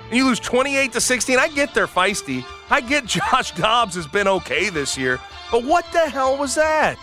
And 0.08 0.16
you 0.16 0.26
lose 0.26 0.40
28 0.40 0.92
to 0.92 1.00
16. 1.00 1.38
I 1.38 1.48
get 1.48 1.74
they're 1.74 1.86
feisty. 1.86 2.44
I 2.70 2.80
get 2.80 3.06
Josh 3.06 3.52
Dobbs 3.52 3.94
has 3.94 4.06
been 4.06 4.28
okay 4.28 4.68
this 4.68 4.96
year. 4.96 5.20
But 5.50 5.64
what 5.64 5.84
the 5.92 6.08
hell 6.08 6.36
was 6.36 6.54
that? 6.54 6.98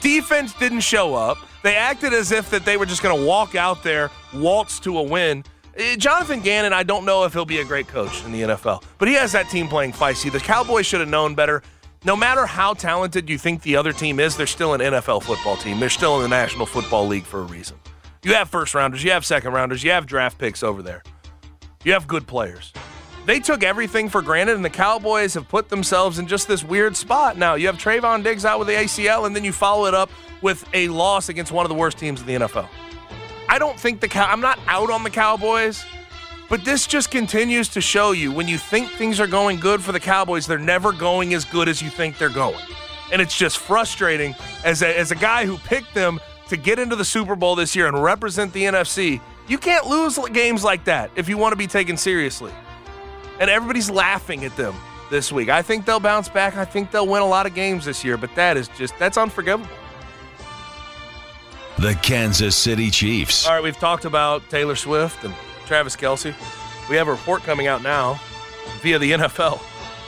Defense 0.00 0.52
didn't 0.54 0.80
show 0.80 1.14
up. 1.14 1.38
They 1.62 1.76
acted 1.76 2.12
as 2.12 2.30
if 2.30 2.50
that 2.50 2.64
they 2.64 2.76
were 2.76 2.86
just 2.86 3.02
going 3.02 3.18
to 3.18 3.26
walk 3.26 3.54
out 3.54 3.82
there, 3.82 4.10
waltz 4.34 4.78
to 4.80 4.98
a 4.98 5.02
win. 5.02 5.44
Uh, 5.78 5.96
Jonathan 5.96 6.40
Gannon, 6.40 6.72
I 6.72 6.82
don't 6.82 7.04
know 7.04 7.24
if 7.24 7.32
he'll 7.32 7.46
be 7.46 7.60
a 7.60 7.64
great 7.64 7.88
coach 7.88 8.24
in 8.24 8.32
the 8.32 8.42
NFL, 8.42 8.82
but 8.98 9.08
he 9.08 9.14
has 9.14 9.32
that 9.32 9.48
team 9.48 9.68
playing 9.68 9.92
feisty. 9.92 10.30
The 10.30 10.40
Cowboys 10.40 10.86
should 10.86 11.00
have 11.00 11.08
known 11.08 11.34
better. 11.34 11.62
No 12.04 12.14
matter 12.16 12.44
how 12.44 12.74
talented 12.74 13.30
you 13.30 13.38
think 13.38 13.62
the 13.62 13.76
other 13.76 13.92
team 13.92 14.20
is, 14.20 14.36
they're 14.36 14.46
still 14.46 14.74
an 14.74 14.80
NFL 14.82 15.22
football 15.22 15.56
team. 15.56 15.80
They're 15.80 15.88
still 15.88 16.16
in 16.16 16.22
the 16.22 16.28
National 16.28 16.66
Football 16.66 17.06
League 17.06 17.24
for 17.24 17.40
a 17.40 17.44
reason. 17.44 17.78
You 18.22 18.34
have 18.34 18.50
first 18.50 18.74
rounders, 18.74 19.02
you 19.02 19.10
have 19.12 19.24
second 19.24 19.52
rounders, 19.54 19.82
you 19.82 19.90
have 19.90 20.04
draft 20.06 20.36
picks 20.36 20.62
over 20.62 20.82
there. 20.82 21.02
You 21.84 21.92
have 21.92 22.08
good 22.08 22.26
players. 22.26 22.72
They 23.26 23.40
took 23.40 23.62
everything 23.62 24.08
for 24.08 24.20
granted, 24.20 24.56
and 24.56 24.64
the 24.64 24.70
Cowboys 24.70 25.34
have 25.34 25.48
put 25.48 25.68
themselves 25.70 26.18
in 26.18 26.26
just 26.26 26.46
this 26.46 26.62
weird 26.62 26.96
spot 26.96 27.38
now. 27.38 27.54
You 27.54 27.68
have 27.68 27.78
Trevon 27.78 28.22
Diggs 28.22 28.44
out 28.44 28.58
with 28.58 28.68
the 28.68 28.74
ACL, 28.74 29.26
and 29.26 29.34
then 29.34 29.44
you 29.44 29.52
follow 29.52 29.86
it 29.86 29.94
up 29.94 30.10
with 30.42 30.66
a 30.74 30.88
loss 30.88 31.28
against 31.30 31.52
one 31.52 31.64
of 31.64 31.70
the 31.70 31.74
worst 31.74 31.96
teams 31.96 32.20
in 32.20 32.26
the 32.26 32.34
NFL. 32.34 32.68
I 33.48 33.58
don't 33.58 33.78
think 33.78 34.00
the 34.00 34.08
Cow- 34.08 34.30
I'm 34.30 34.40
not 34.40 34.58
out 34.66 34.90
on 34.90 35.04
the 35.04 35.10
Cowboys, 35.10 35.84
but 36.50 36.64
this 36.64 36.86
just 36.86 37.10
continues 37.10 37.68
to 37.70 37.80
show 37.80 38.12
you 38.12 38.30
when 38.30 38.46
you 38.46 38.58
think 38.58 38.90
things 38.90 39.20
are 39.20 39.26
going 39.26 39.58
good 39.58 39.82
for 39.82 39.92
the 39.92 40.00
Cowboys, 40.00 40.46
they're 40.46 40.58
never 40.58 40.92
going 40.92 41.32
as 41.32 41.44
good 41.46 41.68
as 41.68 41.80
you 41.80 41.88
think 41.88 42.18
they're 42.18 42.28
going. 42.28 42.60
And 43.10 43.22
it's 43.22 43.36
just 43.36 43.58
frustrating 43.58 44.34
as 44.64 44.82
a, 44.82 44.98
as 44.98 45.10
a 45.10 45.14
guy 45.14 45.46
who 45.46 45.56
picked 45.58 45.94
them 45.94 46.20
to 46.48 46.56
get 46.56 46.78
into 46.78 46.96
the 46.96 47.04
Super 47.04 47.36
Bowl 47.36 47.54
this 47.54 47.74
year 47.74 47.86
and 47.86 48.02
represent 48.02 48.52
the 48.52 48.64
NFC. 48.64 49.20
You 49.46 49.58
can't 49.58 49.86
lose 49.86 50.18
games 50.32 50.64
like 50.64 50.84
that 50.84 51.10
if 51.16 51.28
you 51.28 51.36
want 51.36 51.52
to 51.52 51.56
be 51.56 51.66
taken 51.66 51.96
seriously. 51.96 52.52
And 53.40 53.50
everybody's 53.50 53.90
laughing 53.90 54.44
at 54.44 54.56
them 54.56 54.74
this 55.10 55.30
week. 55.30 55.48
I 55.48 55.60
think 55.62 55.84
they'll 55.84 56.00
bounce 56.00 56.28
back. 56.28 56.56
I 56.56 56.64
think 56.64 56.90
they'll 56.90 57.06
win 57.06 57.22
a 57.22 57.26
lot 57.26 57.46
of 57.46 57.54
games 57.54 57.84
this 57.84 58.04
year, 58.04 58.16
but 58.16 58.34
that 58.36 58.56
is 58.56 58.68
just 58.68 58.98
that's 58.98 59.18
unforgivable. 59.18 59.68
The 61.78 61.94
Kansas 62.02 62.54
City 62.56 62.88
Chiefs. 62.88 63.46
All 63.46 63.54
right, 63.54 63.62
we've 63.62 63.76
talked 63.76 64.04
about 64.04 64.48
Taylor 64.48 64.76
Swift 64.76 65.24
and 65.24 65.34
Travis 65.66 65.96
Kelce. 65.96 66.34
We 66.88 66.96
have 66.96 67.08
a 67.08 67.12
report 67.12 67.42
coming 67.42 67.66
out 67.66 67.82
now 67.82 68.20
via 68.80 68.98
the 68.98 69.12
NFL. 69.12 69.60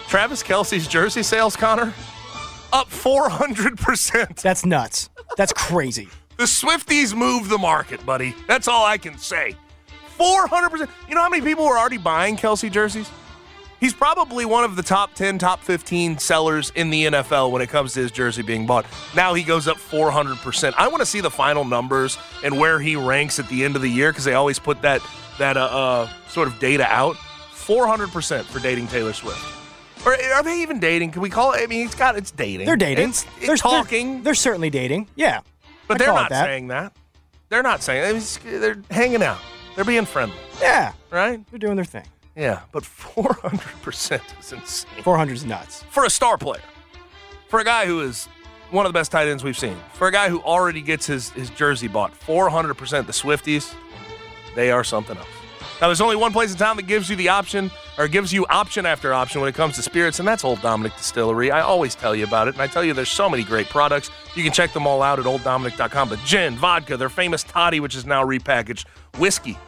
Travis 0.09 0.42
Kelce's 0.42 0.87
jersey 0.87 1.25
sales, 1.25 1.57
Connor, 1.57 1.92
up 2.72 2.88
400%. 2.88 4.40
That's 4.40 4.64
nuts. 4.64 5.11
That's 5.37 5.53
crazy. 5.53 6.09
The 6.37 6.44
Swifties 6.44 7.14
move 7.14 7.49
the 7.49 7.59
market, 7.59 8.05
buddy. 8.05 8.35
That's 8.46 8.68
all 8.68 8.85
I 8.85 8.99
can 8.99 9.16
say. 9.16 9.57
400%. 10.18 10.88
You 11.09 11.14
know 11.14 11.22
how 11.22 11.29
many 11.29 11.42
people 11.42 11.64
were 11.64 11.79
already 11.79 11.99
buying 11.99 12.37
Kelce 12.37 12.70
jerseys? 12.70 13.11
He's 13.81 13.92
probably 13.92 14.46
one 14.46 14.64
of 14.64 14.77
the 14.77 14.83
top 14.83 15.14
10, 15.14 15.38
top 15.38 15.63
15 15.63 16.19
sellers 16.19 16.73
in 16.75 16.90
the 16.90 17.06
NFL 17.06 17.50
when 17.50 17.60
it 17.60 17.69
comes 17.69 17.92
to 17.94 18.00
his 18.00 18.10
jersey 18.10 18.42
being 18.42 18.67
bought. 18.67 18.87
Now 19.15 19.35
he 19.35 19.42
goes 19.42 19.69
up 19.69 19.77
400%. 19.77 20.75
I 20.77 20.88
want 20.88 21.00
to 21.00 21.06
see 21.06 21.21
the 21.21 21.31
final 21.31 21.65
numbers 21.65 22.19
and 22.42 22.58
where 22.58 22.81
he 22.81 22.96
ranks 22.96 23.38
at 23.38 23.48
the 23.48 23.65
end 23.65 23.77
of 23.77 23.83
the 23.83 23.90
year 23.90 24.10
because 24.10 24.25
they 24.25 24.35
always 24.35 24.58
put 24.58 24.81
that 24.83 25.02
that 25.38 25.58
uh, 25.58 25.65
uh, 25.65 26.08
sort 26.29 26.48
of 26.48 26.58
data 26.58 26.87
out. 26.87 27.17
400% 27.52 28.44
for 28.44 28.60
dating 28.60 28.87
Taylor 28.87 29.13
Swift. 29.13 29.44
Or 30.06 30.15
are 30.15 30.42
they 30.42 30.63
even 30.63 30.79
dating? 30.79 31.10
Can 31.10 31.21
we 31.21 31.29
call 31.29 31.52
it? 31.52 31.60
I 31.63 31.67
mean, 31.67 31.85
it's 31.85 31.96
got 31.96 32.17
it's 32.17 32.31
dating. 32.31 32.65
They're 32.65 32.77
dating. 32.77 33.08
It's, 33.08 33.27
it's 33.38 33.46
they're 33.46 33.56
talking. 33.56 34.15
They're, 34.15 34.23
they're, 34.23 34.35
certainly 34.35 34.71
dating. 34.71 35.08
Yeah. 35.17 35.40
But 35.88 35.94
I'd 35.94 36.00
they're 36.00 36.14
not 36.14 36.30
that. 36.30 36.44
saying 36.44 36.68
that. 36.68 36.92
They're 37.48 37.62
not 37.62 37.82
saying 37.82 38.16
it. 38.16 38.40
They're 38.60 38.82
hanging 38.90 39.22
out. 39.22 39.38
They're 39.74 39.84
being 39.84 40.04
friendly, 40.06 40.37
Yeah. 40.60 40.92
right? 41.10 41.40
They're 41.50 41.58
doing 41.58 41.76
their 41.76 41.84
thing. 41.84 42.06
Yeah, 42.34 42.60
but 42.72 42.82
400% 42.84 44.20
is 44.40 44.52
insane. 44.52 44.90
400's 45.02 45.44
nuts. 45.44 45.84
For 45.90 46.04
a 46.04 46.10
star 46.10 46.37
player, 46.38 46.62
for 47.48 47.60
a 47.60 47.64
guy 47.64 47.87
who 47.87 48.00
is 48.00 48.26
one 48.70 48.84
of 48.84 48.92
the 48.92 48.98
best 48.98 49.12
tight 49.12 49.28
ends 49.28 49.44
we've 49.44 49.58
seen, 49.58 49.76
for 49.94 50.08
a 50.08 50.12
guy 50.12 50.28
who 50.28 50.40
already 50.40 50.82
gets 50.82 51.06
his, 51.06 51.30
his 51.30 51.50
jersey 51.50 51.88
bought, 51.88 52.12
400% 52.20 53.06
the 53.06 53.12
Swifties, 53.12 53.72
they 54.54 54.70
are 54.70 54.82
something 54.84 55.16
else. 55.16 55.28
Now, 55.81 55.88
there's 55.88 56.00
only 56.00 56.16
one 56.16 56.33
place 56.33 56.52
in 56.52 56.56
town 56.56 56.77
that 56.77 56.87
gives 56.87 57.10
you 57.10 57.16
the 57.16 57.29
option, 57.29 57.70
or 57.98 58.08
gives 58.08 58.33
you 58.33 58.46
option 58.46 58.87
after 58.87 59.12
option 59.12 59.42
when 59.42 59.50
it 59.50 59.54
comes 59.54 59.77
to 59.77 59.83
spirits, 59.83 60.18
and 60.18 60.27
that's 60.27 60.42
Old 60.42 60.62
Dominick 60.62 60.96
Distillery. 60.96 61.50
I 61.50 61.60
always 61.60 61.94
tell 61.94 62.16
you 62.16 62.24
about 62.24 62.48
it, 62.48 62.54
and 62.54 62.62
I 62.62 62.66
tell 62.66 62.83
you 62.83 62.94
there's 62.94 63.10
so 63.10 63.29
many 63.29 63.42
great 63.42 63.68
products. 63.68 64.10
You 64.35 64.42
can 64.42 64.52
check 64.52 64.72
them 64.72 64.87
all 64.87 65.02
out 65.02 65.18
at 65.18 65.27
olddominick.com. 65.27 66.08
But 66.08 66.18
gin, 66.20 66.56
vodka, 66.56 66.96
their 66.96 67.10
famous 67.10 67.42
toddy, 67.42 67.81
which 67.81 67.94
is 67.94 68.06
now 68.06 68.24
repackaged, 68.24 68.87
whiskey, 69.18 69.58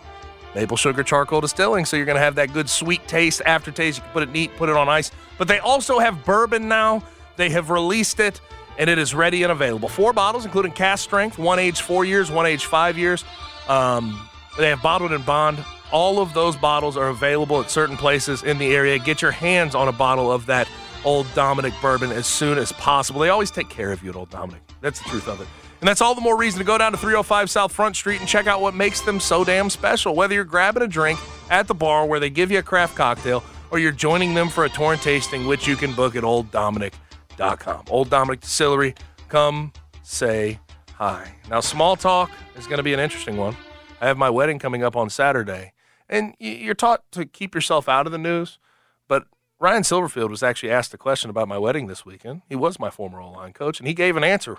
maple 0.55 0.79
sugar 0.79 1.03
charcoal 1.03 1.43
distilling, 1.43 1.85
so 1.85 1.97
you're 1.99 2.07
going 2.07 2.17
to 2.17 2.23
have 2.23 2.37
that 2.37 2.55
good 2.55 2.71
sweet 2.71 3.07
taste, 3.07 3.43
aftertaste. 3.45 3.99
You 3.99 4.03
can 4.05 4.13
put 4.13 4.23
it 4.23 4.33
neat, 4.33 4.57
put 4.57 4.71
it 4.71 4.77
on 4.77 4.89
ice. 4.89 5.11
But 5.37 5.47
they 5.47 5.59
also 5.59 5.99
have 5.99 6.25
bourbon 6.25 6.69
now. 6.69 7.03
They 7.37 7.51
have 7.51 7.69
released 7.69 8.19
it, 8.19 8.41
and 8.79 8.89
it 8.89 8.99
is 8.99 9.15
ready 9.15 9.43
and 9.43 9.53
available. 9.53 9.91
Four 9.91 10.15
bottles, 10.15 10.47
including 10.47 10.73
cask 10.73 11.05
strength, 11.05 11.39
one 11.39 11.59
age 11.59 11.83
four 11.83 12.07
years, 12.07 12.31
one 12.31 12.47
age 12.47 12.65
five 12.65 12.97
years. 12.97 13.27
Um, 13.69 14.27
they 14.57 14.71
have 14.71 14.83
bottled 14.83 15.13
and 15.13 15.25
bond. 15.27 15.63
All 15.91 16.21
of 16.21 16.35
those 16.35 16.57
bottles 16.57 16.97
are 16.97 17.09
available 17.09 17.61
at 17.61 17.71
certain 17.71 17.97
places 17.97 18.43
in 18.43 18.59
the 18.59 18.75
area. 18.75 18.99
Get 18.99 19.23
your 19.23 19.31
hands 19.31 19.75
on 19.75 19.89
a 19.89 19.93
bottle 19.93 20.31
of 20.31 20.47
that 20.47 20.69
Old 21.05 21.27
Dominick 21.35 21.73
bourbon 21.81 22.11
as 22.13 22.27
soon 22.27 22.59
as 22.59 22.73
possible. 22.73 23.21
They 23.21 23.31
always 23.31 23.51
take 23.51 23.69
care 23.69 23.93
of 23.93 24.03
you 24.03 24.11
at 24.11 24.17
Old 24.17 24.31
Dominick. 24.31 24.61
That's 24.81 25.01
the 25.01 25.09
truth 25.09 25.29
of 25.29 25.41
it. 25.41 25.49
And 25.81 25.89
that's 25.89 26.01
all 26.01 26.15
the 26.15 26.21
more 26.21 26.37
reason 26.37 26.59
to 26.59 26.65
go 26.65 26.77
down 26.77 26.93
to 26.93 26.99
305 26.99 27.51
South 27.51 27.73
Front 27.73 27.97
Street 27.97 28.21
and 28.21 28.29
check 28.29 28.47
out 28.47 28.61
what 28.61 28.75
makes 28.75 29.01
them 29.01 29.21
so 29.21 29.45
damn 29.45 29.71
special. 29.71 30.15
Whether 30.15 30.35
you're 30.35 30.45
grabbing 30.45 30.83
a 30.83 30.89
drink 30.89 31.21
at 31.51 31.69
the 31.69 31.75
bar 31.75 32.05
where 32.05 32.19
they 32.19 32.31
give 32.31 32.51
you 32.51 32.59
a 32.59 32.63
craft 32.63 32.97
cocktail 32.97 33.45
or 33.71 33.79
you're 33.79 33.93
joining 33.93 34.35
them 34.35 34.49
for 34.49 34.65
a 34.65 34.69
torn 34.69 34.99
tasting, 34.99 35.47
which 35.47 35.69
you 35.69 35.77
can 35.77 35.95
book 35.95 36.17
at 36.17 36.25
olddominick.com. 36.25 37.85
Old 37.89 38.11
Dominick 38.11 38.41
Distillery, 38.41 38.95
come 39.29 39.73
say 40.03 40.59
hi. 40.95 41.33
Now, 41.49 41.61
small 41.61 41.95
talk 41.95 42.31
is 42.57 42.67
going 42.67 42.79
to 42.79 42.83
be 42.83 42.93
an 42.93 43.01
interesting 43.01 43.37
one. 43.37 43.57
I 44.01 44.07
have 44.07 44.19
my 44.19 44.31
wedding 44.31 44.59
coming 44.59 44.83
up 44.83 44.97
on 44.97 45.11
Saturday, 45.11 45.73
and 46.09 46.35
you're 46.39 46.75
taught 46.75 47.11
to 47.13 47.27
keep 47.27 47.55
yourself 47.55 47.89
out 47.89 48.07
of 48.07 48.13
the 48.13 48.19
news, 48.19 48.59
but 49.09 49.27
Ryan 49.61 49.83
Silverfield 49.83 50.31
was 50.31 50.43
actually 50.43 50.71
asked 50.71 50.95
a 50.95 50.99
question 50.99 51.31
about 51.31 51.49
my 51.49 51.59
wedding 51.59 51.87
this 51.87 52.07
weekend. 52.07 52.43
He 52.49 52.55
was 52.55 52.79
my 52.79 52.91
former 52.91 53.21
O 53.21 53.31
line 53.31 53.53
coach, 53.53 53.81
and 53.81 53.89
he 53.89 53.95
gave 53.95 54.17
an 54.17 54.25
answer. 54.25 54.59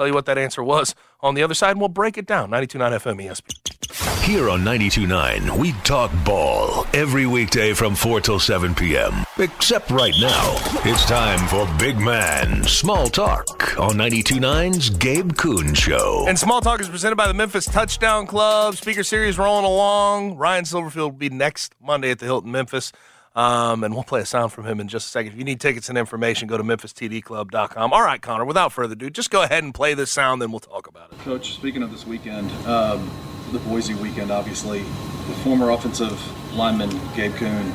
Tell 0.00 0.08
you 0.08 0.14
what 0.14 0.24
that 0.24 0.38
answer 0.38 0.64
was 0.64 0.94
on 1.20 1.34
the 1.34 1.42
other 1.42 1.52
side, 1.52 1.72
and 1.72 1.80
we'll 1.80 1.90
break 1.90 2.16
it 2.16 2.24
down. 2.24 2.48
92.9 2.48 3.00
FM 3.00 3.22
ESPN. 3.22 4.24
Here 4.24 4.48
on 4.48 4.60
92.9, 4.60 5.58
we 5.58 5.72
talk 5.84 6.10
ball 6.24 6.86
every 6.94 7.26
weekday 7.26 7.74
from 7.74 7.94
4 7.94 8.22
till 8.22 8.38
7 8.38 8.74
p.m. 8.74 9.12
Except 9.38 9.90
right 9.90 10.14
now. 10.18 10.54
It's 10.86 11.04
time 11.04 11.46
for 11.48 11.68
Big 11.78 11.98
Man 11.98 12.62
Small 12.64 13.08
Talk 13.08 13.78
on 13.78 13.96
92.9's 13.96 14.88
Gabe 14.88 15.36
Kuhn 15.36 15.74
Show. 15.74 16.24
And 16.26 16.38
Small 16.38 16.62
Talk 16.62 16.80
is 16.80 16.88
presented 16.88 17.16
by 17.16 17.28
the 17.28 17.34
Memphis 17.34 17.66
Touchdown 17.66 18.26
Club. 18.26 18.76
Speaker 18.76 19.02
series 19.02 19.36
rolling 19.36 19.66
along. 19.66 20.38
Ryan 20.38 20.64
Silverfield 20.64 20.96
will 20.96 21.10
be 21.10 21.28
next 21.28 21.74
Monday 21.78 22.10
at 22.10 22.20
the 22.20 22.24
Hilton 22.24 22.50
Memphis. 22.50 22.90
Um, 23.36 23.84
and 23.84 23.94
we'll 23.94 24.02
play 24.02 24.20
a 24.20 24.26
sound 24.26 24.52
from 24.52 24.66
him 24.66 24.80
in 24.80 24.88
just 24.88 25.06
a 25.06 25.10
second. 25.10 25.32
If 25.32 25.38
you 25.38 25.44
need 25.44 25.60
tickets 25.60 25.88
and 25.88 25.96
information, 25.96 26.48
go 26.48 26.56
to 26.56 26.64
memphistdclub.com. 26.64 27.92
All 27.92 28.02
right, 28.02 28.20
Connor, 28.20 28.44
without 28.44 28.72
further 28.72 28.94
ado, 28.94 29.08
just 29.08 29.30
go 29.30 29.42
ahead 29.42 29.62
and 29.62 29.72
play 29.72 29.94
this 29.94 30.10
sound, 30.10 30.42
then 30.42 30.50
we'll 30.50 30.58
talk 30.60 30.88
about 30.88 31.12
it. 31.12 31.18
Coach, 31.20 31.54
speaking 31.54 31.82
of 31.82 31.90
this 31.92 32.06
weekend, 32.06 32.50
um, 32.66 33.08
the 33.52 33.60
Boise 33.60 33.94
weekend, 33.94 34.30
obviously, 34.32 34.80
the 34.80 35.34
former 35.44 35.70
offensive 35.70 36.20
lineman 36.56 36.90
Gabe 37.14 37.34
Kuhn, 37.36 37.72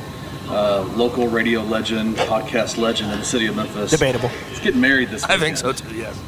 uh, 0.48 0.82
local 0.94 1.26
radio 1.28 1.62
legend, 1.62 2.16
podcast 2.16 2.76
legend 2.76 3.10
in 3.12 3.18
the 3.18 3.24
city 3.24 3.46
of 3.46 3.56
Memphis. 3.56 3.90
Debatable. 3.90 4.28
He's 4.50 4.60
getting 4.60 4.80
married 4.80 5.08
this 5.08 5.24
I 5.24 5.36
weekend. 5.36 5.42
think 5.42 5.56
so, 5.56 5.72
too, 5.72 5.94
yes. 5.96 6.18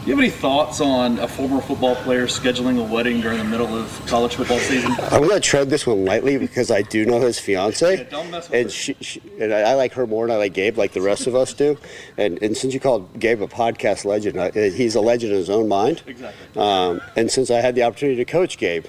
Do 0.00 0.06
you 0.06 0.12
have 0.16 0.20
any 0.24 0.30
thoughts 0.30 0.80
on 0.80 1.18
a 1.18 1.28
former 1.28 1.60
football 1.60 1.94
player 1.94 2.26
scheduling 2.26 2.80
a 2.80 2.82
wedding 2.82 3.20
during 3.20 3.36
the 3.36 3.44
middle 3.44 3.76
of 3.76 4.06
college 4.06 4.34
football 4.34 4.58
season? 4.58 4.92
I'm 4.98 5.20
going 5.20 5.28
to 5.28 5.40
tread 5.40 5.68
this 5.68 5.86
one 5.86 6.06
lightly 6.06 6.38
because 6.38 6.70
I 6.70 6.80
do 6.80 7.04
know 7.04 7.20
his 7.20 7.38
fiance, 7.38 7.98
Yeah, 7.98 8.02
don't 8.04 8.30
mess 8.30 8.48
with 8.48 8.58
and 8.58 8.70
she, 8.72 8.94
she 9.02 9.20
and 9.38 9.52
I, 9.52 9.60
I 9.60 9.74
like 9.74 9.92
her 9.92 10.06
more 10.06 10.26
than 10.26 10.34
I 10.34 10.38
like 10.38 10.54
Gabe, 10.54 10.78
like 10.78 10.92
the 10.92 11.02
rest 11.02 11.26
of 11.26 11.34
us 11.34 11.52
do. 11.52 11.76
And 12.16 12.42
and 12.42 12.56
since 12.56 12.72
you 12.72 12.80
called 12.80 13.20
Gabe 13.20 13.42
a 13.42 13.46
podcast 13.46 14.06
legend, 14.06 14.40
I, 14.40 14.50
he's 14.70 14.94
a 14.94 15.02
legend 15.02 15.32
in 15.32 15.38
his 15.38 15.50
own 15.50 15.68
mind. 15.68 16.02
Exactly. 16.06 16.60
Um, 16.62 17.02
and 17.14 17.30
since 17.30 17.50
I 17.50 17.60
had 17.60 17.74
the 17.74 17.82
opportunity 17.82 18.16
to 18.16 18.24
coach 18.24 18.56
Gabe, 18.56 18.86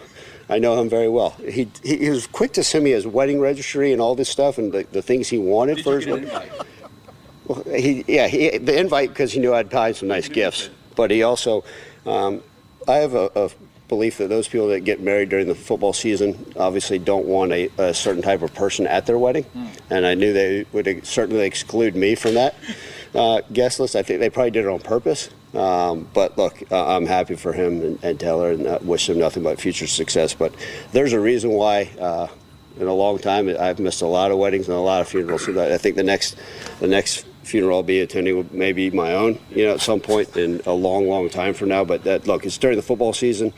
I 0.50 0.60
know 0.60 0.80
him 0.80 0.88
very 0.88 1.10
well. 1.10 1.32
He, 1.32 1.70
he, 1.84 1.98
he 1.98 2.10
was 2.10 2.26
quick 2.26 2.54
to 2.54 2.64
send 2.64 2.86
me 2.86 2.92
his 2.92 3.06
wedding 3.06 3.42
registry 3.42 3.92
and 3.92 4.02
all 4.02 4.16
this 4.16 4.30
stuff 4.30 4.58
and 4.58 4.72
the, 4.72 4.88
the 4.94 5.02
things 5.02 5.28
he 5.28 5.38
wanted 5.38 5.76
Did 5.76 5.84
for 5.84 5.96
his 5.98 6.06
get 6.06 6.20
an 6.20 6.24
wedding. 6.24 6.48
invite? 6.48 6.68
Well, 7.48 7.64
he, 7.76 8.06
yeah, 8.08 8.28
he, 8.28 8.58
the 8.58 8.80
invite 8.80 9.10
because 9.10 9.34
he 9.34 9.42
knew 9.42 9.54
I'd 9.54 9.70
buy 9.70 9.92
some 9.92 10.08
nice 10.08 10.30
gifts. 10.30 10.70
But 10.96 11.12
he 11.12 11.24
also, 11.24 11.64
um, 12.06 12.42
I 12.88 12.98
have 12.98 13.14
a, 13.14 13.32
a 13.36 13.50
belief 13.88 14.20
that 14.20 14.30
those 14.30 14.48
people 14.48 14.70
that 14.70 14.82
get 14.82 15.02
married 15.02 15.30
during 15.30 15.48
the 15.48 15.56
football 15.56 15.92
season 15.92 16.54
obviously 16.56 16.98
don't 16.98 17.26
want 17.26 17.52
a, 17.52 17.70
a 17.78 17.94
certain 17.94 18.22
type 18.22 18.42
of 18.42 18.54
person 18.54 18.88
at 18.88 19.06
their 19.06 19.18
wedding, 19.18 19.46
and 19.90 20.06
I 20.06 20.14
knew 20.14 20.32
they 20.32 20.66
would 20.72 21.06
certainly 21.06 21.46
exclude 21.46 21.96
me 21.96 22.16
from 22.16 22.36
that 22.36 22.56
uh, 23.14 23.42
guest 23.52 23.80
list. 23.80 23.96
I 23.96 24.02
think 24.02 24.20
they 24.22 24.30
probably 24.30 24.52
did 24.52 24.66
it 24.66 24.70
on 24.70 24.80
purpose. 24.80 25.30
Um, 25.54 26.08
but 26.14 26.38
look, 26.38 26.64
uh, 26.72 26.96
I'm 26.96 27.06
happy 27.06 27.36
for 27.36 27.52
him 27.52 27.82
and, 27.82 28.00
and 28.04 28.20
Taylor, 28.20 28.52
and 28.52 28.66
uh, 28.66 28.80
wish 28.82 29.10
him 29.10 29.20
nothing 29.20 29.44
but 29.44 29.60
future 29.60 29.88
success. 29.88 30.34
But 30.34 30.56
there's 30.94 31.12
a 31.14 31.20
reason 31.20 31.52
why. 31.52 31.90
Uh, 32.00 32.28
in 32.80 32.88
a 32.88 32.94
long 32.94 33.20
time. 33.20 33.54
I've 33.60 33.80
missed 33.80 34.02
a 34.02 34.08
lot 34.08 34.32
of 34.32 34.38
weddings 34.38 34.68
and 34.68 34.78
a 34.78 34.82
lot 34.82 35.02
of 35.02 35.08
funerals. 35.08 35.46
So 35.46 35.74
I 35.74 35.78
think 35.78 35.96
the 35.96 36.04
next, 36.04 36.38
the 36.80 36.88
next 36.88 37.26
funeral 37.44 37.78
I'll 37.78 37.84
be 37.84 38.02
attending 38.02 38.50
maybe 38.52 38.90
my 38.92 39.14
own, 39.14 39.40
you 39.50 39.66
know, 39.66 39.74
at 39.74 39.82
some 39.82 40.00
point 40.00 40.36
in 40.38 40.62
a 40.66 40.74
long, 40.74 41.08
long 41.08 41.30
time 41.30 41.54
from 41.54 41.70
now. 41.70 41.84
But 41.84 42.04
that, 42.04 42.28
look, 42.28 42.46
it's 42.46 42.58
during 42.58 42.78
the 42.78 42.84
football 42.84 43.14
season, 43.14 43.54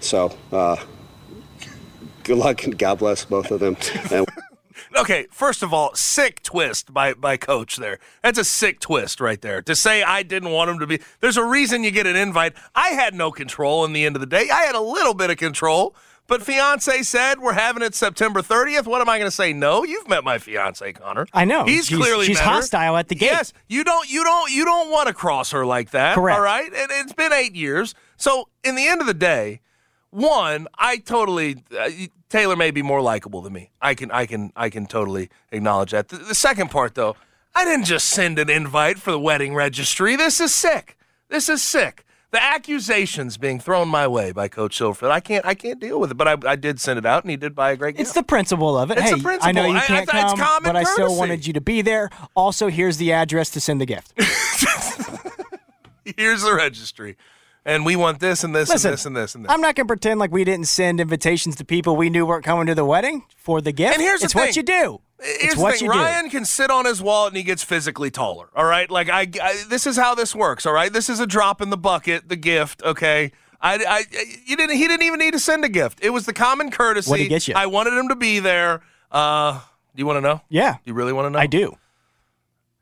so 0.00 0.36
uh, 0.52 0.76
good 2.24 2.38
luck 2.38 2.64
and 2.64 2.78
God 2.78 2.98
bless 2.98 3.24
both 3.24 3.50
of 3.50 3.60
them. 3.60 3.76
And 4.10 4.26
Okay, 4.94 5.26
first 5.30 5.62
of 5.62 5.72
all, 5.72 5.94
sick 5.94 6.42
twist 6.42 6.92
by 6.92 7.14
by 7.14 7.38
coach 7.38 7.76
there. 7.76 7.98
That's 8.22 8.38
a 8.38 8.44
sick 8.44 8.78
twist 8.78 9.20
right 9.20 9.40
there. 9.40 9.62
To 9.62 9.74
say 9.74 10.02
I 10.02 10.22
didn't 10.22 10.50
want 10.50 10.70
him 10.70 10.78
to 10.80 10.86
be 10.86 11.00
There's 11.20 11.38
a 11.38 11.44
reason 11.44 11.82
you 11.82 11.90
get 11.90 12.06
an 12.06 12.16
invite. 12.16 12.52
I 12.74 12.88
had 12.88 13.14
no 13.14 13.30
control 13.30 13.84
in 13.86 13.94
the 13.94 14.04
end 14.04 14.16
of 14.16 14.20
the 14.20 14.26
day. 14.26 14.50
I 14.50 14.64
had 14.64 14.74
a 14.74 14.80
little 14.80 15.14
bit 15.14 15.30
of 15.30 15.38
control, 15.38 15.94
but 16.26 16.42
fiance 16.42 17.02
said 17.02 17.40
we're 17.40 17.52
having 17.52 17.82
it 17.82 17.94
September 17.94 18.40
30th. 18.40 18.86
What 18.86 19.00
am 19.00 19.08
I 19.08 19.18
going 19.18 19.30
to 19.30 19.34
say? 19.34 19.52
No, 19.52 19.84
you've 19.84 20.08
met 20.08 20.24
my 20.24 20.38
fiance, 20.38 20.92
Connor. 20.94 21.26
I 21.32 21.44
know. 21.44 21.64
He's 21.64 21.86
She's- 21.86 22.00
clearly 22.00 22.26
she's 22.26 22.38
hostile 22.40 22.96
at 22.96 23.08
the 23.08 23.14
gate. 23.14 23.26
Yes, 23.26 23.52
you 23.68 23.84
don't 23.84 24.10
you 24.10 24.24
don't 24.24 24.50
you 24.50 24.64
don't 24.64 24.90
want 24.90 25.08
to 25.08 25.14
cross 25.14 25.50
her 25.50 25.66
like 25.66 25.90
that. 25.90 26.14
Correct. 26.14 26.36
All 26.38 26.44
right? 26.44 26.66
And 26.72 26.90
it's 26.90 27.12
been 27.12 27.32
8 27.32 27.54
years. 27.54 27.94
So, 28.16 28.48
in 28.64 28.76
the 28.76 28.86
end 28.86 29.00
of 29.00 29.06
the 29.06 29.14
day, 29.14 29.60
one, 30.10 30.68
I 30.78 30.98
totally 30.98 31.56
uh, 31.78 31.88
Taylor 32.28 32.54
may 32.56 32.70
be 32.70 32.82
more 32.82 33.00
likable 33.02 33.42
than 33.42 33.52
me. 33.52 33.70
I 33.80 33.94
can 33.94 34.10
I 34.10 34.26
can 34.26 34.52
I 34.56 34.70
can 34.70 34.86
totally 34.86 35.28
acknowledge 35.50 35.90
that. 35.90 36.08
The, 36.08 36.16
the 36.18 36.34
second 36.34 36.70
part 36.70 36.94
though, 36.94 37.16
I 37.54 37.64
didn't 37.64 37.84
just 37.86 38.08
send 38.08 38.38
an 38.38 38.48
invite 38.48 38.98
for 38.98 39.10
the 39.10 39.18
wedding 39.20 39.54
registry. 39.54 40.16
This 40.16 40.40
is 40.40 40.54
sick. 40.54 40.96
This 41.28 41.48
is 41.48 41.62
sick. 41.62 42.04
The 42.32 42.42
accusations 42.42 43.36
being 43.36 43.60
thrown 43.60 43.88
my 43.88 44.08
way 44.08 44.32
by 44.32 44.48
Coach 44.48 44.78
Silverfield, 44.78 45.10
I 45.10 45.20
can't 45.20 45.44
I 45.44 45.52
can't 45.54 45.78
deal 45.78 46.00
with 46.00 46.10
it. 46.10 46.14
But 46.14 46.28
I, 46.28 46.52
I 46.52 46.56
did 46.56 46.80
send 46.80 46.98
it 46.98 47.04
out, 47.04 47.24
and 47.24 47.30
he 47.30 47.36
did 47.36 47.54
buy 47.54 47.72
a 47.72 47.76
great 47.76 47.94
gift. 47.96 48.08
It's 48.08 48.14
the 48.14 48.22
principle 48.22 48.78
of 48.78 48.90
it. 48.90 48.96
It's 48.96 49.10
hey, 49.10 49.16
the 49.16 49.22
principle. 49.22 49.48
I 49.48 49.52
know 49.52 49.66
you 49.66 49.74
I- 49.74 49.80
I 49.80 49.86
can't 49.86 50.08
thought 50.08 50.32
it's 50.32 50.40
come, 50.40 50.62
but 50.62 50.74
I 50.74 50.84
still 50.84 51.14
wanted 51.14 51.46
you 51.46 51.52
to 51.52 51.60
be 51.60 51.82
there. 51.82 52.08
Also, 52.34 52.68
here's 52.68 52.96
the 52.96 53.12
address 53.12 53.50
to 53.50 53.60
send 53.60 53.82
the 53.82 53.86
gift. 53.86 54.14
Here's 56.16 56.42
the 56.42 56.52
registry, 56.52 57.16
and 57.64 57.86
we 57.86 57.94
want 57.94 58.18
this 58.18 58.42
and 58.42 58.52
this 58.54 58.68
Listen, 58.68 58.88
and 58.88 58.92
this 58.94 59.06
and 59.06 59.16
this 59.16 59.34
and 59.36 59.44
this. 59.44 59.52
I'm 59.52 59.60
not 59.60 59.76
going 59.76 59.86
to 59.86 59.88
pretend 59.88 60.18
like 60.18 60.32
we 60.32 60.42
didn't 60.42 60.66
send 60.66 61.00
invitations 61.00 61.54
to 61.56 61.64
people 61.64 61.96
we 61.96 62.10
knew 62.10 62.26
weren't 62.26 62.44
coming 62.44 62.66
to 62.66 62.74
the 62.74 62.84
wedding 62.84 63.24
for 63.36 63.60
the 63.60 63.70
gift. 63.70 63.94
And 63.94 64.02
here's 64.02 64.20
the 64.20 64.24
it's 64.24 64.34
what 64.34 64.56
you 64.56 64.64
do. 64.64 65.00
Here's 65.22 65.44
it's 65.44 65.54
the 65.54 65.60
what 65.62 65.74
thing. 65.76 65.86
you 65.86 65.92
do. 65.92 65.98
Ryan 65.98 66.30
can 66.30 66.44
sit 66.44 66.70
on 66.70 66.84
his 66.84 67.00
wallet 67.00 67.28
and 67.32 67.36
he 67.36 67.42
gets 67.42 67.62
physically 67.62 68.10
taller. 68.10 68.48
All 68.56 68.64
right, 68.64 68.90
like 68.90 69.08
I, 69.08 69.28
I, 69.42 69.64
this 69.68 69.86
is 69.86 69.96
how 69.96 70.14
this 70.14 70.34
works. 70.34 70.66
All 70.66 70.72
right, 70.72 70.92
this 70.92 71.08
is 71.08 71.20
a 71.20 71.26
drop 71.26 71.60
in 71.60 71.70
the 71.70 71.76
bucket. 71.76 72.28
The 72.28 72.36
gift. 72.36 72.82
Okay. 72.82 73.32
I, 73.64 73.74
I, 73.88 74.04
you 74.44 74.56
didn't. 74.56 74.76
He 74.76 74.88
didn't 74.88 75.06
even 75.06 75.20
need 75.20 75.34
to 75.34 75.38
send 75.38 75.64
a 75.64 75.68
gift. 75.68 76.00
It 76.02 76.10
was 76.10 76.26
the 76.26 76.32
common 76.32 76.70
courtesy. 76.72 77.08
What'd 77.10 77.22
he 77.22 77.28
get 77.28 77.46
you? 77.46 77.54
I 77.56 77.66
wanted 77.66 77.92
him 77.92 78.08
to 78.08 78.16
be 78.16 78.40
there. 78.40 78.82
Uh, 79.10 79.52
do 79.52 80.00
you 80.00 80.06
want 80.06 80.16
to 80.16 80.20
know? 80.20 80.40
Yeah, 80.48 80.78
You 80.84 80.94
really 80.94 81.12
want 81.12 81.26
to 81.26 81.30
know? 81.30 81.38
I 81.38 81.46
do. 81.46 81.76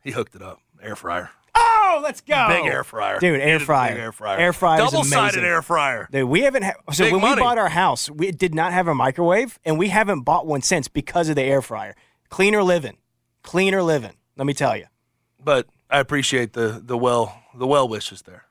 He 0.03 0.12
hooked 0.12 0.34
it 0.34 0.43
up. 0.43 0.61
Air 0.82 0.97
fryer. 0.97 1.30
Oh, 1.55 2.01
let's 2.03 2.20
go. 2.22 2.47
Big 2.49 2.64
air 2.64 2.84
fryer. 2.84 3.18
Dude, 3.18 3.41
air 3.41 3.59
did 3.59 3.66
fryer. 3.66 3.91
Big 3.95 4.01
air 4.01 4.12
fryer. 4.12 4.38
Air 4.38 4.53
fryer 4.53 4.78
Double 4.78 5.05
sided 5.05 5.45
air 5.45 5.61
fryer. 5.61 6.09
Dude, 6.11 6.28
we 6.28 6.43
haven't. 6.43 6.62
Ha- 6.62 6.72
so 6.93 7.05
Big 7.05 7.12
when 7.12 7.20
money. 7.20 7.34
we 7.34 7.41
bought 7.43 7.59
our 7.59 7.68
house, 7.68 8.09
we 8.09 8.30
did 8.30 8.55
not 8.55 8.72
have 8.72 8.86
a 8.88 8.95
microwave, 8.95 9.59
and 9.64 9.78
we 9.78 9.88
haven't 9.88 10.20
bought 10.22 10.47
one 10.47 10.62
since 10.62 10.88
because 10.88 11.28
of 11.28 11.34
the 11.36 11.43
air 11.43 11.61
fryer. 11.61 11.95
Cleaner 12.31 12.62
living, 12.62 12.97
cleaner 13.43 13.83
living. 13.83 14.14
Let 14.37 14.47
me 14.47 14.55
tell 14.55 14.76
you. 14.76 14.87
But 15.43 15.66
I 15.91 15.99
appreciate 16.01 16.53
the 16.55 16.81
the 16.85 16.97
well 16.97 17.41
the 17.55 17.66
well 17.66 17.87
wishes 17.89 18.22
there 18.22 18.45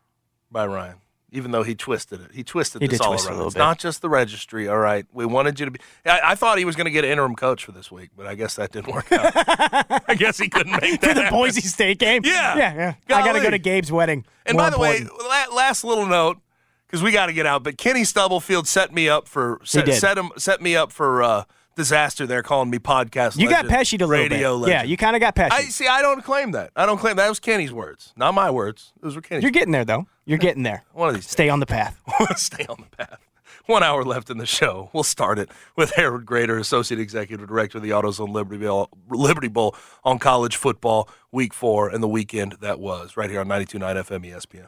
by 0.51 0.65
Ryan. 0.67 0.97
Even 1.31 1.51
though 1.51 1.61
he 1.61 1.75
twisted 1.75 2.21
it, 2.21 2.31
he 2.33 2.43
twisted 2.43 2.81
He 2.81 2.87
this 2.87 2.99
all 2.99 3.13
around. 3.13 3.45
It's 3.45 3.53
bit. 3.53 3.59
not 3.59 3.77
just 3.77 4.01
the 4.01 4.09
registry. 4.09 4.67
All 4.67 4.79
right, 4.79 5.05
we 5.13 5.25
wanted 5.27 5.59
you 5.59 5.65
to 5.67 5.71
be. 5.71 5.79
I, 6.03 6.19
I 6.31 6.35
thought 6.35 6.57
he 6.57 6.65
was 6.65 6.75
going 6.75 6.85
to 6.85 6.91
get 6.91 7.05
an 7.05 7.11
interim 7.11 7.35
coach 7.35 7.63
for 7.63 7.71
this 7.71 7.91
week, 7.91 8.09
but 8.17 8.25
I 8.25 8.33
guess 8.33 8.55
that 8.55 8.71
didn't 8.71 8.91
work 8.91 9.11
out. 9.11 9.31
I 10.09 10.15
guess 10.15 10.39
he 10.39 10.49
couldn't 10.49 10.71
make 10.81 10.99
that 11.01 11.09
For 11.09 11.13
the 11.13 11.21
happen. 11.25 11.37
Boise 11.37 11.61
State 11.61 11.99
game. 11.99 12.23
Yeah. 12.25 12.57
yeah, 12.57 12.73
yeah. 13.07 13.15
I 13.15 13.23
got 13.23 13.33
to 13.33 13.41
go 13.41 13.51
to 13.51 13.59
Gabe's 13.59 13.91
wedding. 13.91 14.25
And 14.47 14.57
More 14.57 14.65
by 14.65 14.69
the 14.71 14.79
way, 14.79 14.97
important. 14.97 15.29
la- 15.29 15.55
last 15.55 15.83
little 15.83 16.07
note 16.07 16.39
because 16.87 17.03
we 17.03 17.11
got 17.11 17.27
to 17.27 17.33
get 17.33 17.45
out. 17.45 17.61
But 17.63 17.77
Kenny 17.77 18.03
Stubblefield 18.05 18.67
set 18.67 18.91
me 18.91 19.07
up 19.07 19.27
for 19.27 19.61
set, 19.63 19.87
set 19.93 20.17
him 20.17 20.31
set 20.35 20.63
me 20.63 20.75
up 20.75 20.91
for 20.91 21.21
uh, 21.21 21.43
disaster 21.79 22.27
there 22.27 22.43
calling 22.43 22.69
me 22.69 22.77
podcast. 22.77 23.37
You 23.37 23.49
got 23.49 23.65
legend, 23.65 23.87
Pesci 23.87 23.93
a 23.93 24.05
little 24.05 24.09
radio 24.09 24.53
bit. 24.57 24.61
Legend. 24.65 24.69
Yeah, 24.69 24.83
you 24.83 24.97
kind 24.97 25.15
of 25.15 25.19
got 25.21 25.35
Pesci. 25.35 25.51
I 25.51 25.63
see. 25.63 25.87
I 25.87 26.01
don't 26.01 26.23
claim 26.23 26.51
that. 26.51 26.71
I 26.75 26.85
don't 26.85 26.97
claim 26.99 27.15
that 27.15 27.29
was 27.29 27.39
Kenny's 27.39 27.73
words, 27.73 28.13
not 28.15 28.33
my 28.33 28.51
words. 28.51 28.93
Those 29.01 29.15
were 29.15 29.21
Kenny's. 29.21 29.43
You're 29.43 29.51
getting 29.51 29.71
there 29.71 29.85
though. 29.85 30.05
You're 30.25 30.37
getting 30.37 30.63
there. 30.63 30.83
One 30.93 31.09
of 31.09 31.15
these. 31.15 31.27
Stay 31.29 31.49
on 31.49 31.59
the 31.59 31.65
path. 31.65 31.99
Stay 32.35 32.65
on 32.67 32.85
the 32.89 32.97
path. 32.97 33.19
One 33.65 33.83
hour 33.83 34.03
left 34.03 34.29
in 34.29 34.39
the 34.39 34.45
show. 34.45 34.89
We'll 34.93 35.03
start 35.03 35.37
it 35.37 35.49
with 35.75 35.91
Harold 35.91 36.25
Graeter, 36.25 36.59
Associate 36.59 36.99
Executive 36.99 37.47
Director 37.47 37.77
of 37.77 37.83
the 37.83 37.91
AutoZone 37.91 38.29
Liberty 38.29 38.65
Bowl, 38.65 38.89
Liberty 39.09 39.47
Bowl 39.47 39.75
on 40.03 40.17
college 40.19 40.55
football 40.55 41.07
week 41.31 41.53
four 41.53 41.87
and 41.87 42.01
the 42.01 42.07
weekend 42.07 42.57
that 42.61 42.79
was 42.79 43.15
right 43.15 43.29
here 43.29 43.39
on 43.39 43.47
92.9 43.47 43.79
FM 43.79 44.25
ESPN. 44.25 44.67